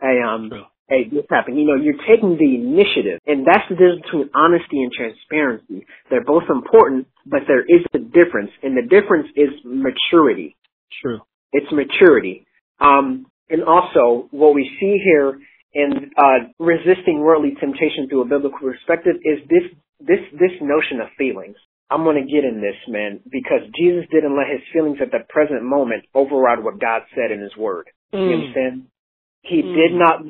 Hey, 0.00 0.18
um, 0.20 0.50
True. 0.50 0.64
hey, 0.88 1.08
this 1.08 1.24
happened. 1.30 1.58
You 1.58 1.66
know, 1.66 1.76
you're 1.76 2.02
taking 2.06 2.36
the 2.36 2.54
initiative. 2.58 3.20
And 3.26 3.46
that's 3.46 3.64
the 3.70 3.76
difference 3.76 4.02
between 4.04 4.30
honesty 4.34 4.82
and 4.82 4.90
transparency. 4.92 5.86
They're 6.10 6.24
both 6.24 6.44
important, 6.50 7.06
but 7.24 7.46
there 7.46 7.62
is 7.62 7.86
a 7.94 7.98
difference. 7.98 8.50
And 8.62 8.76
the 8.76 8.82
difference 8.82 9.28
is 9.36 9.50
maturity. 9.64 10.56
True. 11.00 11.20
It's 11.52 11.70
maturity. 11.70 12.46
Um, 12.80 13.26
and 13.48 13.62
also 13.62 14.28
what 14.30 14.54
we 14.54 14.68
see 14.80 14.98
here 15.02 15.38
in 15.74 16.10
uh, 16.16 16.50
resisting 16.58 17.20
worldly 17.20 17.54
temptation 17.58 18.08
through 18.08 18.22
a 18.22 18.30
biblical 18.30 18.58
perspective 18.60 19.16
is 19.24 19.42
this 19.48 19.66
this 20.00 20.22
this 20.32 20.54
notion 20.62 21.00
of 21.00 21.08
feelings. 21.18 21.56
I'm 21.90 22.02
going 22.02 22.16
to 22.16 22.32
get 22.32 22.44
in 22.44 22.62
this, 22.62 22.78
man, 22.88 23.20
because 23.30 23.60
Jesus 23.76 24.08
didn't 24.10 24.36
let 24.36 24.48
his 24.48 24.64
feelings 24.72 24.98
at 25.02 25.12
the 25.12 25.22
present 25.28 25.62
moment 25.62 26.04
override 26.14 26.64
what 26.64 26.80
God 26.80 27.02
said 27.14 27.30
in 27.30 27.40
his 27.42 27.54
word. 27.56 27.90
Mm. 28.14 28.24
You 28.24 28.34
understand? 28.34 28.86
He 29.42 29.62
mm. 29.62 29.74
did 29.74 29.92
not 29.92 30.22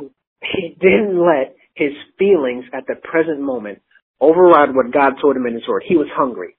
he 0.42 0.76
didn't 0.80 1.20
let 1.20 1.56
his 1.74 1.92
feelings 2.18 2.64
at 2.72 2.84
the 2.86 2.96
present 2.96 3.40
moment 3.40 3.80
override 4.20 4.74
what 4.74 4.92
God 4.92 5.14
told 5.20 5.36
him 5.36 5.46
in 5.46 5.54
his 5.54 5.68
word. 5.68 5.84
He 5.86 5.96
was 5.96 6.08
hungry. 6.12 6.56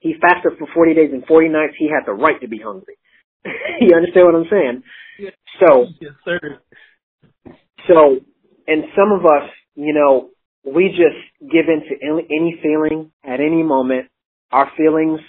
He 0.00 0.14
fasted 0.20 0.58
for 0.58 0.66
40 0.72 0.94
days 0.94 1.10
and 1.12 1.26
40 1.26 1.48
nights. 1.48 1.74
He 1.78 1.88
had 1.88 2.06
the 2.06 2.12
right 2.12 2.40
to 2.40 2.48
be 2.48 2.58
hungry. 2.58 2.96
you 3.80 3.94
understand 3.94 4.26
what 4.26 4.34
I'm 4.34 4.50
saying? 4.50 4.82
So, 5.60 5.86
yes, 6.00 6.12
sir. 6.24 6.60
So, 7.88 8.20
and 8.66 8.84
some 8.96 9.12
of 9.12 9.24
us, 9.24 9.50
you 9.74 9.94
know, 9.94 10.30
we 10.64 10.88
just 10.88 11.50
give 11.50 11.66
in 11.68 11.80
to 11.80 12.06
any, 12.06 12.28
any 12.30 12.60
feeling 12.62 13.12
at 13.24 13.40
any 13.40 13.62
moment. 13.62 14.08
Our 14.52 14.70
feelings 14.76 15.20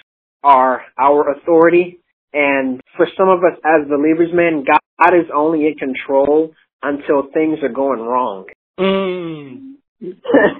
are 0.42 0.82
our 0.98 1.32
authority. 1.32 2.00
And 2.32 2.80
for 2.96 3.06
some 3.16 3.28
of 3.28 3.40
us 3.40 3.58
as 3.64 3.88
believers, 3.88 4.30
man, 4.32 4.64
God 4.64 5.14
is 5.14 5.30
only 5.34 5.66
in 5.66 5.74
control 5.74 6.52
until 6.82 7.30
things 7.32 7.58
are 7.62 7.72
going 7.72 8.00
wrong. 8.00 8.46
Mm. 8.78 9.74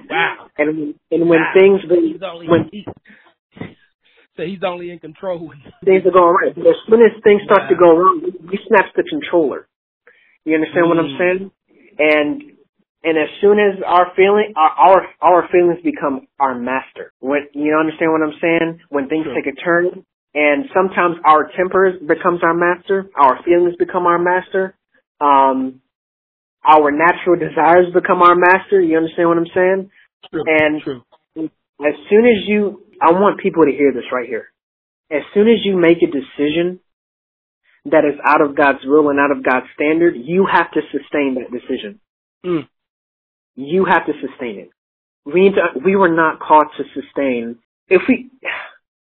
wow. 0.09 0.47
and 0.57 0.95
and 1.11 1.29
when 1.29 1.39
wow. 1.39 1.53
things 1.57 1.81
only, 2.23 2.47
when 2.47 2.69
so 4.35 4.43
he's 4.43 4.63
only 4.65 4.89
in 4.91 4.99
control. 4.99 5.51
things 5.83 6.03
are 6.05 6.11
going 6.11 6.35
right. 6.35 6.55
But 6.55 6.67
As 6.67 6.75
soon 6.87 7.01
as 7.01 7.21
things 7.23 7.41
start 7.45 7.63
wow. 7.63 7.69
to 7.69 7.75
go 7.75 7.97
wrong, 7.97 8.21
he 8.49 8.57
snaps 8.67 8.89
the 8.95 9.03
controller. 9.09 9.67
You 10.45 10.55
understand 10.55 10.87
what 10.89 10.99
I'm 10.99 11.15
mm. 11.15 11.17
saying? 11.17 11.51
And 11.99 12.41
and 13.03 13.17
as 13.17 13.29
soon 13.41 13.59
as 13.59 13.83
our 13.85 14.11
feeling 14.15 14.53
our, 14.55 14.71
our 14.71 15.07
our 15.21 15.49
feelings 15.51 15.79
become 15.83 16.27
our 16.39 16.55
master. 16.55 17.13
When 17.19 17.47
you 17.53 17.75
understand 17.77 18.11
what 18.11 18.21
I'm 18.21 18.39
saying? 18.41 18.79
When 18.89 19.07
things 19.07 19.25
sure. 19.25 19.35
take 19.35 19.47
a 19.47 19.55
turn 19.55 20.05
and 20.33 20.65
sometimes 20.73 21.17
our 21.25 21.51
tempers 21.55 21.99
becomes 22.05 22.41
our 22.43 22.53
master, 22.53 23.09
our 23.15 23.43
feelings 23.43 23.75
become 23.77 24.05
our 24.05 24.19
master. 24.19 24.75
Um 25.21 25.81
our 26.65 26.91
natural 26.91 27.35
desires 27.35 27.91
become 27.93 28.21
our 28.21 28.35
master. 28.35 28.81
You 28.81 28.97
understand 28.97 29.27
what 29.27 29.37
I'm 29.37 29.53
saying? 29.53 29.89
True. 30.31 30.43
And 30.47 30.81
True. 30.81 31.01
as 31.83 31.95
soon 32.09 32.25
as 32.25 32.47
you 32.47 32.83
I 33.01 33.11
want 33.11 33.39
people 33.39 33.63
to 33.63 33.71
hear 33.71 33.91
this 33.93 34.11
right 34.11 34.27
here. 34.27 34.47
As 35.11 35.21
soon 35.33 35.47
as 35.47 35.59
you 35.63 35.77
make 35.77 35.99
a 36.01 36.07
decision 36.07 36.79
that 37.85 38.05
is 38.05 38.19
out 38.25 38.41
of 38.41 38.55
God's 38.55 38.79
will 38.85 39.09
and 39.09 39.19
out 39.19 39.31
of 39.31 39.43
God's 39.43 39.67
standard, 39.75 40.15
you 40.15 40.47
have 40.49 40.71
to 40.71 40.81
sustain 40.91 41.35
that 41.35 41.51
decision. 41.51 41.99
Mm. 42.45 42.67
You 43.55 43.85
have 43.85 44.05
to 44.05 44.13
sustain 44.21 44.59
it. 44.59 44.69
We 45.25 45.41
need 45.41 45.55
to, 45.55 45.79
we 45.83 45.95
were 45.95 46.13
not 46.13 46.39
called 46.39 46.67
to 46.77 46.83
sustain. 46.93 47.59
If 47.89 48.01
we, 48.07 48.29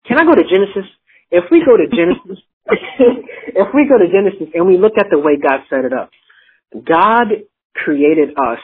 can 0.05 0.19
I 0.19 0.25
go 0.25 0.35
to 0.35 0.43
Genesis? 0.43 0.89
If 1.31 1.45
we 1.51 1.63
go 1.65 1.77
to 1.77 1.87
Genesis, 1.89 2.43
if 2.69 3.67
we 3.73 3.87
go 3.87 3.97
to 3.97 4.07
Genesis 4.07 4.53
and 4.53 4.67
we 4.67 4.77
look 4.77 4.93
at 4.97 5.07
the 5.09 5.19
way 5.19 5.37
God 5.41 5.61
set 5.69 5.85
it 5.85 5.93
up, 5.93 6.11
God 6.73 7.27
created 7.73 8.29
us 8.37 8.59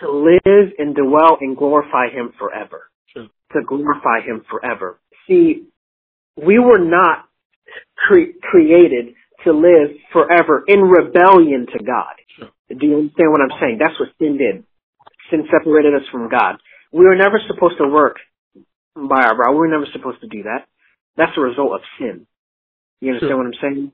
to 0.00 0.10
live 0.10 0.72
and 0.78 0.94
dwell 0.94 1.38
and 1.40 1.56
glorify 1.56 2.08
Him 2.10 2.32
forever. 2.38 2.90
Sure. 3.12 3.26
To 3.52 3.62
glorify 3.66 4.20
Him 4.26 4.44
forever. 4.50 4.98
See, 5.28 5.64
we 6.36 6.58
were 6.58 6.78
not 6.78 7.28
cre- 7.96 8.36
created 8.42 9.14
to 9.44 9.52
live 9.52 9.96
forever 10.12 10.64
in 10.66 10.80
rebellion 10.80 11.66
to 11.72 11.84
God. 11.84 12.14
Sure. 12.36 12.48
Do 12.68 12.86
you 12.86 12.96
understand 12.96 13.30
what 13.30 13.40
I'm 13.40 13.58
saying? 13.60 13.78
That's 13.80 13.98
what 13.98 14.08
sin 14.18 14.38
did. 14.38 14.64
Sin 15.30 15.46
separated 15.50 15.94
us 15.94 16.06
from 16.10 16.28
God. 16.28 16.56
We 16.92 17.04
were 17.04 17.16
never 17.16 17.40
supposed 17.46 17.78
to 17.78 17.88
work 17.88 18.16
by 18.94 19.24
our 19.24 19.36
brow. 19.36 19.52
We 19.52 19.58
were 19.58 19.68
never 19.68 19.86
supposed 19.92 20.20
to 20.20 20.28
do 20.28 20.44
that. 20.44 20.66
That's 21.16 21.36
a 21.36 21.40
result 21.40 21.72
of 21.72 21.80
sin. 21.98 22.26
You 23.00 23.12
understand 23.12 23.30
sure. 23.30 23.38
what 23.38 23.46
I'm 23.46 23.60
saying? 23.60 23.92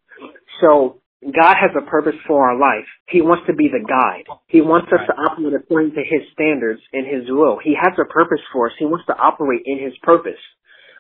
So 0.61 1.01
God 1.25 1.57
has 1.61 1.71
a 1.77 1.85
purpose 1.89 2.17
for 2.27 2.49
our 2.49 2.59
life. 2.59 2.89
He 3.09 3.21
wants 3.21 3.45
to 3.47 3.53
be 3.53 3.69
the 3.69 3.85
guide. 3.85 4.25
He 4.49 4.61
wants 4.61 4.89
us 4.93 5.05
to 5.07 5.13
operate 5.13 5.53
according 5.53 5.93
to 5.93 6.01
His 6.01 6.25
standards 6.33 6.81
and 6.93 7.05
His 7.07 7.29
will. 7.29 7.59
He 7.63 7.77
has 7.77 7.93
a 8.01 8.09
purpose 8.09 8.41
for 8.53 8.69
us. 8.69 8.73
He 8.79 8.87
wants 8.87 9.05
to 9.07 9.17
operate 9.17 9.63
in 9.67 9.83
His 9.83 9.93
purpose. 10.03 10.41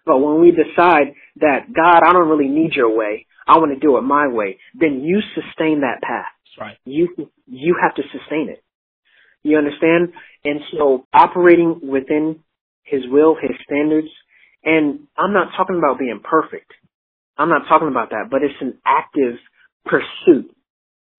But 0.04 0.18
when 0.18 0.40
we 0.40 0.50
decide 0.50 1.14
that 1.40 1.72
God, 1.72 2.02
I 2.04 2.12
don't 2.12 2.28
really 2.28 2.48
need 2.48 2.72
your 2.74 2.94
way, 2.94 3.26
I 3.46 3.58
want 3.58 3.72
to 3.72 3.78
do 3.78 3.96
it 3.96 4.02
my 4.02 4.28
way, 4.28 4.58
then 4.78 5.02
you 5.02 5.20
sustain 5.34 5.80
that 5.80 6.02
path. 6.02 6.26
That's 6.44 6.60
right. 6.60 6.76
You 6.84 7.30
you 7.46 7.76
have 7.80 7.94
to 7.96 8.02
sustain 8.12 8.48
it. 8.48 8.62
You 9.42 9.58
understand? 9.58 10.12
And 10.44 10.60
so 10.72 11.06
operating 11.12 11.80
within 11.88 12.40
his 12.84 13.02
will, 13.08 13.36
his 13.40 13.56
standards, 13.64 14.08
and 14.64 15.00
I'm 15.16 15.32
not 15.32 15.48
talking 15.56 15.78
about 15.78 15.98
being 15.98 16.20
perfect. 16.22 16.72
I'm 17.38 17.48
not 17.48 17.62
talking 17.68 17.88
about 17.88 18.10
that, 18.10 18.28
but 18.30 18.42
it's 18.42 18.60
an 18.60 18.78
active 18.84 19.36
pursuit. 19.86 20.54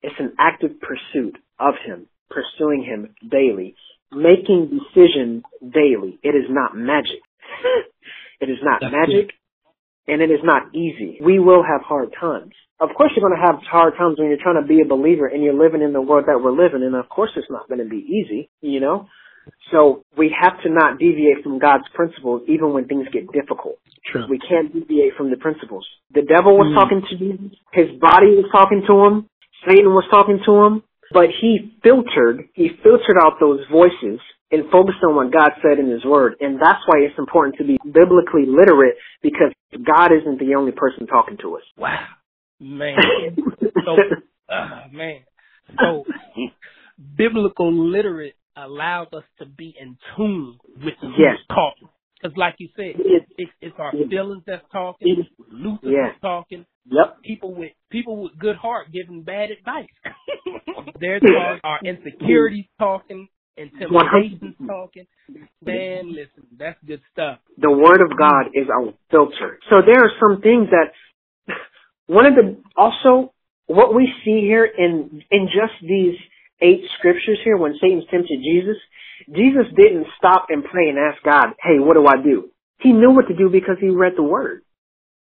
It's 0.03 0.15
an 0.19 0.33
active 0.37 0.71
pursuit 0.79 1.37
of 1.59 1.75
him, 1.83 2.07
pursuing 2.29 2.83
him 2.83 3.15
daily, 3.27 3.75
making 4.11 4.69
decisions 4.69 5.43
daily. 5.61 6.19
It 6.21 6.35
is 6.35 6.45
not 6.49 6.75
magic. 6.75 7.21
it 8.41 8.49
is 8.49 8.59
not 8.61 8.81
That's 8.81 8.93
magic. 8.93 9.27
Good. 9.27 9.33
And 10.07 10.21
it 10.21 10.31
is 10.31 10.41
not 10.43 10.73
easy. 10.73 11.19
We 11.23 11.39
will 11.39 11.63
have 11.63 11.81
hard 11.81 12.13
times. 12.19 12.53
Of 12.79 12.89
course 12.97 13.11
you're 13.15 13.27
going 13.27 13.39
to 13.39 13.45
have 13.45 13.61
hard 13.69 13.93
times 13.97 14.17
when 14.17 14.29
you're 14.29 14.41
trying 14.41 14.61
to 14.61 14.67
be 14.67 14.81
a 14.81 14.87
believer 14.89 15.27
and 15.27 15.43
you're 15.43 15.57
living 15.57 15.81
in 15.81 15.93
the 15.93 16.01
world 16.01 16.25
that 16.25 16.41
we're 16.41 16.51
living 16.51 16.81
in. 16.81 16.93
And 16.93 16.95
of 16.95 17.09
course 17.09 17.29
it's 17.35 17.49
not 17.49 17.69
going 17.69 17.79
to 17.79 17.89
be 17.89 18.01
easy, 18.01 18.49
you 18.61 18.79
know? 18.79 19.07
So 19.71 20.03
we 20.17 20.33
have 20.33 20.61
to 20.63 20.69
not 20.69 20.97
deviate 20.97 21.43
from 21.43 21.59
God's 21.59 21.85
principles 21.93 22.41
even 22.47 22.73
when 22.73 22.87
things 22.87 23.07
get 23.13 23.31
difficult. 23.31 23.77
True. 24.11 24.25
We 24.29 24.39
can't 24.39 24.73
deviate 24.73 25.13
from 25.15 25.29
the 25.29 25.37
principles. 25.37 25.85
The 26.13 26.25
devil 26.25 26.57
was 26.57 26.73
mm. 26.73 26.75
talking 26.75 27.01
to 27.05 27.17
Jesus. 27.17 27.57
His 27.73 27.89
body 28.01 28.33
was 28.33 28.49
talking 28.51 28.81
to 28.87 29.05
him. 29.05 29.29
Satan 29.67 29.93
was 29.93 30.05
talking 30.09 30.39
to 30.45 30.53
him. 30.65 30.83
But 31.13 31.27
he 31.41 31.75
filtered, 31.83 32.47
he 32.53 32.69
filtered 32.81 33.17
out 33.21 33.35
those 33.39 33.59
voices 33.71 34.19
and 34.51 34.69
focused 34.71 34.99
on 35.07 35.15
what 35.15 35.31
God 35.31 35.51
said 35.61 35.79
in 35.79 35.89
his 35.89 36.03
word. 36.03 36.35
And 36.41 36.55
that's 36.55 36.79
why 36.85 36.99
it's 36.99 37.17
important 37.17 37.55
to 37.57 37.63
be 37.63 37.77
biblically 37.83 38.45
literate 38.47 38.95
because 39.23 39.53
God 39.73 40.11
isn't 40.11 40.39
the 40.39 40.55
only 40.55 40.71
person 40.71 41.07
talking 41.07 41.37
to 41.41 41.55
us. 41.55 41.63
Wow. 41.77 42.05
Man. 42.59 42.97
so, 43.85 43.91
uh, 44.53 44.87
man. 44.91 45.21
So, 45.79 46.03
biblical 47.17 47.73
literate 47.73 48.35
allows 48.55 49.07
us 49.13 49.23
to 49.39 49.45
be 49.45 49.73
in 49.79 49.97
tune 50.15 50.57
with 50.83 50.93
who's 51.01 51.15
yes. 51.17 51.37
talking. 51.47 51.87
Because, 52.21 52.37
like 52.37 52.55
you 52.59 52.69
said, 52.75 52.99
it, 52.99 53.23
it's, 53.37 53.51
it's 53.61 53.75
our 53.79 53.91
feelings 53.91 54.43
that's 54.45 54.63
talking. 54.71 55.15
It's 55.17 55.29
Luther 55.51 55.89
yes. 55.89 56.15
talking. 56.21 56.65
Yep. 56.85 57.21
People 57.23 57.55
with 57.55 57.71
people 57.89 58.23
with 58.23 58.37
good 58.37 58.55
heart 58.55 58.87
giving 58.91 59.23
bad 59.23 59.49
advice. 59.51 59.89
There's 60.99 61.21
our, 61.23 61.59
our 61.63 61.79
insecurities 61.83 62.65
talking, 62.79 63.27
intimidations 63.61 64.55
talking. 64.67 65.07
Man, 65.63 66.09
listen, 66.11 66.47
that's 66.57 66.79
good 66.85 67.01
stuff. 67.11 67.39
The 67.57 67.71
Word 67.71 68.01
of 68.01 68.17
God 68.17 68.47
is 68.53 68.67
our 68.69 68.93
filter. 69.09 69.59
So 69.69 69.77
there 69.85 70.03
are 70.03 70.11
some 70.19 70.41
things 70.41 70.69
that 70.71 70.91
one 72.07 72.25
of 72.25 72.33
the 72.35 72.57
also 72.75 73.33
what 73.67 73.95
we 73.95 74.11
see 74.25 74.41
here 74.41 74.65
in 74.65 75.23
in 75.31 75.47
just 75.47 75.73
these 75.81 76.15
eight 76.61 76.81
scriptures 76.97 77.39
here 77.43 77.57
when 77.57 77.73
Satan 77.81 78.03
tempted 78.09 78.39
Jesus, 78.39 78.77
Jesus 79.27 79.65
didn't 79.75 80.07
stop 80.17 80.47
and 80.49 80.63
pray 80.63 80.89
and 80.89 80.97
ask 80.97 81.21
God, 81.23 81.53
hey, 81.61 81.79
what 81.79 81.95
do 81.95 82.05
I 82.07 82.21
do? 82.21 82.49
He 82.79 82.91
knew 82.91 83.11
what 83.11 83.27
to 83.27 83.35
do 83.35 83.49
because 83.49 83.77
he 83.79 83.89
read 83.89 84.13
the 84.15 84.23
word. 84.23 84.61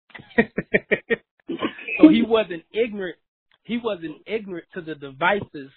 so 0.37 2.09
he 2.09 2.23
wasn't 2.23 2.63
ignorant. 2.71 3.17
He 3.63 3.79
wasn't 3.83 4.17
ignorant 4.27 4.65
to 4.75 4.81
the 4.81 4.95
devices, 4.95 5.71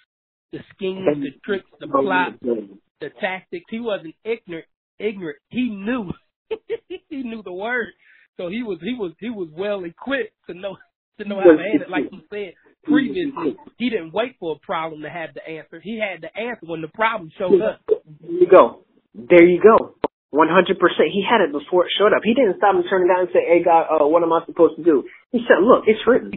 the 0.51 0.59
schemes, 0.73 1.05
the 1.21 1.31
tricks, 1.45 1.65
the 1.79 1.87
plots, 1.87 2.37
the 2.41 3.09
tactics. 3.21 3.65
He 3.69 3.79
wasn't 3.79 4.15
ignorant. 4.23 4.67
Ignorant. 4.99 5.37
He 5.49 5.69
knew. 5.69 6.11
he 7.09 7.23
knew 7.23 7.41
the 7.43 7.53
word. 7.53 7.89
So 8.37 8.49
he 8.49 8.63
was 8.63 8.79
he 8.81 8.95
was 8.97 9.11
he 9.19 9.29
was 9.29 9.49
well 9.55 9.83
equipped 9.83 10.33
to 10.47 10.53
know 10.53 10.77
to 11.19 11.27
know 11.27 11.39
how 11.39 11.51
to 11.51 11.57
handle 11.57 11.87
it. 11.87 11.89
Like 11.89 12.11
you 12.11 12.21
said, 12.29 12.53
previously, 12.83 13.57
he 13.77 13.89
didn't 13.89 14.13
wait 14.13 14.35
for 14.39 14.55
a 14.55 14.65
problem 14.65 15.01
to 15.03 15.09
have 15.09 15.33
the 15.33 15.45
answer. 15.47 15.79
He 15.81 15.99
had 15.99 16.21
the 16.21 16.31
answer 16.39 16.65
when 16.65 16.81
the 16.81 16.87
problem 16.87 17.31
showed 17.37 17.61
up. 17.61 17.81
There 17.87 18.31
you 18.31 18.47
go. 18.49 18.85
There 19.13 19.45
you 19.45 19.61
go. 19.61 19.95
100%. 20.33 20.77
He 21.11 21.25
had 21.27 21.41
it 21.41 21.51
before 21.51 21.85
it 21.85 21.91
showed 21.97 22.13
up. 22.13 22.21
He 22.23 22.33
didn't 22.33 22.57
stop 22.57 22.75
and 22.75 22.85
turn 22.89 23.03
it 23.03 23.07
down 23.07 23.21
and 23.21 23.29
say, 23.33 23.41
hey, 23.47 23.63
God, 23.63 23.87
uh, 23.89 24.07
what 24.07 24.21
am 24.21 24.31
I 24.31 24.45
supposed 24.45 24.77
to 24.77 24.83
do? 24.83 25.03
He 25.31 25.39
said, 25.47 25.63
look, 25.63 25.85
it's 25.87 25.99
written. 26.05 26.33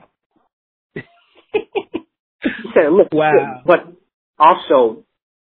he 0.95 1.03
said, 2.75 2.91
look. 2.91 3.09
Wow. 3.13 3.63
But 3.67 3.93
also, 4.43 5.05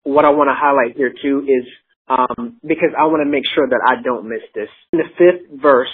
what 0.03 0.25
I 0.25 0.31
want 0.31 0.49
to 0.49 0.57
highlight 0.57 0.97
here, 0.97 1.13
too, 1.15 1.47
is 1.47 1.65
um, 2.11 2.59
because 2.61 2.91
I 2.97 3.05
want 3.07 3.23
to 3.23 3.29
make 3.29 3.43
sure 3.55 3.67
that 3.67 3.79
I 3.87 4.01
don't 4.03 4.27
miss 4.27 4.43
this. 4.53 4.67
In 4.91 4.99
the 4.99 5.07
fifth 5.17 5.61
verse, 5.61 5.93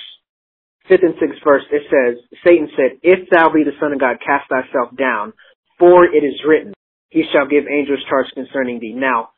fifth 0.90 1.04
and 1.04 1.14
sixth 1.20 1.44
verse, 1.44 1.64
it 1.72 1.84
says, 1.94 2.18
Satan 2.44 2.70
said, 2.76 2.98
If 3.04 3.30
thou 3.30 3.54
be 3.54 3.64
the 3.64 3.78
Son 3.80 3.94
of 3.94 4.00
God, 4.00 4.18
cast 4.26 4.50
thyself 4.50 4.98
down, 4.98 5.34
for 5.78 6.06
it 6.06 6.24
is 6.26 6.42
written, 6.48 6.74
He 7.10 7.24
shall 7.32 7.48
give 7.48 7.66
angels 7.70 8.00
charge 8.10 8.28
concerning 8.34 8.80
thee. 8.80 8.94
Now, 8.96 9.30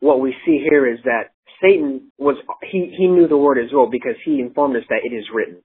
what 0.00 0.20
we 0.20 0.34
see 0.44 0.60
here 0.68 0.92
is 0.92 1.00
that 1.04 1.32
Satan 1.62 2.12
was, 2.18 2.36
he, 2.62 2.94
he 2.96 3.06
knew 3.06 3.28
the 3.28 3.36
word 3.36 3.58
as 3.58 3.72
well 3.72 3.88
because 3.88 4.16
he 4.24 4.40
informed 4.40 4.76
us 4.76 4.84
that 4.88 5.04
it 5.04 5.14
is 5.14 5.24
written. 5.32 5.62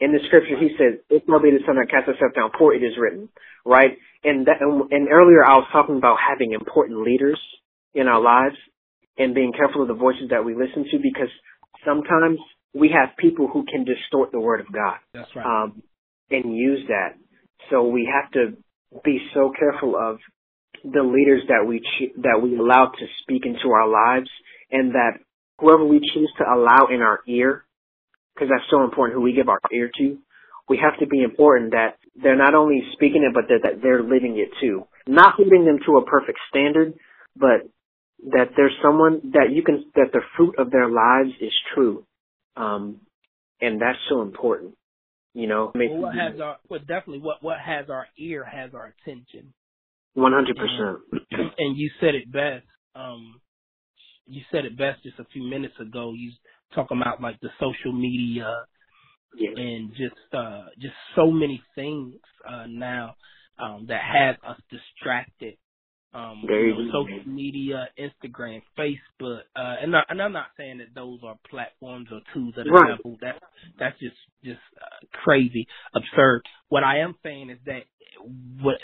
In 0.00 0.12
the 0.12 0.20
scripture, 0.26 0.58
he 0.58 0.70
says, 0.78 1.00
If 1.10 1.26
thou 1.26 1.38
be 1.38 1.50
the 1.50 1.64
Son 1.66 1.76
of 1.76 1.84
God, 1.84 1.92
cast 1.92 2.06
thyself 2.06 2.34
down, 2.34 2.50
for 2.58 2.72
it 2.72 2.82
is 2.82 2.96
written, 2.98 3.28
right? 3.64 3.98
And 4.24 4.46
that, 4.46 4.60
and, 4.60 4.90
and 4.92 5.08
earlier 5.10 5.44
I 5.44 5.56
was 5.56 5.66
talking 5.72 5.96
about 5.96 6.18
having 6.18 6.52
important 6.52 7.02
leaders 7.02 7.40
in 7.94 8.06
our 8.08 8.20
lives 8.20 8.56
and 9.18 9.34
being 9.34 9.52
careful 9.52 9.82
of 9.82 9.88
the 9.88 9.94
voices 9.94 10.30
that 10.30 10.44
we 10.44 10.54
listen 10.54 10.84
to 10.90 10.98
because 10.98 11.28
sometimes 11.84 12.38
we 12.74 12.88
have 12.88 13.16
people 13.16 13.48
who 13.48 13.64
can 13.64 13.84
distort 13.84 14.32
the 14.32 14.40
word 14.40 14.60
of 14.60 14.72
God. 14.72 14.96
That's 15.12 15.28
right. 15.36 15.64
Um, 15.64 15.82
and 16.30 16.56
use 16.56 16.86
that. 16.88 17.18
So 17.70 17.88
we 17.88 18.10
have 18.12 18.30
to 18.32 18.56
be 19.04 19.18
so 19.34 19.52
careful 19.58 19.96
of 19.96 20.18
the 20.84 21.02
leaders 21.02 21.42
that 21.48 21.66
we 21.66 21.80
cho- 21.80 22.22
that 22.22 22.40
we 22.42 22.56
allow 22.56 22.86
to 22.86 23.06
speak 23.22 23.44
into 23.46 23.70
our 23.70 23.88
lives, 23.88 24.30
and 24.70 24.92
that 24.94 25.18
whoever 25.58 25.84
we 25.84 26.00
choose 26.12 26.32
to 26.38 26.44
allow 26.44 26.86
in 26.92 27.00
our 27.00 27.20
ear, 27.28 27.64
because 28.34 28.48
that's 28.48 28.68
so 28.70 28.82
important, 28.82 29.14
who 29.14 29.22
we 29.22 29.32
give 29.32 29.48
our 29.48 29.60
ear 29.72 29.90
to, 29.98 30.18
we 30.68 30.78
have 30.78 30.98
to 30.98 31.06
be 31.06 31.22
important 31.22 31.72
that 31.72 31.98
they're 32.14 32.36
not 32.36 32.54
only 32.54 32.82
speaking 32.92 33.24
it, 33.28 33.34
but 33.34 33.48
that, 33.48 33.60
that 33.62 33.82
they're 33.82 34.02
living 34.02 34.38
it 34.38 34.50
too. 34.60 34.86
Not 35.06 35.34
holding 35.34 35.64
them 35.64 35.78
to 35.86 35.96
a 35.98 36.04
perfect 36.04 36.38
standard, 36.48 36.94
but 37.36 37.68
that 38.30 38.50
there's 38.56 38.74
someone 38.82 39.32
that 39.32 39.52
you 39.52 39.62
can 39.62 39.84
that 39.94 40.12
the 40.12 40.20
fruit 40.36 40.54
of 40.58 40.70
their 40.70 40.88
lives 40.88 41.30
is 41.40 41.52
true 41.74 42.06
um, 42.56 43.00
and 43.60 43.80
that's 43.80 43.98
so 44.08 44.22
important. 44.22 44.74
You 45.34 45.46
know, 45.46 45.72
well, 45.74 46.02
what 46.02 46.14
has 46.14 46.38
our 46.40 46.58
well 46.68 46.80
definitely 46.80 47.20
what 47.20 47.42
what 47.42 47.58
has 47.58 47.88
our 47.88 48.06
ear 48.18 48.44
has 48.44 48.74
our 48.74 48.92
attention. 48.92 49.54
One 50.14 50.32
hundred 50.32 50.56
percent. 50.56 51.24
And 51.58 51.76
you 51.76 51.90
said 52.00 52.14
it 52.14 52.30
best. 52.30 52.66
Um, 52.94 53.40
you 54.26 54.42
said 54.50 54.66
it 54.66 54.76
best 54.76 55.02
just 55.02 55.18
a 55.18 55.24
few 55.32 55.42
minutes 55.48 55.74
ago. 55.80 56.12
You 56.14 56.32
talking 56.74 57.00
about 57.00 57.22
like 57.22 57.40
the 57.40 57.48
social 57.58 57.92
media 57.92 58.66
and 59.38 59.90
just 59.90 60.34
uh 60.34 60.66
just 60.80 60.94
so 61.16 61.30
many 61.30 61.62
things 61.74 62.14
uh 62.48 62.66
now 62.68 63.14
um 63.58 63.86
that 63.88 64.00
have 64.02 64.36
us 64.48 64.60
distracted 64.70 65.56
um, 66.14 66.42
you 66.46 66.74
know, 66.74 67.04
social 67.06 67.32
media, 67.32 67.88
Instagram, 67.98 68.60
Facebook, 68.78 69.40
uh, 69.56 69.76
and, 69.82 69.96
I, 69.96 70.02
and 70.10 70.20
I'm 70.20 70.32
not 70.32 70.48
saying 70.58 70.78
that 70.78 70.94
those 70.94 71.20
are 71.24 71.36
platforms 71.48 72.08
or 72.12 72.20
tools 72.34 72.54
of 72.58 72.64
the 72.64 72.70
right. 72.70 72.96
devil. 72.98 73.16
That 73.22 73.36
that's 73.78 73.98
just 73.98 74.16
just 74.44 74.60
uh, 74.78 75.06
crazy, 75.24 75.66
absurd. 75.94 76.42
What 76.68 76.84
I 76.84 76.98
am 76.98 77.14
saying 77.22 77.50
is 77.50 77.58
that 77.64 77.84
what, 78.60 78.76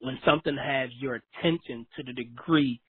when 0.00 0.18
something 0.26 0.56
has 0.56 0.90
your 0.98 1.20
attention 1.22 1.86
to 1.96 2.02
the 2.02 2.12
degree 2.12 2.80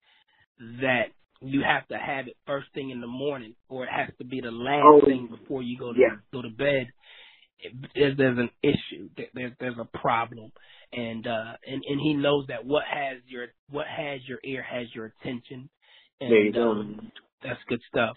that 0.81 1.09
you 1.43 1.61
have 1.61 1.87
to 1.89 1.97
have 1.97 2.27
it 2.27 2.35
first 2.47 2.67
thing 2.73 2.89
in 2.89 3.01
the 3.01 3.07
morning, 3.07 3.55
or 3.69 3.83
it 3.85 3.89
has 3.91 4.09
to 4.17 4.25
be 4.25 4.41
the 4.41 4.51
last 4.51 4.85
oh, 4.85 5.01
thing 5.05 5.29
before 5.29 5.61
you 5.61 5.77
go 5.77 5.93
to 5.93 5.99
yeah. 5.99 6.15
go 6.31 6.41
to 6.41 6.49
bed. 6.49 6.87
There's, 7.95 8.17
there's 8.17 8.37
an 8.37 8.49
issue. 8.61 9.09
There's 9.33 9.53
there's 9.59 9.77
a 9.79 9.97
problem, 9.97 10.51
and 10.91 11.25
uh 11.25 11.53
and 11.65 11.83
and 11.87 11.99
he 12.01 12.13
knows 12.13 12.45
that 12.47 12.65
what 12.65 12.83
has 12.89 13.19
your 13.27 13.47
what 13.69 13.85
has 13.87 14.21
your 14.27 14.39
ear 14.43 14.63
has 14.63 14.87
your 14.93 15.13
attention 15.21 15.69
and 16.21 16.31
there 16.31 16.45
you 16.45 16.53
go. 16.53 16.71
Um, 16.71 17.11
that's 17.41 17.59
good 17.67 17.81
stuff 17.89 18.15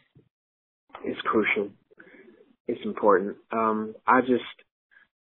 it's 1.05 1.21
crucial 1.23 1.71
it's 2.69 2.81
important 2.85 3.37
um 3.53 3.95
i 4.07 4.21
just 4.21 4.45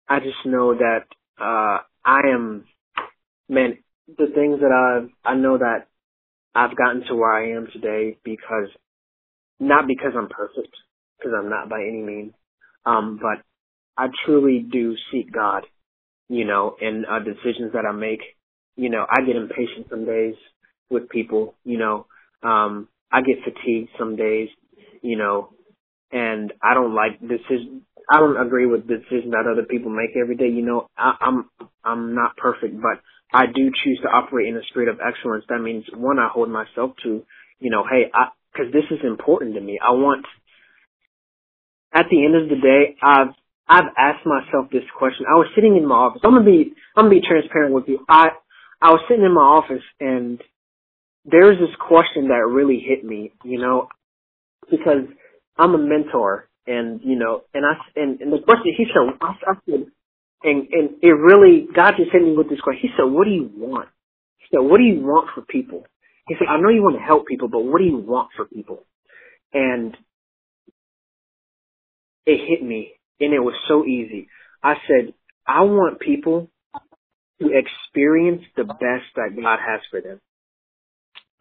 i 0.09 0.18
just 0.18 0.44
know 0.44 0.74
that 0.74 1.05
uh 1.40 1.78
i 2.05 2.20
am 2.32 2.64
man 3.49 3.78
the 4.07 4.26
things 4.34 4.61
that 4.61 4.72
i've 4.72 5.11
i 5.24 5.34
know 5.34 5.59
that 5.59 5.86
i've 6.55 6.76
gotten 6.76 7.03
to 7.09 7.14
where 7.16 7.32
i 7.32 7.51
am 7.57 7.68
today 7.72 8.18
because 8.24 8.68
not 9.61 9.86
because 9.88 10.12
i'm 10.16 10.28
perfect 10.28 10.74
because 11.18 11.32
i'm 11.38 11.51
not 11.51 11.68
by 11.70 11.80
any 11.80 12.03
means 12.03 12.32
um 12.86 13.18
but 13.22 13.44
i 13.99 14.09
truly 14.26 14.66
do 14.70 14.94
seek 15.12 15.32
god 15.32 15.64
you 16.28 16.44
know, 16.44 16.76
and 16.80 17.05
uh, 17.07 17.18
decisions 17.20 17.72
that 17.74 17.84
I 17.88 17.92
make. 17.92 18.20
You 18.76 18.90
know, 18.90 19.07
I 19.09 19.24
get 19.26 19.36
impatient 19.36 19.86
some 19.90 20.05
days 20.05 20.34
with 20.90 21.09
people, 21.09 21.55
you 21.64 21.78
know, 21.78 22.07
um, 22.42 22.88
I 23.12 23.20
get 23.22 23.36
fatigued 23.44 23.90
some 23.99 24.16
days, 24.16 24.49
you 25.03 25.16
know, 25.16 25.51
and 26.12 26.53
I 26.62 26.74
don't 26.74 26.94
like 26.94 27.20
decisions. 27.20 27.82
I 28.11 28.20
don't 28.20 28.38
agree 28.40 28.66
with 28.66 28.88
decisions 28.88 29.32
that 29.32 29.46
other 29.51 29.66
people 29.68 29.90
make 29.90 30.11
every 30.20 30.36
day. 30.36 30.49
You 30.49 30.62
know, 30.64 30.88
I, 30.99 31.16
I'm 31.20 31.51
I'm 31.84 32.14
not 32.14 32.36
perfect, 32.36 32.76
but 32.80 33.01
I 33.33 33.47
do 33.47 33.70
choose 33.85 34.01
to 34.03 34.09
operate 34.09 34.49
in 34.49 34.57
a 34.57 34.64
spirit 34.70 34.89
of 34.89 35.01
excellence. 35.07 35.45
That 35.49 35.61
means 35.61 35.85
one, 35.95 36.18
I 36.18 36.29
hold 36.33 36.51
myself 36.51 36.93
to, 37.05 37.22
you 37.61 37.70
know, 37.70 37.85
hey, 37.91 38.11
I 38.14 38.29
because 38.53 38.72
this 38.72 38.85
is 38.91 39.05
important 39.05 39.55
to 39.55 39.61
me. 39.61 39.79
I 39.85 39.93
want. 39.93 40.26
At 41.93 42.07
the 42.11 42.24
end 42.24 42.37
of 42.37 42.49
the 42.49 42.57
day, 42.57 42.97
I've 43.03 43.35
I've 43.68 43.93
asked 43.99 44.26
myself 44.26 44.70
this 44.72 44.85
question. 44.99 45.26
I 45.29 45.37
was 45.37 45.49
sitting 45.55 45.76
in 45.76 45.87
my 45.87 45.97
office. 45.97 46.22
I'm 46.24 46.33
gonna 46.33 46.45
be 46.45 46.74
I'm 46.97 47.07
gonna 47.07 47.20
be 47.20 47.26
transparent 47.26 47.74
with 47.74 47.85
you. 47.89 48.05
I 48.09 48.31
I 48.83 48.91
was 48.91 49.01
sitting 49.09 49.24
in 49.24 49.35
my 49.35 49.43
office 49.43 49.85
and 50.01 50.41
there 51.24 51.47
was 51.47 51.59
this 51.61 51.74
question 51.81 52.29
that 52.29 52.49
really 52.49 52.81
hit 52.87 53.05
me, 53.05 53.33
you 53.45 53.61
know, 53.61 53.89
because 54.70 55.05
I'm 55.59 55.74
a 55.74 55.79
mentor 55.79 56.49
and 56.66 57.01
you 57.05 57.18
know, 57.18 57.43
and 57.55 57.64
I 57.66 57.74
and, 57.97 58.20
and 58.20 58.33
the 58.33 58.39
question 58.45 58.74
he 58.76 58.87
said, 58.87 59.18
I, 59.20 59.33
I 59.51 59.55
said, 59.66 59.87
and 60.43 60.68
and 60.70 60.91
it 61.03 61.09
really 61.09 61.66
God 61.74 61.95
just 61.97 62.12
hit 62.12 62.22
me 62.22 62.36
with 62.36 62.49
this 62.49 62.61
question. 62.61 62.82
He 62.82 62.95
said, 62.97 63.11
"What 63.11 63.24
do 63.24 63.30
you 63.30 63.51
want?" 63.55 63.89
He 64.39 64.47
said, 64.51 64.61
"What 64.61 64.78
do 64.78 64.84
you 64.84 65.01
want 65.01 65.30
for 65.34 65.43
people?" 65.43 65.86
He 66.28 66.34
said, 66.39 66.49
"I 66.49 66.61
know 66.61 66.68
you 66.68 66.82
want 66.82 66.97
to 66.97 67.03
help 67.03 67.26
people, 67.26 67.49
but 67.49 67.61
what 67.61 67.78
do 67.78 67.84
you 67.84 67.99
want 67.99 68.30
for 68.36 68.45
people?" 68.45 68.84
And 69.53 69.97
it 72.26 72.39
hit 72.47 72.62
me, 72.62 72.93
and 73.20 73.32
it 73.32 73.41
was 73.41 73.55
so 73.66 73.84
easy. 73.84 74.28
I 74.62 74.74
said, 74.86 75.14
"I 75.47 75.62
want 75.62 76.01
people 76.01 76.51
to 77.41 77.51
experience 77.51 78.43
the 78.57 78.64
best 78.64 79.07
that 79.16 79.30
God 79.41 79.59
has 79.59 79.80
for 79.91 80.01
them." 80.01 80.20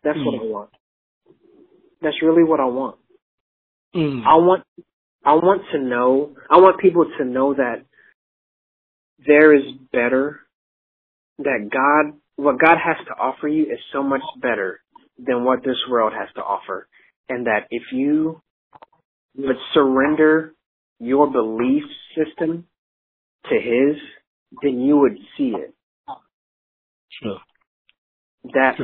That's 0.03 0.17
mm. 0.17 0.25
what 0.25 0.41
I 0.41 0.45
want. 0.45 0.69
That's 2.01 2.21
really 2.21 2.43
what 2.43 2.59
I 2.59 2.65
want. 2.65 2.97
Mm. 3.95 4.23
I 4.25 4.35
want 4.35 4.63
I 5.25 5.33
want 5.33 5.63
to 5.71 5.79
know 5.79 6.35
I 6.49 6.57
want 6.57 6.79
people 6.79 7.05
to 7.17 7.25
know 7.25 7.53
that 7.53 7.83
there 9.25 9.55
is 9.55 9.63
better 9.91 10.41
that 11.39 11.69
God 11.71 12.17
what 12.37 12.59
God 12.59 12.77
has 12.83 12.97
to 13.07 13.13
offer 13.13 13.47
you 13.47 13.63
is 13.63 13.79
so 13.91 14.03
much 14.03 14.21
better 14.41 14.79
than 15.17 15.43
what 15.43 15.63
this 15.63 15.77
world 15.89 16.13
has 16.17 16.29
to 16.35 16.41
offer. 16.41 16.87
And 17.29 17.47
that 17.47 17.67
if 17.71 17.83
you 17.91 18.41
would 19.35 19.57
surrender 19.73 20.53
your 20.99 21.29
belief 21.31 21.83
system 22.15 22.65
to 23.49 23.55
his, 23.55 23.97
then 24.61 24.81
you 24.81 24.97
would 24.97 25.17
see 25.37 25.53
it. 25.55 25.73
Sure. 27.21 27.39
That's 28.43 28.79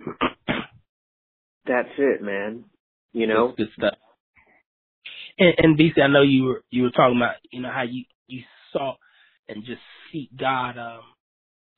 that's 1.66 1.88
it, 1.96 2.22
man. 2.22 2.64
You 3.12 3.26
know. 3.28 3.48
That's 3.48 3.56
good 3.58 3.68
stuff. 3.78 3.94
And, 5.38 5.54
and 5.58 5.78
BC, 5.78 6.02
I 6.02 6.08
know 6.08 6.22
you 6.22 6.44
were 6.44 6.64
you 6.70 6.82
were 6.82 6.90
talking 6.90 7.16
about 7.16 7.36
you 7.50 7.62
know 7.62 7.70
how 7.72 7.82
you 7.82 8.04
you 8.26 8.42
sought 8.72 8.98
and 9.50 9.64
just 9.64 9.80
seek 10.12 10.30
God. 10.38 10.78
Um, 10.78 11.02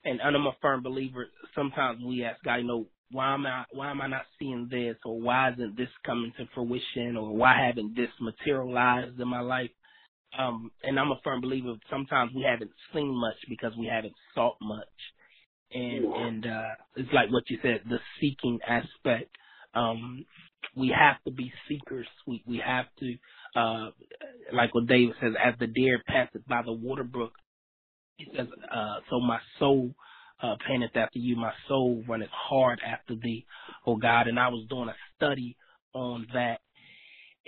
and 0.05 0.21
I'm 0.21 0.47
a 0.47 0.55
firm 0.61 0.83
believer. 0.83 1.27
Sometimes 1.55 2.01
we 2.03 2.23
ask 2.23 2.41
God, 2.43 2.55
you 2.57 2.67
know, 2.67 2.87
why 3.11 3.33
am 3.33 3.45
I 3.45 3.63
why 3.71 3.91
am 3.91 4.01
I 4.01 4.07
not 4.07 4.25
seeing 4.39 4.67
this, 4.69 4.95
or 5.05 5.19
why 5.19 5.51
isn't 5.51 5.77
this 5.77 5.89
coming 6.05 6.33
to 6.37 6.45
fruition, 6.53 7.15
or 7.15 7.35
why 7.35 7.65
haven't 7.65 7.95
this 7.95 8.09
materialized 8.19 9.19
in 9.19 9.27
my 9.27 9.41
life? 9.41 9.69
Um, 10.37 10.71
and 10.81 10.99
I'm 10.99 11.11
a 11.11 11.19
firm 11.23 11.41
believer. 11.41 11.75
Sometimes 11.91 12.31
we 12.35 12.41
haven't 12.41 12.71
seen 12.93 13.15
much 13.15 13.35
because 13.47 13.73
we 13.77 13.85
haven't 13.85 14.15
sought 14.33 14.57
much, 14.61 14.87
and 15.71 16.05
and 16.05 16.45
uh, 16.47 16.73
it's 16.95 17.13
like 17.13 17.31
what 17.31 17.43
you 17.49 17.59
said, 17.61 17.81
the 17.87 17.99
seeking 18.19 18.59
aspect. 18.67 19.29
Um, 19.75 20.25
we 20.75 20.93
have 20.97 21.23
to 21.25 21.31
be 21.31 21.53
seekers. 21.69 22.07
We 22.25 22.43
we 22.47 22.61
have 22.65 22.85
to, 22.99 23.15
uh, 23.59 23.89
like 24.51 24.73
what 24.73 24.87
David 24.87 25.15
says, 25.21 25.33
as 25.43 25.53
the 25.59 25.67
deer 25.67 26.01
passeth 26.07 26.45
by 26.47 26.63
the 26.65 26.73
water 26.73 27.03
brook, 27.03 27.33
he 28.17 28.27
says, 28.35 28.47
uh, 28.73 28.97
so 29.09 29.19
my 29.19 29.39
soul 29.59 29.91
uh, 30.41 30.55
panteth 30.67 30.95
after 30.95 31.19
you, 31.19 31.35
my 31.35 31.53
soul 31.67 32.03
runneth 32.07 32.29
hard 32.31 32.79
after 32.85 33.15
thee, 33.15 33.45
oh 33.85 33.95
God. 33.95 34.27
And 34.27 34.39
I 34.39 34.49
was 34.49 34.65
doing 34.69 34.89
a 34.89 34.95
study 35.17 35.55
on 35.93 36.27
that 36.33 36.59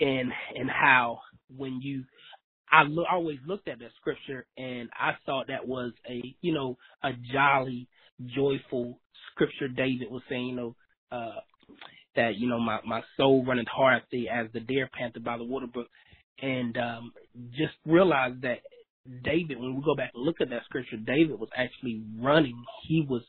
and 0.00 0.30
and 0.54 0.70
how 0.70 1.20
when 1.56 1.80
you 1.80 2.04
I 2.70 2.82
lo- 2.82 3.06
always 3.10 3.38
looked 3.46 3.68
at 3.68 3.78
that 3.78 3.90
scripture 4.00 4.46
and 4.56 4.88
I 4.98 5.12
thought 5.24 5.48
that 5.48 5.66
was 5.66 5.92
a 6.08 6.22
you 6.40 6.52
know 6.52 6.76
a 7.02 7.10
jolly, 7.32 7.88
joyful 8.34 8.98
scripture. 9.32 9.68
David 9.68 10.10
was 10.10 10.22
saying, 10.28 10.48
you 10.48 10.56
know, 10.56 10.76
uh, 11.12 11.40
that 12.16 12.36
you 12.36 12.48
know 12.48 12.58
my 12.58 12.80
my 12.86 13.02
soul 13.16 13.44
runneth 13.44 13.68
hard 13.68 13.96
after 14.02 14.08
thee 14.12 14.28
as 14.32 14.48
the 14.52 14.60
deer 14.60 14.88
panteth 14.92 15.24
by 15.24 15.38
the 15.38 15.44
water 15.44 15.66
brook, 15.66 15.88
and 16.42 16.76
um, 16.76 17.12
just 17.52 17.74
realize 17.86 18.34
that 18.42 18.58
David, 19.24 19.58
when 19.58 19.76
we 19.76 19.82
go 19.82 19.94
back 19.94 20.12
and 20.14 20.24
look 20.24 20.40
at 20.40 20.50
that 20.50 20.64
scripture, 20.64 20.96
David 20.96 21.38
was 21.38 21.48
actually 21.56 22.02
running. 22.20 22.56
He 22.88 23.06
was 23.08 23.22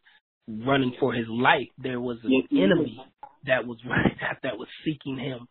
running 0.47 0.93
for 0.99 1.13
his 1.13 1.27
life. 1.27 1.67
There 1.77 1.99
was 1.99 2.17
an 2.23 2.47
enemy 2.51 2.99
that 3.45 3.65
was 3.65 3.77
running 3.89 4.17
that 4.43 4.57
was 4.57 4.67
seeking 4.85 5.17
him. 5.17 5.47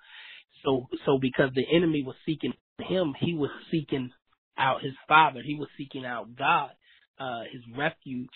So 0.65 0.87
so 1.05 1.19
because 1.21 1.51
the 1.55 1.65
enemy 1.75 2.03
was 2.05 2.17
seeking 2.25 2.53
him, 2.81 3.15
he 3.21 3.35
was 3.35 3.51
seeking 3.71 4.11
out 4.59 4.83
his 4.83 4.95
father. 5.09 5.41
He 5.45 5.55
was 5.55 5.69
seeking 5.77 6.05
out 6.05 6.35
God, 6.37 6.71
uh, 7.19 7.43
his 7.53 7.63
refuge. 7.77 8.31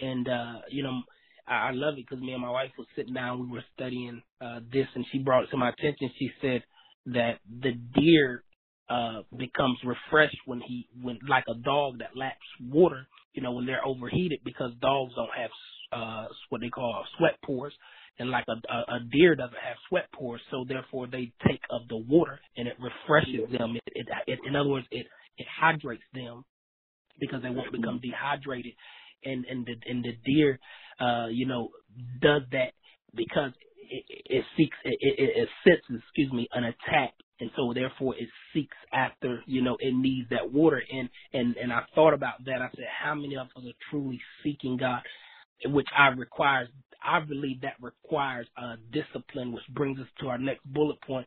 And 0.00 0.28
uh, 0.28 0.60
you 0.70 0.82
know, 0.82 1.00
I, 1.46 1.68
I 1.68 1.70
love 1.72 1.94
it 1.94 2.06
because 2.08 2.22
me 2.22 2.32
and 2.32 2.42
my 2.42 2.50
wife 2.50 2.70
was 2.78 2.86
sitting 2.96 3.14
down, 3.14 3.40
we 3.40 3.52
were 3.52 3.64
studying 3.74 4.22
uh 4.40 4.60
this 4.72 4.86
and 4.94 5.04
she 5.12 5.18
brought 5.18 5.44
it 5.44 5.50
to 5.50 5.56
my 5.56 5.70
attention. 5.70 6.10
She 6.18 6.30
said 6.40 6.62
that 7.06 7.38
the 7.48 7.72
deer 7.94 8.44
uh 8.90 9.22
becomes 9.38 9.78
refreshed 9.84 10.38
when 10.46 10.60
he 10.60 10.88
when 11.02 11.18
like 11.28 11.44
a 11.48 11.54
dog 11.62 11.98
that 12.00 12.16
laps 12.16 12.38
water 12.62 13.06
you 13.34 13.42
know 13.42 13.52
when 13.52 13.66
they're 13.66 13.86
overheated 13.86 14.40
because 14.44 14.72
dogs 14.82 15.14
don't 15.16 15.30
have 15.36 15.50
uh 15.92 16.26
what 16.50 16.60
they 16.60 16.70
call 16.70 17.04
sweat 17.18 17.36
pores. 17.44 17.74
And 18.18 18.30
like 18.30 18.44
a, 18.48 18.52
a 18.52 18.96
a 18.96 19.00
deer 19.12 19.34
doesn't 19.36 19.54
have 19.54 19.76
sweat 19.88 20.06
pores 20.14 20.42
so 20.50 20.64
therefore 20.68 21.06
they 21.06 21.32
take 21.48 21.62
of 21.70 21.88
the 21.88 21.96
water 21.96 22.40
and 22.56 22.68
it 22.68 22.76
refreshes 22.80 23.50
them. 23.56 23.76
It, 23.76 23.82
it, 23.94 24.08
it 24.26 24.38
in 24.46 24.56
other 24.56 24.68
words 24.68 24.86
it 24.90 25.06
it 25.38 25.46
hydrates 25.60 26.04
them 26.14 26.44
because 27.18 27.42
they 27.42 27.50
won't 27.50 27.72
become 27.72 28.00
dehydrated. 28.02 28.74
And 29.24 29.44
and 29.46 29.66
the 29.66 29.74
and 29.88 30.04
the 30.04 30.12
deer 30.26 30.58
uh 31.00 31.28
you 31.28 31.46
know 31.46 31.70
does 32.20 32.42
that 32.52 32.72
because 33.16 33.52
it, 33.90 34.04
it 34.08 34.44
seeks 34.56 34.76
it, 34.84 34.98
it, 35.00 35.30
it 35.42 35.48
senses 35.64 36.02
excuse 36.04 36.32
me 36.32 36.48
an 36.52 36.64
attack 36.64 37.14
and 37.40 37.50
so 37.56 37.72
therefore 37.74 38.14
it 38.16 38.28
seeks 38.52 38.76
after 38.92 39.42
you 39.46 39.62
know 39.62 39.76
it 39.80 39.94
needs 39.94 40.28
that 40.30 40.52
water 40.52 40.82
and 40.92 41.08
and 41.32 41.56
and 41.56 41.72
I 41.72 41.80
thought 41.94 42.14
about 42.14 42.44
that 42.44 42.62
I 42.62 42.68
said 42.74 42.86
how 43.02 43.14
many 43.14 43.36
of 43.36 43.46
us 43.56 43.64
are 43.64 43.90
truly 43.90 44.20
seeking 44.42 44.76
God 44.76 45.00
which 45.66 45.88
I 45.96 46.08
requires 46.08 46.68
I 47.02 47.20
believe 47.20 47.62
that 47.62 47.74
requires 47.80 48.46
a 48.56 48.76
discipline 48.92 49.52
which 49.52 49.64
brings 49.70 49.98
us 49.98 50.06
to 50.20 50.28
our 50.28 50.38
next 50.38 50.64
bullet 50.64 51.00
point. 51.02 51.26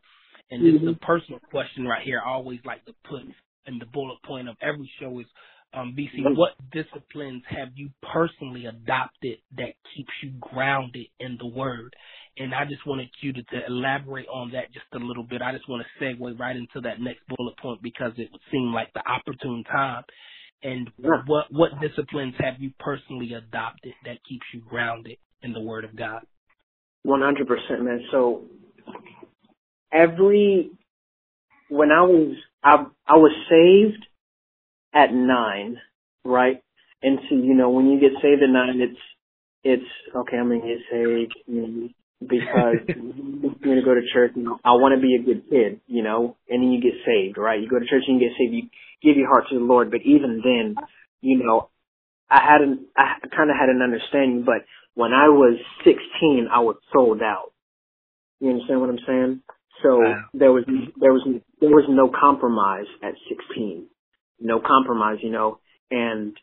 and 0.50 0.62
mm-hmm. 0.62 0.72
this 0.72 0.82
is 0.82 0.88
a 0.88 0.90
mm-hmm. 0.92 1.04
personal 1.04 1.40
question 1.50 1.84
right 1.86 2.02
here 2.04 2.22
I 2.24 2.30
always 2.30 2.60
like 2.64 2.84
to 2.86 2.94
put 3.08 3.22
in 3.66 3.78
the 3.78 3.86
bullet 3.86 4.18
point 4.24 4.48
of 4.48 4.56
every 4.62 4.90
show 5.00 5.18
is 5.20 5.26
um, 5.76 5.96
BC, 5.98 6.36
what 6.36 6.52
disciplines 6.72 7.42
have 7.48 7.68
you 7.74 7.90
personally 8.12 8.66
adopted 8.66 9.38
that 9.56 9.74
keeps 9.96 10.12
you 10.22 10.30
grounded 10.40 11.06
in 11.18 11.36
the 11.38 11.46
Word? 11.46 11.94
And 12.36 12.54
I 12.54 12.64
just 12.64 12.86
wanted 12.86 13.08
you 13.20 13.32
to, 13.32 13.42
to 13.42 13.66
elaborate 13.68 14.26
on 14.26 14.50
that 14.52 14.72
just 14.72 14.86
a 14.94 14.98
little 14.98 15.22
bit. 15.22 15.40
I 15.40 15.52
just 15.52 15.68
want 15.68 15.84
to 15.84 16.04
segue 16.04 16.38
right 16.38 16.56
into 16.56 16.80
that 16.82 17.00
next 17.00 17.20
bullet 17.28 17.56
point 17.58 17.80
because 17.82 18.12
it 18.16 18.28
would 18.32 18.40
seem 18.50 18.72
like 18.72 18.92
the 18.92 19.02
opportune 19.08 19.62
time. 19.70 20.02
And 20.62 20.90
what 21.26 21.52
what 21.52 21.72
disciplines 21.80 22.34
have 22.38 22.54
you 22.58 22.72
personally 22.80 23.34
adopted 23.34 23.92
that 24.06 24.18
keeps 24.28 24.46
you 24.52 24.62
grounded 24.66 25.18
in 25.42 25.52
the 25.52 25.60
Word 25.60 25.84
of 25.84 25.94
God? 25.94 26.22
One 27.02 27.20
hundred 27.20 27.46
percent, 27.46 27.84
man. 27.84 28.00
So 28.10 28.44
every 29.92 30.70
when 31.68 31.90
I 31.90 32.02
was 32.02 32.34
I 32.62 32.86
I 33.06 33.16
was 33.16 33.32
saved 33.50 34.06
at 34.94 35.12
nine, 35.12 35.76
right? 36.24 36.62
And 37.02 37.18
so 37.28 37.36
you 37.36 37.54
know 37.54 37.70
when 37.70 37.86
you 37.88 38.00
get 38.00 38.12
saved 38.22 38.42
at 38.42 38.48
nine, 38.48 38.80
it's 38.80 39.00
it's 39.62 39.90
okay. 40.16 40.38
I'm 40.38 40.48
gonna 40.48 40.60
get 40.60 40.78
saved. 40.90 41.34
You 41.46 41.66
know, 41.66 41.88
because 42.20 42.76
you're 42.88 43.58
going 43.62 43.78
to 43.78 43.84
go 43.84 43.94
to 43.94 44.02
church. 44.12 44.32
You 44.36 44.44
know, 44.44 44.58
I 44.64 44.72
want 44.72 44.94
to 44.94 45.02
be 45.02 45.16
a 45.16 45.24
good 45.24 45.48
kid, 45.50 45.80
you 45.86 46.02
know, 46.02 46.36
and 46.48 46.62
then 46.62 46.72
you 46.72 46.80
get 46.80 47.00
saved, 47.06 47.38
right? 47.38 47.60
You 47.60 47.68
go 47.68 47.78
to 47.78 47.86
church 47.86 48.04
and 48.06 48.20
you 48.20 48.28
get 48.28 48.36
saved. 48.38 48.54
You 48.54 48.62
give 49.02 49.16
your 49.16 49.28
heart 49.28 49.44
to 49.50 49.58
the 49.58 49.64
Lord, 49.64 49.90
but 49.90 50.00
even 50.04 50.42
then, 50.42 50.76
you 51.20 51.42
know, 51.44 51.70
I 52.30 52.40
had 52.40 52.62
an, 52.62 52.86
I 52.96 53.18
kind 53.34 53.50
of 53.50 53.56
had 53.58 53.68
an 53.68 53.82
understanding, 53.82 54.44
but 54.44 54.64
when 54.94 55.12
I 55.12 55.28
was 55.28 55.58
16, 55.84 56.48
I 56.52 56.60
was 56.60 56.76
sold 56.92 57.20
out. 57.22 57.52
You 58.40 58.50
understand 58.50 58.80
what 58.80 58.90
I'm 58.90 59.04
saying? 59.06 59.42
So 59.82 59.98
wow. 60.00 60.24
there 60.32 60.52
was, 60.52 60.64
there 60.98 61.12
was, 61.12 61.26
there 61.60 61.70
was 61.70 61.84
no 61.88 62.10
compromise 62.10 62.86
at 63.02 63.14
16. 63.28 63.86
No 64.40 64.60
compromise, 64.60 65.18
you 65.22 65.30
know, 65.30 65.58
and 65.90 66.36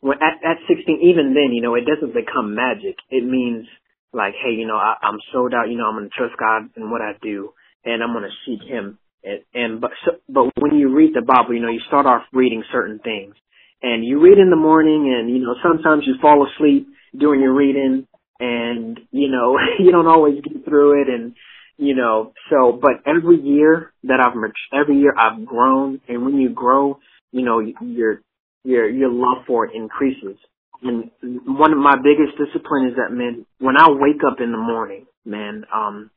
when 0.00 0.18
at, 0.18 0.44
at 0.44 0.58
16, 0.68 1.00
even 1.02 1.34
then, 1.34 1.52
you 1.52 1.62
know, 1.62 1.74
it 1.74 1.84
doesn't 1.84 2.14
become 2.14 2.54
magic. 2.54 2.96
It 3.10 3.24
means 3.24 3.66
like, 4.14 4.34
hey, 4.42 4.52
you 4.52 4.66
know, 4.66 4.76
I, 4.76 4.96
I'm 5.02 5.18
sold 5.32 5.54
out. 5.54 5.70
You 5.70 5.78
know, 5.78 5.86
I'm 5.86 5.96
going 5.98 6.10
to 6.10 6.16
trust 6.16 6.34
God 6.38 6.70
in 6.76 6.90
what 6.90 7.02
I 7.02 7.12
do, 7.22 7.52
and 7.84 8.02
I'm 8.02 8.12
going 8.12 8.24
to 8.28 8.36
seek 8.46 8.66
Him. 8.68 8.98
And, 9.24 9.40
and 9.54 9.80
but 9.80 9.92
so, 10.04 10.12
but 10.28 10.52
when 10.58 10.76
you 10.78 10.94
read 10.94 11.12
the 11.14 11.22
Bible, 11.22 11.54
you 11.54 11.60
know, 11.60 11.70
you 11.70 11.80
start 11.88 12.06
off 12.06 12.22
reading 12.32 12.64
certain 12.72 13.00
things, 13.00 13.34
and 13.82 14.04
you 14.04 14.20
read 14.20 14.38
in 14.38 14.50
the 14.50 14.56
morning, 14.56 15.14
and 15.16 15.30
you 15.30 15.40
know, 15.42 15.56
sometimes 15.62 16.04
you 16.06 16.14
fall 16.22 16.46
asleep 16.46 16.88
during 17.18 17.40
your 17.42 17.54
reading, 17.54 18.06
and 18.40 19.00
you 19.12 19.30
know, 19.30 19.58
you 19.78 19.92
don't 19.92 20.08
always 20.08 20.42
get 20.42 20.64
through 20.64 21.02
it, 21.02 21.08
and 21.08 21.34
you 21.78 21.94
know, 21.96 22.32
so 22.50 22.78
but 22.80 23.02
every 23.06 23.40
year 23.42 23.92
that 24.04 24.20
I've 24.20 24.36
every 24.72 24.98
year 24.98 25.14
I've 25.18 25.44
grown, 25.46 26.00
and 26.08 26.24
when 26.24 26.38
you 26.40 26.50
grow, 26.50 26.98
you 27.32 27.44
know, 27.44 27.60
your 27.60 28.20
your 28.64 28.88
your 28.88 29.10
love 29.10 29.44
for 29.46 29.66
it 29.66 29.74
increases. 29.74 30.38
And 30.84 31.10
one 31.58 31.72
of 31.72 31.78
my 31.78 31.96
biggest 31.96 32.38
discipline 32.38 32.88
is 32.88 32.96
that 32.96 33.12
man, 33.14 33.46
when 33.60 33.76
I 33.78 33.88
wake 33.90 34.22
up 34.26 34.40
in 34.40 34.52
the 34.52 34.58
morning, 34.58 35.06
man, 35.26 35.64
um, 35.74 36.12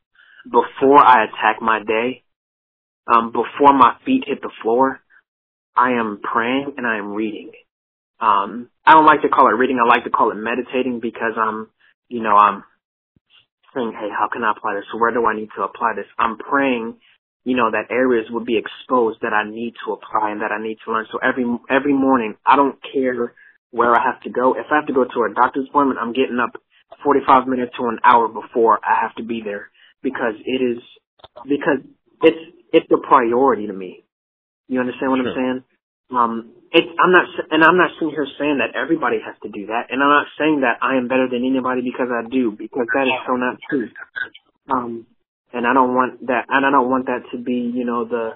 before 0.46 1.00
I 1.00 1.26
attack 1.26 1.62
my 1.62 1.80
day, 1.84 2.24
um, 3.08 3.32
before 3.34 3.74
my 3.74 3.96
feet 4.06 4.26
hit 4.28 4.42
the 4.42 4.52
floor, 4.64 5.02
I 5.76 5.92
am 5.94 6.20
praying 6.24 6.74
and 6.78 6.88
I 6.88 6.98
am 6.98 7.14
reading. 7.14 7.52
Um, 8.20 8.70
I 8.86 8.94
don't 8.94 9.06
like 9.06 9.22
to 9.24 9.30
call 9.30 9.48
it 9.50 9.58
reading. 9.58 9.80
I 9.84 9.88
like 9.88 10.06
to 10.06 10.10
call 10.12 10.32
it 10.32 10.36
meditating 10.36 11.00
because 11.02 11.34
I'm, 11.38 11.70
you 12.10 12.22
know, 12.24 12.36
I'm 12.36 12.64
saying, 13.76 13.94
hey, 13.94 14.10
how 14.12 14.30
can 14.32 14.44
I 14.44 14.52
apply 14.52 14.76
this? 14.76 14.86
Where 14.98 15.12
do 15.14 15.26
I 15.26 15.36
need 15.36 15.50
to 15.58 15.64
apply 15.64 15.94
this? 15.96 16.06
I'm 16.20 16.38
praying, 16.38 16.98
you 17.46 17.56
know, 17.56 17.72
that 17.72 17.92
areas 17.94 18.28
would 18.32 18.46
be 18.46 18.58
exposed 18.58 19.20
that 19.22 19.34
I 19.34 19.50
need 19.50 19.74
to 19.86 19.94
apply 19.94 20.32
and 20.32 20.42
that 20.42 20.52
I 20.52 20.62
need 20.62 20.78
to 20.86 20.92
learn. 20.94 21.08
So 21.12 21.20
every 21.20 21.46
every 21.70 21.94
morning, 21.94 22.36
I 22.46 22.56
don't 22.56 22.78
care 22.94 23.34
where 23.72 23.96
I 23.96 24.04
have 24.04 24.22
to 24.24 24.30
go. 24.30 24.54
If 24.54 24.68
I 24.72 24.78
have 24.78 24.88
to 24.88 24.94
go 24.94 25.04
to 25.06 25.20
a 25.30 25.34
doctor's 25.34 25.68
appointment, 25.70 26.00
I'm 26.02 26.14
getting 26.14 26.40
up 26.40 26.56
45 27.04 27.48
minutes 27.48 27.74
to 27.78 27.88
an 27.88 28.00
hour 28.04 28.28
before 28.28 28.80
I 28.84 29.02
have 29.02 29.16
to 29.16 29.24
be 29.24 29.42
there 29.44 29.70
because 30.04 30.36
it 30.46 30.62
is 30.62 30.80
because 31.44 31.80
it's 32.24 32.44
it's 32.74 32.88
a 32.92 33.08
priority 33.08 33.68
to 33.68 33.74
me. 33.74 34.06
You 34.68 34.80
understand 34.82 35.12
what 35.12 35.20
sure. 35.22 35.30
I'm 35.32 35.36
saying? 35.36 35.64
Um, 36.12 36.54
it's 36.72 36.88
I'm 37.04 37.12
not 37.12 37.26
and 37.52 37.64
I'm 37.64 37.78
not 37.78 37.92
sitting 38.00 38.12
here 38.12 38.28
saying 38.40 38.60
that 38.60 38.78
everybody 38.80 39.18
has 39.26 39.36
to 39.44 39.50
do 39.50 39.68
that, 39.68 39.88
and 39.92 40.04
I'm 40.04 40.10
not 40.10 40.28
saying 40.40 40.62
that 40.62 40.80
I 40.82 40.98
am 40.98 41.08
better 41.08 41.28
than 41.30 41.46
anybody 41.46 41.82
because 41.82 42.10
I 42.12 42.28
do, 42.30 42.52
because 42.52 42.88
that 42.96 43.08
is 43.08 43.20
so 43.28 43.36
not 43.36 43.58
true. 43.70 43.90
Um, 44.72 45.08
and 45.54 45.68
I 45.68 45.74
don't 45.74 45.96
want 45.96 46.28
that, 46.28 46.46
and 46.50 46.66
I 46.66 46.72
don't 46.72 46.90
want 46.90 47.08
that 47.08 47.24
to 47.32 47.38
be, 47.38 47.72
you 47.74 47.86
know, 47.86 48.06
the, 48.06 48.32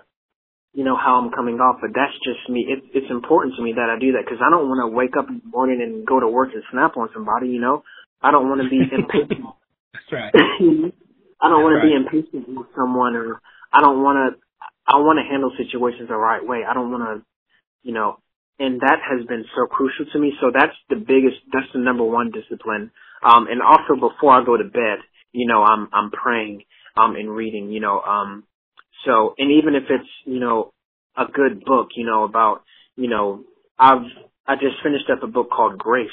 you 0.74 0.84
know, 0.84 0.96
how 0.96 1.20
I'm 1.20 1.32
coming 1.32 1.60
off. 1.60 1.78
But 1.82 1.92
that's 1.94 2.14
just 2.24 2.48
me. 2.50 2.66
It's 2.70 2.86
it's 2.94 3.12
important 3.12 3.56
to 3.58 3.64
me 3.64 3.74
that 3.74 3.90
I 3.90 4.00
do 4.00 4.14
that 4.14 4.24
because 4.26 4.40
I 4.40 4.50
don't 4.50 4.68
want 4.68 4.80
to 4.84 4.96
wake 4.96 5.18
up 5.18 5.28
in 5.30 5.42
the 5.44 5.50
morning 5.50 5.82
and 5.82 6.06
go 6.06 6.20
to 6.20 6.28
work 6.28 6.50
and 6.54 6.64
snap 6.72 6.98
on 6.98 7.10
somebody. 7.14 7.50
You 7.50 7.62
know, 7.62 7.84
I 8.22 8.32
don't 8.32 8.50
want 8.50 8.62
to 8.64 8.70
be 8.70 8.80
impatient. 8.92 9.46
that's 9.94 10.12
right. 10.12 10.32
I 11.42 11.50
don't 11.50 11.64
want 11.64 11.82
to 11.82 11.88
be 11.88 11.96
impatient 11.96 12.48
with 12.48 12.68
someone, 12.76 13.16
or 13.16 13.42
I 13.74 13.82
don't 13.82 14.04
want 14.04 14.18
to. 14.18 14.40
I 14.88 14.98
want 14.98 15.20
to 15.20 15.30
handle 15.30 15.52
situations 15.58 16.10
the 16.10 16.16
right 16.16 16.46
way. 16.46 16.62
I 16.68 16.74
don't 16.74 16.92
want 16.92 17.04
to, 17.04 17.26
you 17.84 17.94
know, 17.94 18.18
and 18.62 18.80
that 18.82 19.00
has 19.02 19.26
been 19.26 19.46
so 19.56 19.66
crucial 19.66 20.06
to 20.14 20.20
me. 20.20 20.34
So 20.40 20.52
that's 20.54 20.76
the 20.90 20.96
biggest, 20.96 21.42
that's 21.52 21.68
the 21.74 21.80
number 21.80 22.04
one 22.04 22.32
discipline. 22.32 22.92
Um, 23.24 23.48
and 23.48 23.62
also 23.62 23.96
before 23.96 24.34
I 24.34 24.46
go 24.46 24.56
to 24.56 24.64
bed, 24.64 25.02
you 25.32 25.48
know, 25.48 25.64
I'm, 25.64 25.90
I'm 25.92 26.12
praying, 26.12 26.64
um, 26.96 27.16
and 27.16 27.30
reading, 27.30 27.72
you 27.72 27.80
know, 27.80 28.02
um, 28.02 28.44
so, 29.06 29.36
and 29.38 29.52
even 29.52 29.76
if 29.76 29.84
it's, 29.90 30.10
you 30.26 30.40
know, 30.40 30.74
a 31.18 31.26
good 31.26 31.64
book, 31.66 31.90
you 31.96 32.06
know, 32.06 32.24
about, 32.26 32.64
you 32.96 33.10
know, 33.10 33.44
I've, 33.80 34.04
I 34.48 34.56
just 34.56 34.82
finished 34.84 35.10
up 35.12 35.24
a 35.24 35.28
book 35.28 35.50
called 35.52 35.78
Grace. 35.80 36.10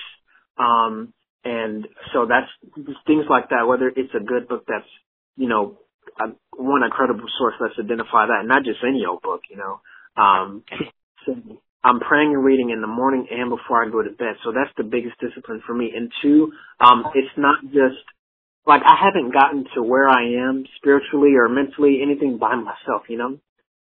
Um, 0.58 1.12
and 1.44 1.86
so 2.12 2.26
that's 2.28 2.50
things 3.06 3.24
like 3.30 3.50
that, 3.50 3.66
whether 3.68 3.88
it's 3.88 4.14
a 4.14 4.24
good 4.24 4.48
book 4.48 4.64
that's, 4.68 4.88
you 5.36 5.48
know, 5.48 5.78
a, 6.20 6.26
one 6.56 6.82
a 6.84 6.90
credible 6.90 7.28
source, 7.38 7.54
let's 7.60 7.74
identify 7.78 8.26
that, 8.26 8.42
not 8.46 8.64
just 8.64 8.80
any 8.86 9.04
old 9.08 9.22
book, 9.22 9.42
you 9.50 9.56
know. 9.56 9.80
Um, 10.22 10.64
so 11.26 11.34
I'm 11.84 12.00
praying 12.00 12.34
and 12.34 12.44
reading 12.44 12.70
in 12.70 12.80
the 12.82 12.88
morning 12.88 13.28
and 13.30 13.50
before 13.50 13.84
I 13.84 13.90
go 13.90 14.02
to 14.02 14.10
bed. 14.10 14.36
So 14.44 14.52
that's 14.52 14.72
the 14.76 14.84
biggest 14.84 15.16
discipline 15.20 15.62
for 15.66 15.74
me. 15.74 15.92
And 15.96 16.12
two, 16.22 16.52
um, 16.80 17.04
it's 17.14 17.34
not 17.38 17.62
just 17.66 18.02
like 18.68 18.82
I 18.84 18.96
haven't 19.02 19.32
gotten 19.32 19.64
to 19.74 19.82
where 19.82 20.08
I 20.08 20.48
am 20.48 20.64
spiritually 20.76 21.32
or 21.36 21.48
mentally 21.48 22.00
anything 22.02 22.36
by 22.38 22.54
myself, 22.54 23.08
you 23.08 23.16
know. 23.16 23.38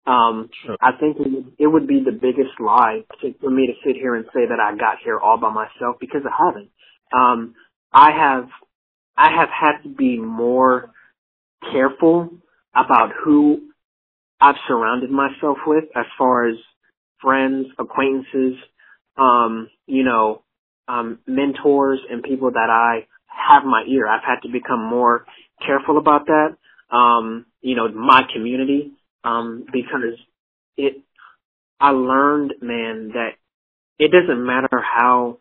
Um, 0.07 0.51
sure. 0.65 0.77
I 0.83 0.93
think 1.01 1.17
it 1.17 1.33
would, 1.33 1.53
it 1.59 1.67
would 1.67 1.89
be 1.89 2.03
the 2.05 2.13
biggest 2.13 2.61
lie 2.61 3.05
to, 3.23 3.35
for 3.41 3.51
me 3.51 3.67
to 3.69 3.73
sit 3.85 3.97
here 3.97 4.15
and 4.15 4.27
say 4.35 4.43
that 4.47 4.61
I 4.61 4.77
got 4.77 4.99
here 5.03 5.19
all 5.19 5.39
by 5.39 5.51
myself 5.51 5.97
because 5.99 6.21
I 6.27 6.45
haven't. 6.47 6.69
Um, 7.11 7.55
I 7.91 8.11
have, 8.11 8.49
I 9.17 9.31
have 9.35 9.49
had 9.49 9.83
to 9.85 9.89
be 9.89 10.19
more 10.19 10.91
careful 11.73 12.29
about 12.75 13.13
who 13.25 13.71
I've 14.39 14.57
surrounded 14.69 15.11
myself 15.11 15.59
with 15.67 15.85
as 15.97 16.05
far 16.19 16.49
as 16.49 16.57
friends, 17.23 17.69
acquaintances, 17.79 18.59
um, 19.17 19.71
you 19.87 20.05
know, 20.05 20.43
um, 20.89 21.21
mentors 21.27 22.01
and 22.11 22.23
people 22.23 22.51
that 22.51 22.69
I 22.69 23.07
have 23.37 23.65
my 23.65 23.85
ear. 23.89 24.07
I've 24.07 24.25
had 24.25 24.41
to 24.43 24.49
become 24.53 24.83
more 24.85 25.27
careful 25.65 25.99
about 25.99 26.27
that. 26.27 26.57
Um, 26.91 27.47
you 27.61 27.77
know, 27.77 27.89
my 27.89 28.23
community, 28.33 28.93
um, 29.25 29.65
because 29.73 30.19
it, 30.77 31.03
I 31.81 31.91
learned, 31.91 32.55
man, 32.61 33.11
that 33.15 33.31
it 33.99 34.11
doesn't 34.11 34.45
matter 34.45 34.81
how 34.81 35.39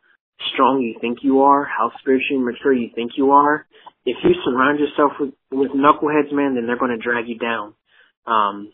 strong 0.53 0.81
you 0.81 0.99
think 0.99 1.19
you 1.21 1.41
are, 1.41 1.63
how 1.63 1.91
spiritually 1.99 2.43
mature 2.43 2.73
you 2.73 2.89
think 2.93 3.11
you 3.17 3.31
are. 3.31 3.65
If 4.05 4.17
you 4.23 4.31
surround 4.43 4.79
yourself 4.79 5.13
with, 5.19 5.33
with 5.51 5.71
knuckleheads, 5.71 6.33
man, 6.33 6.55
then 6.55 6.67
they're 6.67 6.77
going 6.79 6.97
to 6.97 7.03
drag 7.03 7.27
you 7.27 7.37
down. 7.37 7.73
Um, 8.25 8.73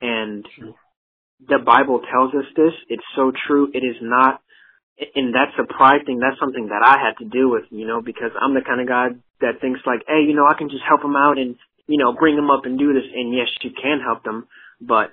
and 0.00 0.46
the 1.46 1.58
Bible 1.64 2.00
tells 2.10 2.34
us 2.34 2.46
this. 2.56 2.72
It's 2.88 3.04
so 3.14 3.32
true. 3.46 3.70
It 3.74 3.84
is 3.84 3.96
not, 4.00 4.40
and 5.14 5.34
that's 5.34 5.54
a 5.58 5.64
pride 5.64 6.06
thing. 6.06 6.18
That's 6.18 6.40
something 6.40 6.68
that 6.68 6.82
I 6.84 6.98
had 6.98 7.18
to 7.22 7.30
deal 7.30 7.50
with, 7.50 7.64
you 7.70 7.86
know, 7.86 8.02
because 8.02 8.30
I'm 8.40 8.54
the 8.54 8.62
kind 8.66 8.80
of 8.80 8.88
guy 8.88 9.08
that 9.40 9.60
thinks 9.60 9.80
like, 9.86 10.02
hey, 10.06 10.22
you 10.26 10.34
know, 10.34 10.46
I 10.46 10.58
can 10.58 10.68
just 10.68 10.82
help 10.86 11.02
them 11.02 11.16
out 11.16 11.38
and, 11.38 11.56
you 11.86 11.98
know, 11.98 12.12
bring 12.12 12.36
them 12.36 12.50
up 12.50 12.64
and 12.64 12.78
do 12.78 12.92
this. 12.92 13.06
And 13.14 13.34
yes, 13.34 13.48
you 13.62 13.70
can 13.70 14.00
help 14.00 14.24
them, 14.24 14.48
but 14.80 15.12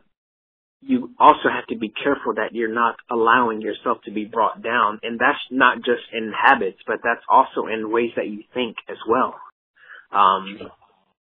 you 0.82 1.12
also 1.20 1.50
have 1.50 1.68
to 1.68 1.78
be 1.78 1.90
careful 1.90 2.36
that 2.36 2.54
you're 2.54 2.74
not 2.74 2.96
allowing 3.10 3.62
yourself 3.62 4.00
to 4.06 4.12
be 4.12 4.26
brought 4.26 4.62
down. 4.64 5.00
And 5.04 5.20
that's 5.20 5.40
not 5.52 5.78
just 5.78 6.04
in 6.14 6.34
habits, 6.34 6.80
but 6.86 6.98
that's 7.04 7.24
also 7.30 7.68
in 7.68 7.92
ways 7.92 8.12
that 8.16 8.28
you 8.28 8.44
think 8.54 8.78
as 8.90 8.98
well. 9.08 9.36
Um, 10.12 10.60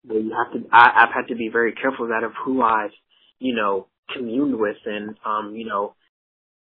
you 0.03 0.33
have 0.35 0.53
to, 0.53 0.69
I, 0.71 1.03
I've 1.03 1.13
had 1.13 1.27
to 1.29 1.35
be 1.35 1.49
very 1.51 1.73
careful 1.73 2.07
that 2.09 2.23
of 2.23 2.31
who 2.45 2.61
I've, 2.61 2.91
you 3.39 3.55
know, 3.55 3.87
communed 4.13 4.55
with 4.57 4.77
and 4.85 5.15
um, 5.25 5.55
you 5.55 5.65
know, 5.65 5.95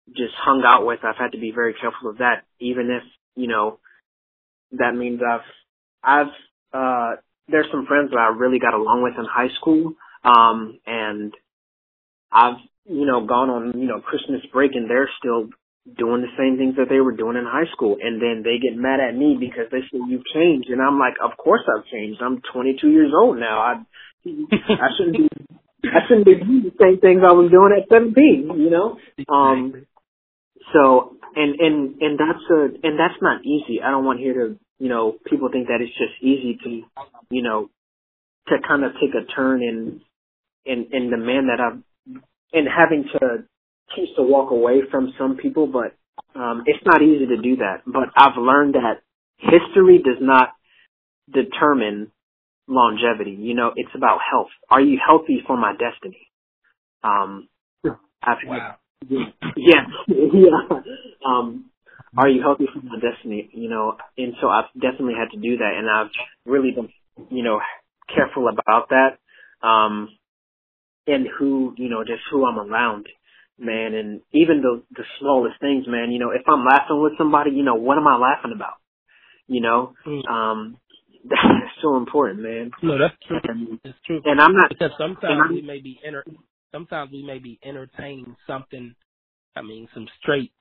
just 0.09 0.33
hung 0.37 0.63
out 0.65 0.85
with. 0.85 0.99
I've 1.03 1.17
had 1.17 1.31
to 1.33 1.39
be 1.39 1.51
very 1.51 1.73
careful 1.73 2.09
of 2.09 2.17
that, 2.19 2.43
even 2.59 2.89
if, 2.91 3.03
you 3.35 3.47
know, 3.47 3.79
that 4.71 4.95
means 4.95 5.21
I've 5.23 5.41
I've 6.03 6.33
uh 6.73 7.15
there's 7.47 7.67
some 7.71 7.85
friends 7.85 8.11
that 8.11 8.17
I 8.19 8.35
really 8.35 8.59
got 8.59 8.73
along 8.73 9.03
with 9.03 9.13
in 9.17 9.25
high 9.25 9.53
school. 9.59 9.93
Um 10.23 10.79
and 10.85 11.33
I've, 12.31 12.57
you 12.85 13.05
know, 13.05 13.25
gone 13.25 13.49
on, 13.49 13.79
you 13.79 13.87
know, 13.87 14.01
Christmas 14.01 14.41
break 14.51 14.71
and 14.75 14.89
they're 14.89 15.09
still 15.19 15.49
doing 15.97 16.21
the 16.21 16.33
same 16.37 16.57
things 16.57 16.75
that 16.77 16.89
they 16.89 16.99
were 16.99 17.15
doing 17.15 17.37
in 17.37 17.45
high 17.45 17.69
school 17.73 17.97
and 18.01 18.21
then 18.21 18.43
they 18.43 18.59
get 18.59 18.77
mad 18.77 18.99
at 18.99 19.15
me 19.15 19.37
because 19.39 19.71
they 19.71 19.81
say 19.81 19.99
you've 20.07 20.25
changed 20.33 20.69
and 20.69 20.81
I'm 20.81 20.99
like, 20.99 21.15
Of 21.23 21.37
course 21.37 21.61
I've 21.67 21.85
changed. 21.87 22.21
I'm 22.21 22.41
twenty 22.53 22.77
two 22.79 22.89
years 22.91 23.11
old 23.15 23.39
now. 23.39 23.59
I 23.59 23.73
I 24.25 24.87
shouldn't 24.97 25.17
be 25.17 25.29
I 25.85 26.07
shouldn't 26.07 26.25
be 26.25 26.35
doing 26.35 26.63
the 26.63 26.73
same 26.81 26.99
things 26.99 27.21
I 27.27 27.33
was 27.33 27.51
doing 27.51 27.73
at 27.75 27.89
17, 27.89 28.51
you 28.57 28.69
know? 28.69 28.97
Um, 29.33 29.85
so, 30.71 31.17
and, 31.35 31.59
and, 31.59 32.01
and 32.01 32.19
that's 32.19 32.45
a, 32.49 32.87
and 32.87 32.99
that's 32.99 33.19
not 33.21 33.43
easy. 33.45 33.81
I 33.83 33.91
don't 33.91 34.05
want 34.05 34.19
here 34.19 34.33
to, 34.33 34.59
you 34.79 34.89
know, 34.89 35.15
people 35.25 35.49
think 35.51 35.67
that 35.67 35.81
it's 35.81 35.97
just 35.97 36.21
easy 36.21 36.57
to, 36.63 36.69
you 37.29 37.41
know, 37.41 37.69
to 38.47 38.55
kind 38.67 38.83
of 38.83 38.93
take 38.93 39.15
a 39.15 39.25
turn 39.31 39.61
in, 39.61 40.01
in, 40.65 40.87
in 40.91 41.09
the 41.09 41.17
man 41.17 41.47
that 41.47 41.59
I've, 41.59 41.81
and 42.53 42.67
having 42.67 43.05
to 43.13 43.45
choose 43.95 44.09
to 44.15 44.23
walk 44.23 44.51
away 44.51 44.81
from 44.89 45.13
some 45.17 45.37
people, 45.37 45.67
but, 45.67 45.95
um, 46.39 46.63
it's 46.65 46.85
not 46.85 47.01
easy 47.01 47.25
to 47.27 47.37
do 47.41 47.57
that. 47.57 47.81
But 47.85 48.09
I've 48.15 48.37
learned 48.37 48.75
that 48.75 49.01
history 49.37 49.97
does 49.97 50.21
not 50.21 50.49
determine 51.31 52.11
longevity. 52.67 53.37
You 53.39 53.55
know, 53.55 53.71
it's 53.75 53.93
about 53.95 54.19
health. 54.31 54.49
Are 54.69 54.81
you 54.81 54.99
healthy 55.05 55.41
for 55.45 55.57
my 55.57 55.73
destiny? 55.73 56.27
Um, 57.03 57.49
I've, 58.21 58.37
wow. 58.45 58.75
Yeah, 59.09 59.85
yeah. 60.07 60.79
Um, 61.25 61.65
are 62.17 62.29
you 62.29 62.41
healthy 62.41 62.65
for 62.71 62.81
my 62.81 62.99
destiny? 62.99 63.49
You 63.53 63.69
know, 63.69 63.97
and 64.17 64.33
so 64.41 64.47
I've 64.47 64.71
definitely 64.73 65.15
had 65.17 65.31
to 65.33 65.41
do 65.41 65.57
that, 65.57 65.71
and 65.77 65.89
I've 65.89 66.11
really 66.45 66.71
been, 66.71 66.89
you 67.29 67.43
know, 67.43 67.59
careful 68.13 68.47
about 68.47 68.89
that. 68.89 69.17
Um, 69.67 70.09
and 71.07 71.27
who, 71.37 71.73
you 71.77 71.89
know, 71.89 72.03
just 72.03 72.21
who 72.31 72.45
I'm 72.45 72.59
around, 72.59 73.07
man, 73.57 73.93
and 73.93 74.21
even 74.31 74.61
the 74.61 74.83
the 74.95 75.03
smallest 75.19 75.59
things, 75.59 75.85
man. 75.87 76.11
You 76.11 76.19
know, 76.19 76.31
if 76.31 76.43
I'm 76.47 76.65
laughing 76.65 77.01
with 77.01 77.13
somebody, 77.17 77.51
you 77.51 77.63
know, 77.63 77.75
what 77.75 77.97
am 77.97 78.07
I 78.07 78.17
laughing 78.17 78.53
about? 78.55 78.75
You 79.47 79.61
know, 79.61 79.93
mm. 80.05 80.27
um, 80.29 80.77
that's 81.25 81.75
so 81.81 81.97
important, 81.97 82.41
man. 82.41 82.71
No, 82.81 82.97
that's 82.97 83.15
true. 83.27 83.39
And, 83.43 83.79
it's 83.83 83.97
true. 84.05 84.21
And 84.25 84.39
I'm 84.39 84.53
not 84.53 84.69
because 84.69 84.91
sometimes 84.97 85.49
we 85.49 85.61
may 85.61 85.79
be 85.79 85.99
enter. 86.05 86.23
Sometimes 86.73 87.11
we 87.13 87.23
may 87.23 87.39
be 87.39 87.59
entertaining 87.65 88.35
something. 88.47 88.95
I 89.55 89.63
mean, 89.63 89.87
some 89.93 90.07
straight, 90.21 90.51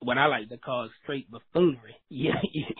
what 0.00 0.18
I 0.18 0.26
like 0.26 0.50
to 0.50 0.58
call 0.58 0.90
straight 1.04 1.30
buffoonery. 1.30 1.96
Yeah, 2.10 2.34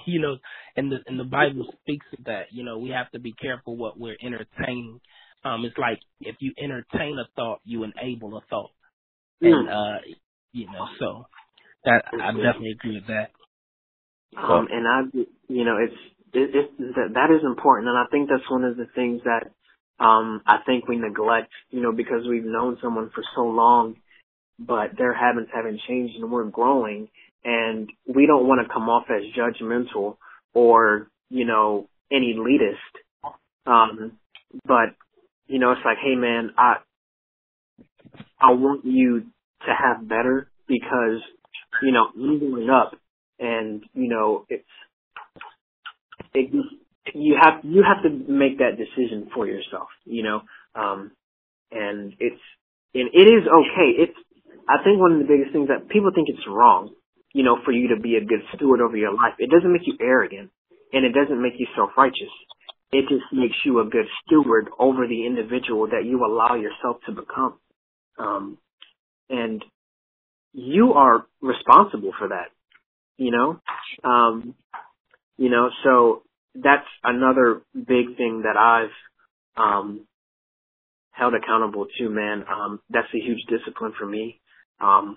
you 0.06 0.20
know, 0.20 0.38
and 0.76 0.92
the 0.92 0.98
and 1.06 1.20
the 1.20 1.24
Bible 1.24 1.66
speaks 1.82 2.06
of 2.18 2.26
that. 2.26 2.46
You 2.52 2.64
know, 2.64 2.78
we 2.78 2.90
have 2.90 3.10
to 3.12 3.20
be 3.20 3.34
careful 3.34 3.76
what 3.76 3.98
we're 4.00 4.16
entertaining. 4.24 5.00
Um, 5.44 5.64
it's 5.66 5.78
like 5.78 6.00
if 6.20 6.36
you 6.40 6.52
entertain 6.62 7.18
a 7.18 7.28
thought, 7.36 7.60
you 7.64 7.84
enable 7.84 8.36
a 8.38 8.42
thought, 8.50 8.70
mm. 9.42 9.52
and 9.52 9.70
uh, 9.70 9.98
You 10.52 10.66
know, 10.66 10.88
so 11.00 11.26
that 11.84 12.04
I 12.12 12.32
definitely 12.32 12.72
agree 12.72 12.96
with 12.96 13.08
that. 13.08 13.30
Um, 14.38 14.68
and 14.70 14.86
I, 14.88 15.02
you 15.48 15.64
know, 15.64 15.78
it's 15.78 15.96
it, 16.34 16.50
it 16.54 16.78
that 16.96 17.14
that 17.14 17.30
is 17.34 17.42
important, 17.44 17.88
and 17.88 17.98
I 17.98 18.06
think 18.10 18.30
that's 18.30 18.50
one 18.50 18.64
of 18.64 18.76
the 18.76 18.86
things 18.94 19.22
that 19.24 19.52
um 20.00 20.42
I 20.46 20.58
think 20.66 20.88
we 20.88 20.96
neglect, 20.96 21.50
you 21.70 21.82
know, 21.82 21.92
because 21.92 22.26
we've 22.28 22.44
known 22.44 22.78
someone 22.82 23.10
for 23.14 23.24
so 23.36 23.42
long, 23.42 23.96
but 24.58 24.96
their 24.98 25.14
habits 25.14 25.50
haven't 25.54 25.80
changed, 25.88 26.16
and 26.16 26.30
we're 26.30 26.44
growing, 26.44 27.08
and 27.44 27.90
we 28.06 28.26
don't 28.26 28.46
want 28.48 28.66
to 28.66 28.72
come 28.72 28.88
off 28.88 29.06
as 29.10 29.22
judgmental 29.36 30.16
or 30.54 31.08
you 31.30 31.44
know 31.46 31.88
an 32.10 32.22
elitist. 32.22 33.32
Um, 33.66 34.18
but 34.66 34.94
you 35.46 35.58
know, 35.58 35.72
it's 35.72 35.82
like, 35.84 35.98
hey 36.04 36.16
man, 36.16 36.50
I 36.58 36.76
I 38.40 38.52
want 38.52 38.84
you 38.84 39.20
to 39.20 39.72
have 39.74 40.08
better 40.08 40.48
because 40.68 41.20
you 41.82 41.92
know 41.92 42.06
I'm 42.16 42.40
going 42.40 42.70
up, 42.70 42.96
and 43.38 43.82
you 43.94 44.08
know 44.08 44.46
it's 44.48 44.64
it 46.34 46.50
you 47.14 47.36
have 47.40 47.64
you 47.64 47.82
have 47.82 48.02
to 48.04 48.10
make 48.10 48.58
that 48.58 48.78
decision 48.78 49.30
for 49.34 49.46
yourself, 49.46 49.88
you 50.04 50.22
know, 50.22 50.42
um, 50.74 51.12
and 51.70 52.14
it's 52.20 52.40
and 52.94 53.10
it 53.12 53.28
is 53.28 53.44
okay. 53.46 54.02
It's 54.04 54.18
I 54.68 54.82
think 54.84 55.00
one 55.00 55.12
of 55.12 55.18
the 55.18 55.28
biggest 55.28 55.52
things 55.52 55.68
that 55.68 55.88
people 55.88 56.10
think 56.14 56.28
it's 56.28 56.46
wrong, 56.48 56.94
you 57.32 57.44
know, 57.44 57.58
for 57.64 57.72
you 57.72 57.94
to 57.94 58.00
be 58.00 58.16
a 58.16 58.24
good 58.24 58.40
steward 58.54 58.80
over 58.80 58.96
your 58.96 59.14
life. 59.14 59.34
It 59.38 59.50
doesn't 59.50 59.72
make 59.72 59.86
you 59.86 59.96
arrogant, 60.00 60.50
and 60.92 61.04
it 61.04 61.12
doesn't 61.12 61.40
make 61.40 61.54
you 61.58 61.66
self 61.76 61.90
righteous. 61.96 62.32
It 62.92 63.02
just 63.08 63.24
makes 63.32 63.56
you 63.64 63.80
a 63.80 63.84
good 63.84 64.06
steward 64.24 64.68
over 64.78 65.06
the 65.06 65.26
individual 65.26 65.88
that 65.88 66.04
you 66.04 66.24
allow 66.24 66.54
yourself 66.54 66.98
to 67.06 67.12
become. 67.12 67.58
Um, 68.18 68.58
and 69.28 69.64
you 70.52 70.94
are 70.94 71.26
responsible 71.42 72.12
for 72.18 72.28
that, 72.28 72.48
you 73.18 73.30
know? 73.30 73.60
Um, 74.04 74.54
you 75.36 75.50
know, 75.50 75.70
so 75.84 76.22
that's 76.62 76.86
another 77.04 77.62
big 77.74 78.16
thing 78.16 78.42
that 78.44 78.56
I've, 78.56 78.90
um, 79.56 80.06
held 81.12 81.34
accountable 81.34 81.86
to, 81.98 82.10
man. 82.10 82.44
Um, 82.50 82.80
that's 82.90 83.08
a 83.14 83.18
huge 83.18 83.42
discipline 83.48 83.92
for 83.98 84.06
me. 84.06 84.40
Um, 84.80 85.16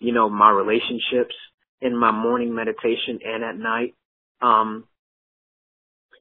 you 0.00 0.12
know, 0.12 0.28
my 0.28 0.50
relationships 0.50 1.34
in 1.80 1.96
my 1.96 2.10
morning 2.10 2.54
meditation 2.54 3.20
and 3.24 3.44
at 3.44 3.56
night. 3.56 3.94
Um, 4.42 4.84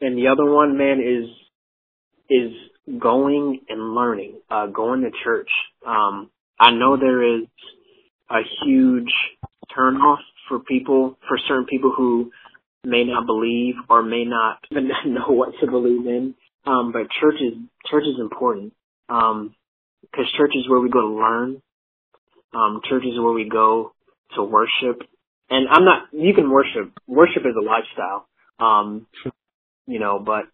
and 0.02 0.18
the 0.18 0.28
other 0.28 0.46
one, 0.50 0.78
man, 0.78 1.00
is 1.00 1.30
is 2.30 2.52
going 3.00 3.62
and 3.70 3.96
learning, 3.96 4.40
uh, 4.50 4.68
going 4.68 5.02
to 5.02 5.12
church. 5.24 5.50
Um, 5.86 6.30
I 6.60 6.72
know 6.72 6.98
there 6.98 7.38
is 7.40 7.46
a 8.30 8.40
huge 8.64 9.12
turnoff 9.78 10.18
for 10.50 10.60
people, 10.60 11.18
for 11.28 11.38
certain 11.48 11.66
people 11.66 11.94
who 11.96 12.32
may 12.86 13.04
not 13.04 13.26
believe 13.26 13.76
or 13.90 14.04
may 14.04 14.26
not 14.26 14.60
even 14.72 14.90
know 15.06 15.28
what 15.30 15.54
to 15.62 15.68
believe 15.68 16.06
in. 16.08 16.36
Um, 16.66 16.92
but 16.92 17.04
church 17.22 17.36
is 17.42 17.54
church 17.90 18.04
is 18.04 18.20
important 18.20 18.74
because 19.08 19.32
um, 19.32 19.56
church 20.38 20.52
is 20.56 20.68
where 20.68 20.80
we 20.80 20.90
go 20.90 21.02
to 21.02 21.08
learn. 21.08 21.62
Um, 22.54 22.82
church 22.90 23.04
is 23.04 23.20
where 23.20 23.34
we 23.34 23.48
go 23.50 23.94
to 24.36 24.44
worship. 24.44 25.08
And 25.50 25.68
I'm 25.70 25.86
not. 25.86 26.08
You 26.12 26.34
can 26.34 26.50
worship. 26.50 26.92
Worship 27.08 27.44
is 27.46 27.56
a 27.56 27.64
lifestyle. 27.64 28.28
Um, 28.60 29.06
you 29.86 30.00
know, 30.00 30.20
but 30.20 30.46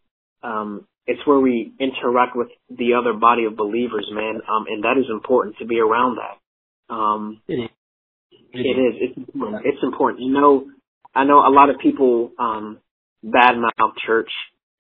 um, 0.46 0.88
it's 1.08 1.26
where 1.26 1.40
we 1.40 1.74
interact 1.80 2.36
with 2.36 2.50
the 2.70 2.96
other 3.00 3.14
body 3.14 3.46
of 3.46 3.56
believers, 3.56 4.10
man. 4.12 4.42
Um, 4.48 4.66
and 4.68 4.84
that 4.84 4.98
is 4.98 5.06
important 5.10 5.58
to 5.60 5.66
be 5.66 5.80
around 5.80 6.18
that. 6.18 6.94
Um, 6.94 7.42
it 7.48 7.54
is. 7.54 7.70
It, 8.54 8.58
is. 8.60 8.96
It's 9.00 9.18
important. 9.18 9.66
It's 9.66 9.84
important. 9.84 10.22
You 10.24 10.34
know, 10.34 10.66
I 11.14 11.26
know 11.26 11.40
a 11.40 11.52
lot 11.52 11.70
of 11.70 11.80
people 11.80 12.32
um, 12.40 12.80
badmouth 13.24 13.96
church, 14.06 14.32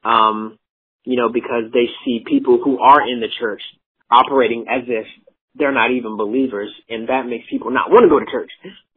um, 0.04 0.58
you 1.04 1.18
know, 1.18 1.30
because 1.32 1.72
they 1.74 1.88
see 2.06 2.24
people 2.26 2.60
who 2.64 2.80
are 2.80 3.02
in 3.02 3.20
the 3.20 3.28
church 3.40 3.62
operating 4.10 4.66
as 4.70 4.84
if 4.88 5.06
they're 5.56 5.74
not 5.74 5.92
even 5.92 6.16
believers, 6.16 6.72
and 6.88 7.10
that 7.10 7.24
makes 7.28 7.46
people 7.50 7.72
not 7.72 7.90
want 7.90 8.04
to 8.04 8.10
go 8.10 8.20
to 8.20 8.26
church. 8.32 8.52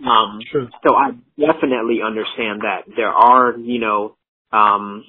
Um, 0.06 0.38
True. 0.50 0.68
So 0.86 0.94
I 0.94 1.10
definitely 1.38 1.98
understand 2.04 2.62
that 2.62 2.82
there 2.94 3.10
are, 3.10 3.56
you 3.58 3.80
know, 3.80 4.16
um, 4.52 5.04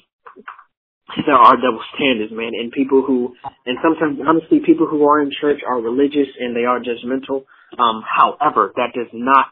there 1.26 1.36
are 1.36 1.56
double 1.56 1.84
standards, 1.94 2.34
man, 2.34 2.52
and 2.60 2.72
people 2.72 3.04
who, 3.06 3.36
and 3.66 3.78
sometimes 3.84 4.20
honestly, 4.26 4.60
people 4.66 4.88
who 4.88 5.08
are 5.08 5.22
in 5.22 5.30
church 5.40 5.62
are 5.68 5.80
religious 5.80 6.28
and 6.40 6.56
they 6.56 6.66
are 6.66 6.80
judgmental. 6.80 7.46
Um, 7.78 8.02
however, 8.04 8.74
that 8.76 8.94
does 8.96 9.12
not, 9.14 9.48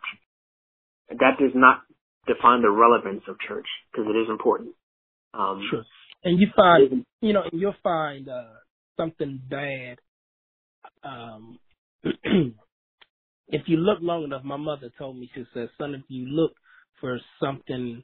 that 1.09 1.37
does 1.39 1.51
not 1.53 1.83
define 2.27 2.61
the 2.61 2.71
relevance 2.71 3.23
of 3.27 3.35
church 3.47 3.67
because 3.91 4.07
it 4.09 4.17
is 4.17 4.29
important. 4.29 4.75
Um, 5.33 5.61
sure. 5.69 5.83
And 6.23 6.39
you 6.39 6.47
find, 6.55 7.05
you 7.21 7.33
know, 7.33 7.43
you'll 7.51 7.75
find 7.83 8.29
uh, 8.29 8.53
something 8.97 9.41
bad. 9.49 9.97
Um, 11.03 11.59
if 12.03 13.63
you 13.67 13.77
look 13.77 13.99
long 14.01 14.23
enough, 14.23 14.43
my 14.43 14.57
mother 14.57 14.89
told 14.97 15.17
me 15.17 15.29
she 15.33 15.43
said, 15.53 15.69
"Son, 15.77 15.95
if 15.95 16.03
you 16.07 16.25
look 16.27 16.53
for 17.01 17.19
something 17.41 18.03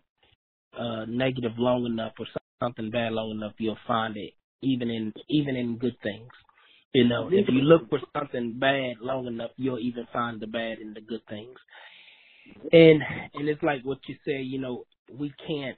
uh, 0.78 1.06
negative 1.08 1.54
long 1.58 1.86
enough 1.86 2.14
or 2.20 2.26
something 2.62 2.90
bad 2.92 3.14
long 3.14 3.32
enough, 3.32 3.54
you'll 3.58 3.78
find 3.88 4.18
it 4.18 4.34
even 4.62 4.90
in 4.90 5.14
even 5.30 5.56
in 5.56 5.78
good 5.78 5.96
things. 6.04 6.30
You 6.94 7.08
know, 7.08 7.30
if 7.32 7.48
you 7.48 7.62
look 7.62 7.90
for 7.90 8.00
something 8.18 8.58
bad 8.60 8.96
long 9.00 9.28
enough, 9.28 9.52
you'll 9.58 9.80
even 9.80 10.08
find 10.12 10.40
the 10.40 10.48
bad 10.48 10.80
in 10.80 10.94
the 10.94 11.02
good 11.02 11.22
things. 11.30 11.58
And 12.72 13.02
and 13.34 13.50
it's 13.50 13.64
like 13.64 13.84
what 13.84 14.00
you 14.08 14.16
say, 14.26 14.42
you 14.42 14.60
know, 14.60 14.86
we 15.12 15.34
can't 15.48 15.78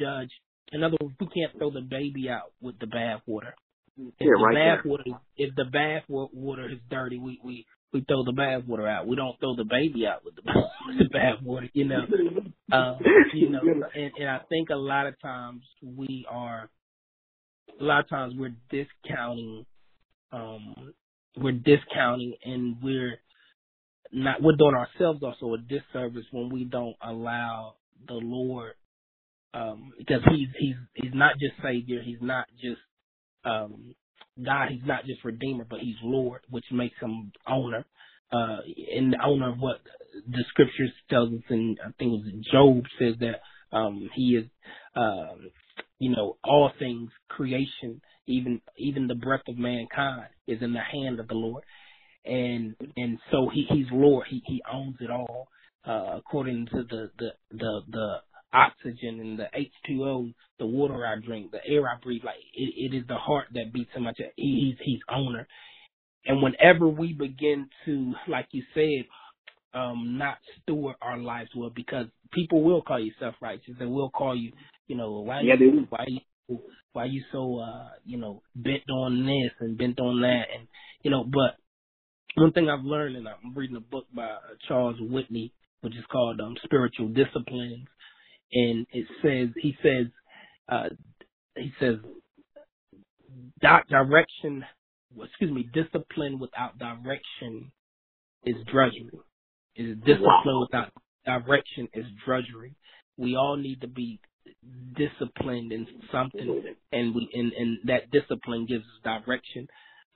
judge. 0.00 0.30
In 0.72 0.82
other 0.82 0.96
words, 1.00 1.14
we 1.20 1.26
can't 1.26 1.56
throw 1.58 1.70
the 1.70 1.80
baby 1.80 2.28
out 2.28 2.52
with 2.60 2.78
the 2.78 2.86
bath 2.86 3.22
water. 3.26 3.54
If 3.96 4.14
yeah, 4.20 4.26
the 4.26 4.44
right 4.44 4.76
bath 4.76 4.84
water, 4.84 5.04
if 5.36 5.54
the 5.56 5.64
bath 5.64 6.02
water 6.08 6.68
is 6.68 6.78
dirty, 6.90 7.18
we 7.18 7.40
we 7.42 7.66
we 7.92 8.04
throw 8.06 8.24
the 8.24 8.32
bath 8.32 8.64
water 8.66 8.86
out. 8.86 9.06
We 9.06 9.16
don't 9.16 9.38
throw 9.40 9.56
the 9.56 9.64
baby 9.64 10.06
out 10.06 10.24
with 10.24 10.36
the 10.36 10.42
with 10.86 10.98
the 10.98 11.08
bath 11.10 11.42
water, 11.42 11.68
you 11.72 11.84
know. 11.84 12.04
Um, 12.70 12.98
you 13.32 13.48
know, 13.48 13.60
and, 13.94 14.12
and 14.18 14.28
I 14.28 14.40
think 14.48 14.70
a 14.70 14.76
lot 14.76 15.06
of 15.06 15.18
times 15.20 15.62
we 15.82 16.26
are, 16.30 16.68
a 17.80 17.84
lot 17.84 18.00
of 18.00 18.08
times 18.08 18.34
we're 18.36 18.54
discounting, 18.70 19.64
um, 20.32 20.92
we're 21.36 21.52
discounting, 21.52 22.34
and 22.44 22.76
we're 22.82 23.18
not 24.12 24.42
we're 24.42 24.56
doing 24.56 24.74
ourselves 24.74 25.22
also 25.22 25.54
a 25.54 25.58
disservice 25.58 26.26
when 26.30 26.50
we 26.50 26.64
don't 26.64 26.96
allow 27.02 27.74
the 28.06 28.14
Lord, 28.14 28.74
um, 29.54 29.92
because 29.98 30.22
he's 30.30 30.48
he's 30.58 30.76
he's 30.94 31.14
not 31.14 31.34
just 31.38 31.54
Savior, 31.62 32.00
he's 32.02 32.22
not 32.22 32.46
just 32.60 32.80
um 33.44 33.94
God, 34.44 34.68
he's 34.70 34.86
not 34.86 35.04
just 35.04 35.24
Redeemer, 35.24 35.66
but 35.68 35.80
he's 35.80 35.96
Lord, 36.02 36.42
which 36.50 36.64
makes 36.70 36.98
him 37.00 37.32
owner. 37.48 37.84
Uh, 38.30 38.58
and 38.94 39.12
the 39.12 39.18
owner 39.24 39.50
of 39.50 39.58
what 39.58 39.80
the 40.26 40.44
scriptures 40.50 40.92
tells 41.10 41.32
us, 41.32 41.42
and 41.48 41.78
I 41.80 41.90
think 41.98 42.12
it 42.12 42.24
was 42.24 42.46
Job 42.52 42.84
says 42.98 43.14
that 43.20 43.76
um, 43.76 44.08
he 44.14 44.36
is, 44.36 44.44
uh, 44.94 45.34
you 45.98 46.10
know, 46.10 46.36
all 46.44 46.70
things 46.78 47.10
creation, 47.28 48.00
even 48.26 48.60
even 48.76 49.06
the 49.06 49.14
breath 49.14 49.42
of 49.48 49.56
mankind 49.56 50.28
is 50.46 50.62
in 50.62 50.72
the 50.72 50.80
hand 50.80 51.20
of 51.20 51.28
the 51.28 51.34
Lord, 51.34 51.64
and 52.28 52.76
and 52.96 53.18
so 53.30 53.50
he 53.52 53.66
he's 53.68 53.86
Lord, 53.90 54.26
he 54.28 54.42
he 54.46 54.62
owns 54.72 54.96
it 55.00 55.10
all, 55.10 55.48
uh, 55.86 56.16
according 56.18 56.66
to 56.66 56.84
the 56.84 57.10
the 57.18 57.30
the 57.50 57.80
the 57.90 58.16
oxygen 58.52 59.20
and 59.20 59.38
the 59.38 59.46
H2O, 59.90 60.32
the 60.58 60.66
water 60.66 61.06
I 61.06 61.16
drink, 61.24 61.50
the 61.50 61.60
air 61.66 61.88
I 61.88 61.98
breathe. 62.02 62.22
Like 62.24 62.36
it, 62.54 62.92
it 62.92 62.96
is 62.96 63.06
the 63.08 63.16
heart 63.16 63.46
that 63.54 63.72
beats 63.72 63.90
him. 63.94 64.04
Much. 64.04 64.20
He's 64.36 64.76
he's 64.82 65.00
owner. 65.10 65.46
And 66.26 66.42
whenever 66.42 66.88
we 66.88 67.14
begin 67.14 67.68
to, 67.86 68.12
like 68.28 68.48
you 68.50 68.62
said, 68.74 69.06
um, 69.72 70.18
not 70.18 70.36
steward 70.62 70.96
our 71.00 71.18
lives 71.18 71.50
well, 71.56 71.70
because 71.74 72.06
people 72.32 72.62
will 72.62 72.82
call 72.82 73.00
you 73.00 73.12
self 73.18 73.34
righteous 73.40 73.74
and 73.80 73.90
will 73.90 74.10
call 74.10 74.36
you, 74.36 74.52
you 74.88 74.96
know, 74.96 75.20
why 75.20 75.40
yeah, 75.42 75.54
you, 75.58 75.86
why 75.88 76.04
you 76.06 76.58
why 76.92 77.04
you 77.04 77.22
so 77.32 77.58
uh, 77.60 77.88
you 78.04 78.18
know, 78.18 78.42
bent 78.54 78.88
on 78.90 79.24
this 79.24 79.52
and 79.60 79.78
bent 79.78 80.00
on 80.00 80.20
that 80.20 80.44
and 80.56 80.68
you 81.02 81.10
know, 81.10 81.24
but 81.24 81.56
one 82.40 82.52
thing 82.52 82.68
I've 82.68 82.84
learned 82.84 83.16
and 83.16 83.28
I'm 83.28 83.54
reading 83.54 83.76
a 83.76 83.80
book 83.80 84.06
by 84.14 84.24
uh, 84.24 84.38
Charles 84.66 84.96
Whitney, 85.00 85.52
which 85.82 85.94
is 85.94 86.04
called 86.10 86.40
um, 86.40 86.56
Spiritual 86.64 87.08
Disciplines. 87.08 87.86
And 88.52 88.86
it 88.92 89.06
says 89.22 89.48
he 89.60 89.76
says 89.82 90.06
uh, 90.68 90.88
he 91.56 91.72
says 91.80 91.96
direction 93.60 94.64
excuse 95.22 95.52
me 95.52 95.68
discipline 95.74 96.38
without 96.38 96.78
direction 96.78 97.72
is 98.44 98.56
drudgery. 98.72 99.10
Is 99.76 99.96
discipline 99.98 100.60
without 100.60 100.92
direction 101.26 101.88
is 101.94 102.06
drudgery. 102.24 102.74
We 103.16 103.36
all 103.36 103.56
need 103.56 103.80
to 103.82 103.88
be 103.88 104.20
disciplined 104.96 105.72
in 105.72 105.86
something 106.10 106.62
and 106.92 107.14
we 107.14 107.28
and, 107.34 107.52
and 107.52 107.78
that 107.84 108.10
discipline 108.10 108.66
gives 108.66 108.84
us 108.84 109.02
direction 109.26 109.68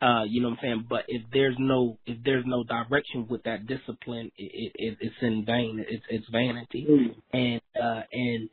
Uh, 0.02 0.24
you 0.24 0.42
know 0.42 0.48
what 0.48 0.58
I'm 0.58 0.62
saying? 0.62 0.86
But 0.88 1.04
if 1.06 1.22
there's 1.32 1.56
no 1.58 1.98
if 2.06 2.18
there's 2.24 2.44
no 2.46 2.64
direction 2.64 3.26
with 3.30 3.44
that 3.44 3.66
discipline, 3.66 4.32
it, 4.36 4.72
it 4.74 4.98
it's 5.00 5.14
in 5.22 5.44
vain. 5.46 5.84
It's 5.88 6.04
it's 6.10 6.26
vanity. 6.32 6.86
Mm. 6.90 7.14
And 7.32 7.60
uh 7.80 8.02
and 8.12 8.50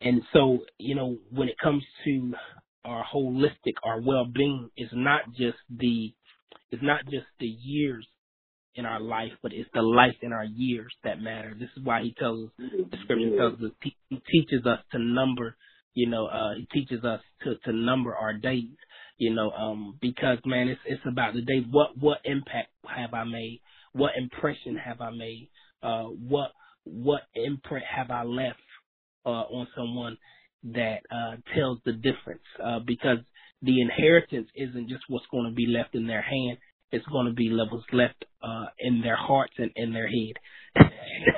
and 0.00 0.22
so 0.32 0.58
you 0.78 0.96
know 0.96 1.18
when 1.30 1.48
it 1.48 1.56
comes 1.62 1.84
to 2.04 2.32
our 2.84 3.04
holistic, 3.14 3.74
our 3.84 4.00
well 4.00 4.24
being 4.24 4.70
is 4.76 4.88
not 4.92 5.20
just 5.36 5.58
the 5.70 6.12
it's 6.72 6.82
not 6.82 7.04
just 7.04 7.26
the 7.38 7.46
years 7.46 8.06
in 8.74 8.86
our 8.86 9.00
life, 9.00 9.32
but 9.42 9.52
it's 9.52 9.68
the 9.74 9.82
life 9.82 10.16
in 10.22 10.32
our 10.32 10.44
years 10.44 10.92
that 11.04 11.20
matter. 11.20 11.54
This 11.58 11.68
is 11.76 11.84
why 11.84 12.02
he 12.02 12.14
tells 12.18 12.44
us, 12.44 12.50
the 12.58 12.96
scripture 13.02 13.36
tells 13.36 13.54
us, 13.60 13.70
he 13.82 14.22
teaches 14.30 14.64
us 14.66 14.78
to 14.92 14.98
number, 14.98 15.56
you 15.94 16.08
know, 16.08 16.26
uh, 16.26 16.54
he 16.56 16.66
teaches 16.72 17.04
us 17.04 17.20
to, 17.42 17.56
to 17.64 17.72
number 17.72 18.14
our 18.14 18.34
days, 18.34 18.76
you 19.18 19.34
know, 19.34 19.50
um, 19.50 19.98
because 20.00 20.38
man, 20.44 20.68
it's, 20.68 20.80
it's 20.86 21.02
about 21.06 21.34
the 21.34 21.42
day. 21.42 21.64
What, 21.70 21.98
what 21.98 22.18
impact 22.24 22.68
have 22.86 23.14
I 23.14 23.24
made? 23.24 23.60
What 23.92 24.12
impression 24.16 24.76
have 24.76 25.00
I 25.00 25.10
made? 25.10 25.48
Uh, 25.82 26.04
what, 26.04 26.52
what 26.84 27.22
imprint 27.34 27.84
have 27.94 28.10
I 28.10 28.24
left, 28.24 28.58
uh, 29.26 29.30
on 29.50 29.68
someone 29.76 30.16
that, 30.72 31.00
uh, 31.10 31.36
tells 31.54 31.78
the 31.84 31.92
difference? 31.92 32.42
Uh, 32.64 32.78
because 32.86 33.18
the 33.62 33.80
inheritance 33.80 34.48
isn't 34.54 34.88
just 34.88 35.02
what's 35.08 35.26
going 35.30 35.48
to 35.48 35.54
be 35.54 35.66
left 35.66 35.94
in 35.94 36.06
their 36.06 36.22
hand 36.22 36.58
it's 36.90 37.06
going 37.06 37.26
to 37.26 37.32
be 37.32 37.50
levels 37.50 37.84
left 37.92 38.24
uh, 38.42 38.66
in 38.78 39.00
their 39.02 39.16
hearts 39.16 39.52
and 39.58 39.70
in 39.76 39.92
their 39.92 40.08
head. 40.08 40.34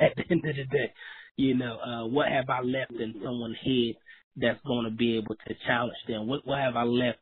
At 0.01 0.15
the 0.15 0.23
end 0.29 0.45
of 0.45 0.55
the 0.55 0.63
day, 0.65 0.93
you 1.35 1.55
know, 1.55 1.77
uh, 1.77 2.07
what 2.07 2.27
have 2.29 2.49
I 2.49 2.61
left 2.61 2.91
in 2.91 3.13
someone's 3.23 3.57
head 3.63 3.95
that's 4.37 4.59
going 4.65 4.85
to 4.85 4.91
be 4.95 5.17
able 5.17 5.35
to 5.35 5.53
challenge 5.67 5.97
them? 6.07 6.27
What 6.27 6.45
what 6.45 6.59
have 6.59 6.75
I 6.75 6.83
left 6.83 7.19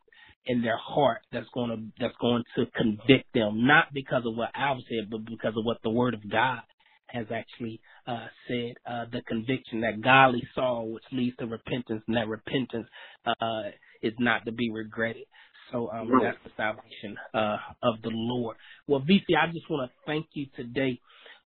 in 0.49 0.63
their 0.63 0.77
heart 0.77 1.19
that's 1.31 1.47
going 1.53 1.69
to 1.69 1.77
that's 1.99 2.17
going 2.19 2.43
to 2.57 2.65
convict 2.75 3.31
them, 3.35 3.67
not 3.67 3.85
because 3.93 4.23
of 4.25 4.35
what 4.35 4.49
Al 4.55 4.79
said, 4.89 5.09
but 5.09 5.23
because 5.23 5.53
of 5.55 5.63
what 5.63 5.77
the 5.83 5.91
Word 5.91 6.15
of 6.15 6.29
God 6.29 6.59
has 7.07 7.27
actually 7.31 7.79
uh, 8.07 8.25
said. 8.47 8.73
Uh, 8.85 9.05
the 9.11 9.21
conviction 9.27 9.81
that 9.81 10.01
godly 10.01 10.43
sorrow, 10.55 10.85
which 10.85 11.03
leads 11.11 11.37
to 11.37 11.45
repentance, 11.45 12.01
and 12.07 12.17
that 12.17 12.27
repentance 12.27 12.87
uh, 13.25 13.69
is 14.01 14.13
not 14.19 14.43
to 14.45 14.51
be 14.51 14.71
regretted. 14.71 15.23
So 15.71 15.91
um, 15.91 16.09
that's 16.21 16.37
the 16.43 16.49
salvation 16.57 17.15
uh, 17.35 17.57
of 17.83 18.01
the 18.01 18.09
Lord. 18.11 18.57
Well, 18.87 19.01
Veasey, 19.01 19.37
I 19.39 19.51
just 19.53 19.69
want 19.69 19.89
to 19.89 19.95
thank 20.07 20.25
you 20.33 20.47
today 20.55 20.99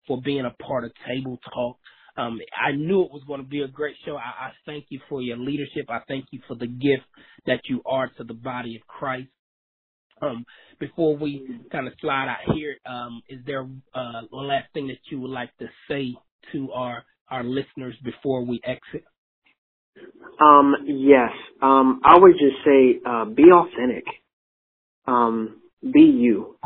for 0.07 0.21
being 0.21 0.45
a 0.45 0.63
part 0.63 0.85
of 0.85 0.91
Table 1.05 1.37
Talk. 1.53 1.77
Um, 2.17 2.39
I 2.61 2.73
knew 2.73 3.03
it 3.03 3.11
was 3.11 3.23
going 3.27 3.41
to 3.41 3.47
be 3.47 3.61
a 3.61 3.67
great 3.67 3.95
show. 4.05 4.17
I, 4.17 4.47
I 4.47 4.51
thank 4.65 4.85
you 4.89 4.99
for 5.09 5.21
your 5.21 5.37
leadership. 5.37 5.87
I 5.89 5.99
thank 6.07 6.25
you 6.31 6.41
for 6.47 6.55
the 6.55 6.67
gift 6.67 7.03
that 7.47 7.61
you 7.69 7.81
are 7.85 8.09
to 8.17 8.23
the 8.23 8.33
body 8.35 8.75
of 8.75 8.87
Christ. 8.87 9.29
Um, 10.21 10.45
before 10.79 11.17
we 11.17 11.47
kind 11.71 11.87
of 11.87 11.93
slide 12.01 12.29
out 12.29 12.55
here, 12.55 12.75
um, 12.85 13.21
is 13.29 13.39
there 13.45 13.67
uh, 13.93 14.21
one 14.29 14.47
last 14.47 14.67
thing 14.73 14.87
that 14.87 14.99
you 15.11 15.19
would 15.21 15.31
like 15.31 15.55
to 15.57 15.67
say 15.89 16.15
to 16.53 16.71
our 16.73 17.03
our 17.29 17.43
listeners 17.43 17.95
before 18.03 18.45
we 18.45 18.61
exit? 18.65 19.03
Um, 20.41 20.75
yes. 20.85 21.31
Um, 21.61 22.01
I 22.03 22.17
would 22.17 22.33
just 22.33 22.57
say, 22.65 22.99
uh, 23.05 23.25
be 23.25 23.45
authentic. 23.53 24.05
Um, 25.07 25.61
be 25.81 26.01
you. 26.01 26.57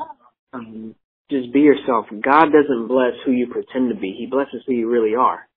Um, 0.54 0.96
just 1.30 1.52
be 1.54 1.60
yourself. 1.60 2.06
God 2.12 2.46
doesn't 2.52 2.88
bless 2.88 3.14
who 3.26 3.32
you 3.32 3.48
pretend 3.48 3.94
to 3.94 4.00
be. 4.00 4.16
He 4.18 4.28
blesses 4.28 4.64
who 4.66 4.74
you 4.74 4.90
really 4.90 5.16
are. 5.16 5.48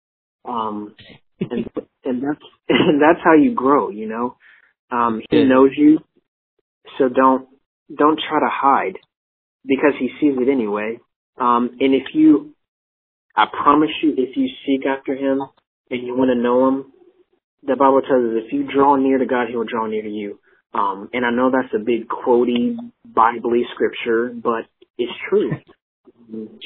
Um, 0.45 0.95
and, 1.41 1.68
and 2.05 2.23
that's, 2.23 2.45
and 2.68 3.01
that's 3.03 3.21
how 3.25 3.35
you 3.35 3.55
grow, 3.55 3.91
you 3.91 4.09
know? 4.09 4.37
Um, 4.91 5.23
he 5.31 5.45
knows 5.45 5.71
you. 5.77 5.99
So 6.99 7.09
don't, 7.09 7.49
don't 7.97 8.18
try 8.29 8.41
to 8.41 8.51
hide 8.51 8.99
because 9.64 9.93
he 9.99 10.09
sees 10.21 10.37
it 10.37 10.51
anyway. 10.51 10.99
Um, 11.39 11.77
and 11.81 11.95
if 11.95 12.14
you, 12.14 12.55
I 13.37 13.47
promise 13.47 13.91
you, 14.03 14.14
if 14.16 14.37
you 14.37 14.49
seek 14.66 14.87
after 14.87 15.14
him 15.14 15.41
and 15.91 16.07
you 16.07 16.16
want 16.16 16.31
to 16.31 16.35
know 16.35 16.68
him, 16.68 16.93
the 17.62 17.77
Bible 17.77 18.01
tells 18.03 18.25
us 18.25 18.43
if 18.47 18.53
you 18.53 18.66
draw 18.73 18.97
near 18.97 19.18
to 19.18 19.27
God, 19.27 19.49
He 19.49 19.57
will 19.57 19.64
draw 19.64 19.87
near 19.87 20.03
to 20.03 20.09
you. 20.09 20.39
Um, 20.73 21.11
and 21.12 21.27
I 21.27 21.31
know 21.31 21.51
that's 21.51 21.75
a 21.75 21.85
big 21.85 22.09
quotey 22.09 22.77
Bible 23.05 23.53
scripture, 23.75 24.33
but 24.33 24.66
it's 25.01 25.18
true. 25.28 25.51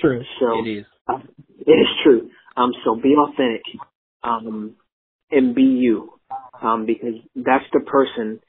true. 0.00 0.22
So 0.40 0.58
it 0.58 0.68
is. 0.68 0.84
Uh, 1.08 1.18
it 1.66 1.70
is 1.70 1.88
true. 2.02 2.30
Um, 2.56 2.72
so 2.84 2.96
be 2.96 3.14
authentic, 3.16 3.62
um, 4.22 4.76
and 5.30 5.54
be 5.54 5.62
you, 5.62 6.12
um, 6.62 6.86
because 6.86 7.14
that's 7.34 7.64
the 7.72 7.80
person 7.80 8.40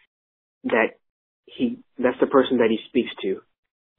that 0.65 0.97
he, 1.45 1.79
that's 1.97 2.19
the 2.19 2.27
person 2.27 2.57
that 2.57 2.69
he 2.69 2.79
speaks 2.89 3.11
to. 3.21 3.41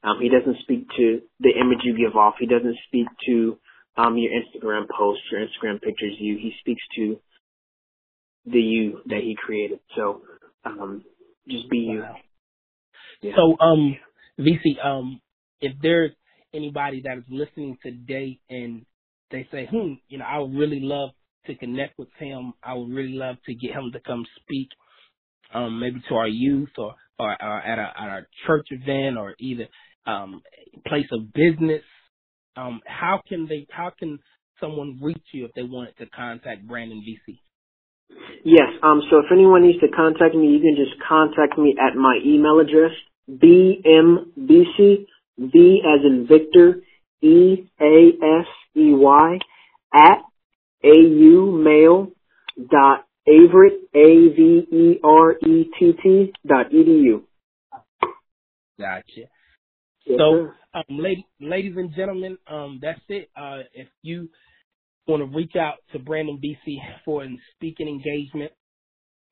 Um, 0.03 0.19
he 0.21 0.29
doesn't 0.29 0.61
speak 0.61 0.87
to 0.97 1.21
the 1.39 1.51
image 1.59 1.79
you 1.83 1.97
give 1.97 2.15
off. 2.15 2.35
He 2.39 2.45
doesn't 2.45 2.77
speak 2.87 3.07
to, 3.25 3.59
um, 3.97 4.17
your 4.17 4.31
Instagram 4.31 4.85
posts, 4.87 5.23
your 5.31 5.41
Instagram 5.41 5.81
pictures. 5.81 6.15
You, 6.19 6.37
he 6.37 6.53
speaks 6.59 6.83
to 6.95 7.19
the 8.45 8.59
you 8.59 9.01
that 9.07 9.19
he 9.21 9.35
created. 9.37 9.79
So 9.95 10.21
um, 10.63 11.03
just 11.47 11.69
be 11.69 11.79
you. 11.79 12.05
Yeah. 13.21 13.33
So 13.35 13.57
um, 13.59 13.97
Veasey, 14.39 14.83
um, 14.83 15.19
if 15.61 15.73
there's 15.81 16.11
anybody 16.53 17.01
that 17.05 17.17
is 17.17 17.23
listening 17.29 17.77
today 17.83 18.39
and 18.49 18.85
they 19.31 19.47
say, 19.51 19.67
hmm, 19.69 19.93
you 20.07 20.17
know, 20.17 20.25
I 20.25 20.39
would 20.39 20.53
really 20.53 20.79
love 20.81 21.11
to 21.47 21.55
connect 21.55 21.97
with 21.97 22.09
him. 22.19 22.53
I 22.63 22.73
would 22.73 22.89
really 22.89 23.13
love 23.13 23.37
to 23.45 23.53
get 23.53 23.71
him 23.71 23.91
to 23.93 23.99
come 23.99 24.25
speak, 24.41 24.69
um, 25.53 25.79
maybe 25.79 26.01
to 26.09 26.15
our 26.15 26.27
youth 26.27 26.69
or, 26.77 26.95
or, 27.19 27.29
or 27.29 27.59
at, 27.59 27.79
a, 27.79 27.93
at 28.01 28.19
a 28.19 28.27
church 28.45 28.67
event 28.71 29.17
or 29.17 29.35
either 29.39 29.67
um, 30.05 30.41
place 30.85 31.07
of 31.11 31.33
business. 31.33 31.83
Um, 32.55 32.81
how 32.85 33.21
can 33.27 33.47
they? 33.47 33.67
How 33.69 33.91
can 33.97 34.17
someone 34.59 34.99
reach 35.01 35.23
you 35.31 35.45
if 35.45 35.51
they 35.53 35.61
wanted 35.61 35.95
to 35.97 36.07
contact 36.07 36.67
Brandon 36.67 37.03
Veasey? 37.07 37.39
Yes. 38.43 38.69
Um. 38.81 39.01
So 39.11 39.19
if 39.19 39.25
anyone 39.31 39.61
needs 39.61 39.79
to 39.81 39.89
contact 39.95 40.33
me, 40.33 40.47
you 40.47 40.59
can 40.59 40.75
just 40.75 40.97
contact 41.07 41.57
me 41.59 41.75
at 41.79 41.95
my 41.95 42.19
email 42.25 42.59
address 42.59 42.91
bmbc 43.29 45.05
v 45.37 45.81
as 45.85 46.05
in 46.05 46.27
Victor 46.27 46.81
e 47.21 47.69
a 47.79 48.09
s 48.41 48.47
e 48.75 48.93
y 48.93 49.39
at 49.93 50.21
aumail 50.83 52.11
dot 52.69 53.05
Averett 53.27 53.79
a 53.93 54.29
v 54.29 54.67
e 54.71 54.99
r 55.03 55.37
e 55.45 55.69
t 55.77 55.93
t 56.01 56.33
dot 56.45 56.71
edu. 56.71 57.23
Gotcha. 58.79 59.27
Yes, 60.05 60.17
so, 60.17 60.51
um, 60.73 60.83
ladies, 60.89 61.25
ladies 61.41 61.73
and 61.75 61.93
gentlemen, 61.93 62.37
um, 62.47 62.79
that's 62.81 63.01
it. 63.09 63.29
Uh, 63.35 63.63
if 63.73 63.87
you 64.03 64.29
want 65.07 65.21
to 65.21 65.37
reach 65.37 65.55
out 65.55 65.75
to 65.91 65.99
Brandon 65.99 66.39
Veasey 66.43 66.77
for 67.03 67.23
a 67.23 67.27
speaking 67.55 67.87
engagement 67.87 68.51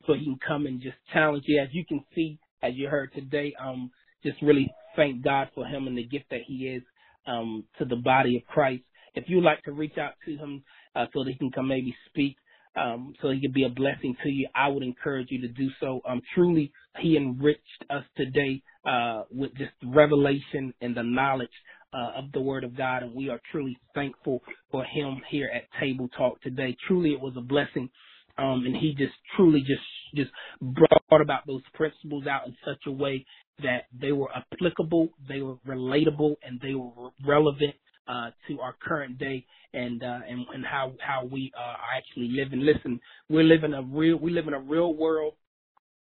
so 0.05 0.13
he 0.13 0.25
can 0.25 0.39
come 0.45 0.65
and 0.65 0.81
just 0.81 0.95
challenge 1.13 1.43
you. 1.47 1.61
As 1.61 1.69
you 1.71 1.85
can 1.85 2.03
see, 2.13 2.39
as 2.63 2.73
you 2.75 2.87
heard 2.87 3.13
today, 3.13 3.53
um, 3.61 3.91
just 4.23 4.41
really 4.41 4.71
thank 4.95 5.23
God 5.23 5.49
for 5.53 5.65
him 5.65 5.87
and 5.87 5.97
the 5.97 6.05
gift 6.05 6.25
that 6.31 6.41
he 6.45 6.67
is 6.67 6.83
um, 7.27 7.63
to 7.79 7.85
the 7.85 7.95
body 7.95 8.37
of 8.37 8.45
Christ. 8.45 8.83
If 9.15 9.25
you'd 9.27 9.43
like 9.43 9.61
to 9.63 9.71
reach 9.71 9.97
out 9.97 10.13
to 10.25 10.37
him 10.37 10.63
uh, 10.95 11.05
so 11.13 11.23
that 11.23 11.31
he 11.31 11.37
can 11.37 11.51
come 11.51 11.67
maybe 11.67 11.95
speak, 12.09 12.35
um, 12.75 13.13
so 13.21 13.31
he 13.31 13.39
can 13.39 13.53
be 13.53 13.63
a 13.63 13.69
blessing 13.69 14.15
to 14.23 14.29
you, 14.29 14.47
I 14.53 14.67
would 14.67 14.83
encourage 14.83 15.27
you 15.29 15.41
to 15.41 15.47
do 15.47 15.69
so. 15.79 16.01
Um, 16.07 16.21
truly, 16.33 16.71
he 16.99 17.15
enriched 17.15 17.85
us 17.89 18.03
today 18.17 18.61
uh, 18.85 19.23
with 19.31 19.55
just 19.55 19.71
revelation 19.83 20.73
and 20.81 20.95
the 20.95 21.03
knowledge 21.03 21.47
uh, 21.93 22.17
of 22.17 22.31
the 22.33 22.41
Word 22.41 22.65
of 22.65 22.75
God, 22.75 23.03
and 23.03 23.15
we 23.15 23.29
are 23.29 23.39
truly 23.51 23.77
thankful 23.93 24.41
for 24.71 24.83
him 24.83 25.21
here 25.29 25.49
at 25.55 25.63
Table 25.79 26.09
Talk 26.17 26.41
today. 26.41 26.75
Truly, 26.87 27.11
it 27.11 27.21
was 27.21 27.33
a 27.37 27.41
blessing, 27.41 27.89
um, 28.37 28.63
and 28.65 28.75
he 28.75 28.93
just 28.97 29.13
truly 29.35 29.61
just 29.61 29.81
just 30.15 30.31
brought 30.61 31.21
about 31.21 31.45
those 31.47 31.61
principles 31.73 32.25
out 32.27 32.47
in 32.47 32.55
such 32.65 32.79
a 32.87 32.91
way 32.91 33.25
that 33.61 33.85
they 33.99 34.11
were 34.11 34.29
applicable, 34.35 35.09
they 35.27 35.41
were 35.41 35.55
relatable, 35.67 36.35
and 36.43 36.59
they 36.61 36.73
were 36.73 37.09
relevant 37.25 37.73
uh, 38.07 38.29
to 38.47 38.59
our 38.59 38.75
current 38.85 39.17
day 39.17 39.45
and 39.73 40.03
uh, 40.03 40.19
and 40.27 40.45
and 40.53 40.65
how 40.65 40.93
how 40.99 41.25
we 41.25 41.51
uh, 41.57 41.61
are 41.61 41.97
actually 41.97 42.29
living. 42.29 42.61
Listen, 42.61 42.99
we're 43.29 43.43
living 43.43 43.73
a 43.73 43.81
real 43.81 44.17
we 44.17 44.31
live 44.31 44.47
in 44.47 44.53
a 44.53 44.59
real 44.59 44.93
world, 44.93 45.33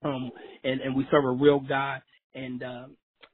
um, 0.03 0.31
and 0.63 0.81
and 0.81 0.95
we 0.95 1.05
serve 1.11 1.25
a 1.25 1.31
real 1.31 1.59
God, 1.59 2.01
and 2.33 2.63
uh, 2.63 2.85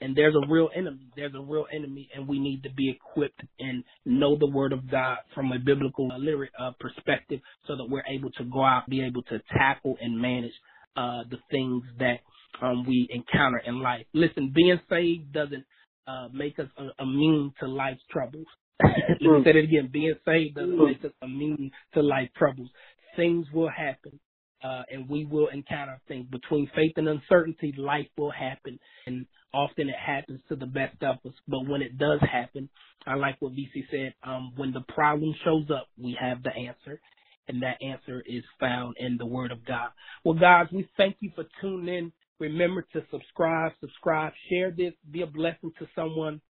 and 0.02 0.16
there's 0.16 0.36
a 0.36 0.48
real 0.48 0.70
enemy. 0.76 1.10
There's 1.16 1.34
a 1.34 1.41
real 1.41 1.66
enemy, 1.74 2.10
and 2.16 2.28
we 2.28 2.39
need 2.39 2.64
to 2.64 2.70
be 2.74 2.89
equipped 2.89 3.41
and 3.60 3.84
know 4.06 4.38
the 4.38 4.50
Word 4.50 4.74
of 4.74 4.89
God 4.89 5.18
from 5.34 5.52
a 5.52 5.60
biblical 5.60 6.12
uh, 6.12 6.18
lyric 6.18 6.52
uh, 6.60 6.72
perspective, 6.80 7.39
so 7.68 7.76
that 7.76 7.86
we're 7.89 8.06
able 8.08 8.32
to 8.32 8.43
go 8.45 8.64
out, 8.64 8.88
be 8.89 9.02
able 9.02 9.24
to 9.24 9.41
tackle 9.58 9.98
and 10.00 10.20
manage 10.20 10.54
uh, 10.95 11.24
the 11.30 11.38
things 11.52 11.84
that 12.00 12.20
um, 12.62 12.86
we 12.88 13.08
encounter 13.12 13.62
in 13.66 13.82
life. 13.82 14.06
Listen, 14.14 14.52
being 14.54 14.80
saved 14.89 15.34
doesn't 15.34 15.66
uh, 16.08 16.28
make 16.34 16.58
us 16.60 16.68
uh, 16.78 17.04
immune 17.04 17.54
to 17.60 17.68
life's 17.68 18.02
troubles. 18.12 18.45
Let 18.84 19.22
me 19.22 19.41
say 19.43 19.54
that 19.54 19.60
again. 19.60 19.89
Being 19.91 20.16
saved 20.26 20.56
doesn't 20.56 20.78
make 20.78 21.04
us 21.04 21.12
immune 21.22 21.72
to 21.93 22.02
life 22.02 22.30
troubles. 22.38 22.70
Things 23.16 23.48
will 23.54 23.70
happen. 23.70 24.20
Uh, 24.64 24.82
and 24.89 25.08
we 25.08 25.26
will 25.26 25.49
encounter 25.49 25.99
things 26.08 26.26
between 26.32 26.70
faith 26.76 26.93
and 26.95 27.08
uncertainty. 27.08 27.74
Life 27.78 28.08
will 28.18 28.32
happen, 28.32 28.80
and 29.05 29.26
often 29.53 29.88
it 29.88 29.95
happens 30.03 30.41
to 30.49 30.55
the 30.55 30.66
best 30.66 31.01
of 31.03 31.18
us. 31.26 31.34
But 31.47 31.68
when 31.68 31.82
it 31.82 31.97
does 31.97 32.20
happen, 32.22 32.70
I 33.05 33.16
like 33.16 33.38
what 33.39 33.53
Veasey 33.53 33.86
said. 33.91 34.14
Um, 34.24 34.53
when 34.55 34.74
the 34.74 34.82
problem 34.93 35.34
shows 35.43 35.68
up, 35.70 35.88
we 36.01 36.18
have 36.20 36.41
the 36.41 36.49
answer, 36.49 36.99
and 37.47 37.62
that 37.62 37.78
answer 37.82 38.24
is 38.26 38.43
found 38.60 38.95
in 38.99 39.18
the 39.18 39.26
Word 39.28 39.51
of 39.51 39.64
God. 39.66 39.89
Well, 40.24 40.36
guys, 40.39 40.68
we 40.72 40.89
thank 40.97 41.18
you 41.20 41.32
for 41.36 41.45
tuning 41.62 41.93
in. 41.93 42.12
Remember 42.39 42.86
to 42.93 43.01
subscribe, 43.12 43.74
subscribe, 43.80 44.34
share 44.49 44.72
this, 44.72 44.93
be 45.10 45.22
a 45.22 45.28
blessing 45.28 45.72
to 45.80 45.88
someone, 45.95 46.41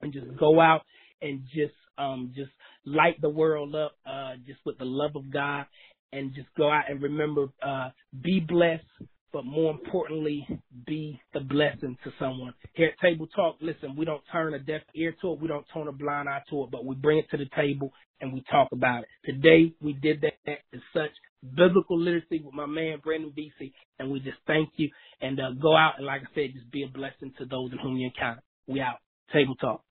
and 0.00 0.12
just 0.12 0.36
go 0.38 0.60
out 0.60 0.82
and 1.20 1.42
just 1.54 1.74
um 1.98 2.32
just 2.34 2.50
light 2.84 3.20
the 3.20 3.28
world 3.28 3.74
up 3.74 3.92
uh 4.06 4.32
just 4.46 4.58
with 4.64 4.78
the 4.78 4.84
love 4.84 5.12
of 5.14 5.30
God 5.32 5.66
and 6.12 6.34
just 6.34 6.48
go 6.56 6.70
out 6.70 6.90
and 6.90 7.02
remember 7.02 7.46
uh 7.62 7.88
be 8.22 8.40
blessed 8.40 8.84
but 9.32 9.46
more 9.46 9.70
importantly 9.70 10.46
be 10.86 11.18
the 11.32 11.40
blessing 11.40 11.96
to 12.04 12.12
someone. 12.18 12.52
Here 12.74 12.88
at 12.88 13.00
table 13.00 13.26
talk 13.34 13.56
listen 13.60 13.96
we 13.96 14.04
don't 14.04 14.22
turn 14.30 14.54
a 14.54 14.58
deaf 14.58 14.82
ear 14.94 15.14
to 15.22 15.32
it 15.32 15.40
we 15.40 15.48
don't 15.48 15.66
turn 15.72 15.88
a 15.88 15.92
blind 15.92 16.28
eye 16.28 16.42
to 16.50 16.64
it 16.64 16.70
but 16.70 16.84
we 16.84 16.94
bring 16.94 17.18
it 17.18 17.30
to 17.30 17.36
the 17.36 17.48
table 17.56 17.92
and 18.20 18.32
we 18.32 18.44
talk 18.50 18.68
about 18.72 19.02
it. 19.02 19.08
Today 19.24 19.72
we 19.80 19.94
did 19.94 20.20
that 20.22 20.58
as 20.72 20.80
such 20.92 21.10
biblical 21.56 21.98
literacy 21.98 22.42
with 22.44 22.54
my 22.54 22.66
man 22.66 23.00
Brandon 23.02 23.32
Veasey 23.36 23.72
and 23.98 24.10
we 24.10 24.20
just 24.20 24.38
thank 24.46 24.70
you. 24.76 24.90
And 25.20 25.40
uh, 25.40 25.52
go 25.60 25.76
out 25.76 25.94
and 25.96 26.06
like 26.06 26.22
I 26.22 26.34
said 26.34 26.52
just 26.54 26.70
be 26.70 26.84
a 26.84 26.88
blessing 26.88 27.32
to 27.38 27.46
those 27.46 27.72
in 27.72 27.78
whom 27.78 27.96
you 27.96 28.06
encounter. 28.08 28.42
We 28.66 28.80
out. 28.80 28.98
Table 29.32 29.54
talk 29.54 29.80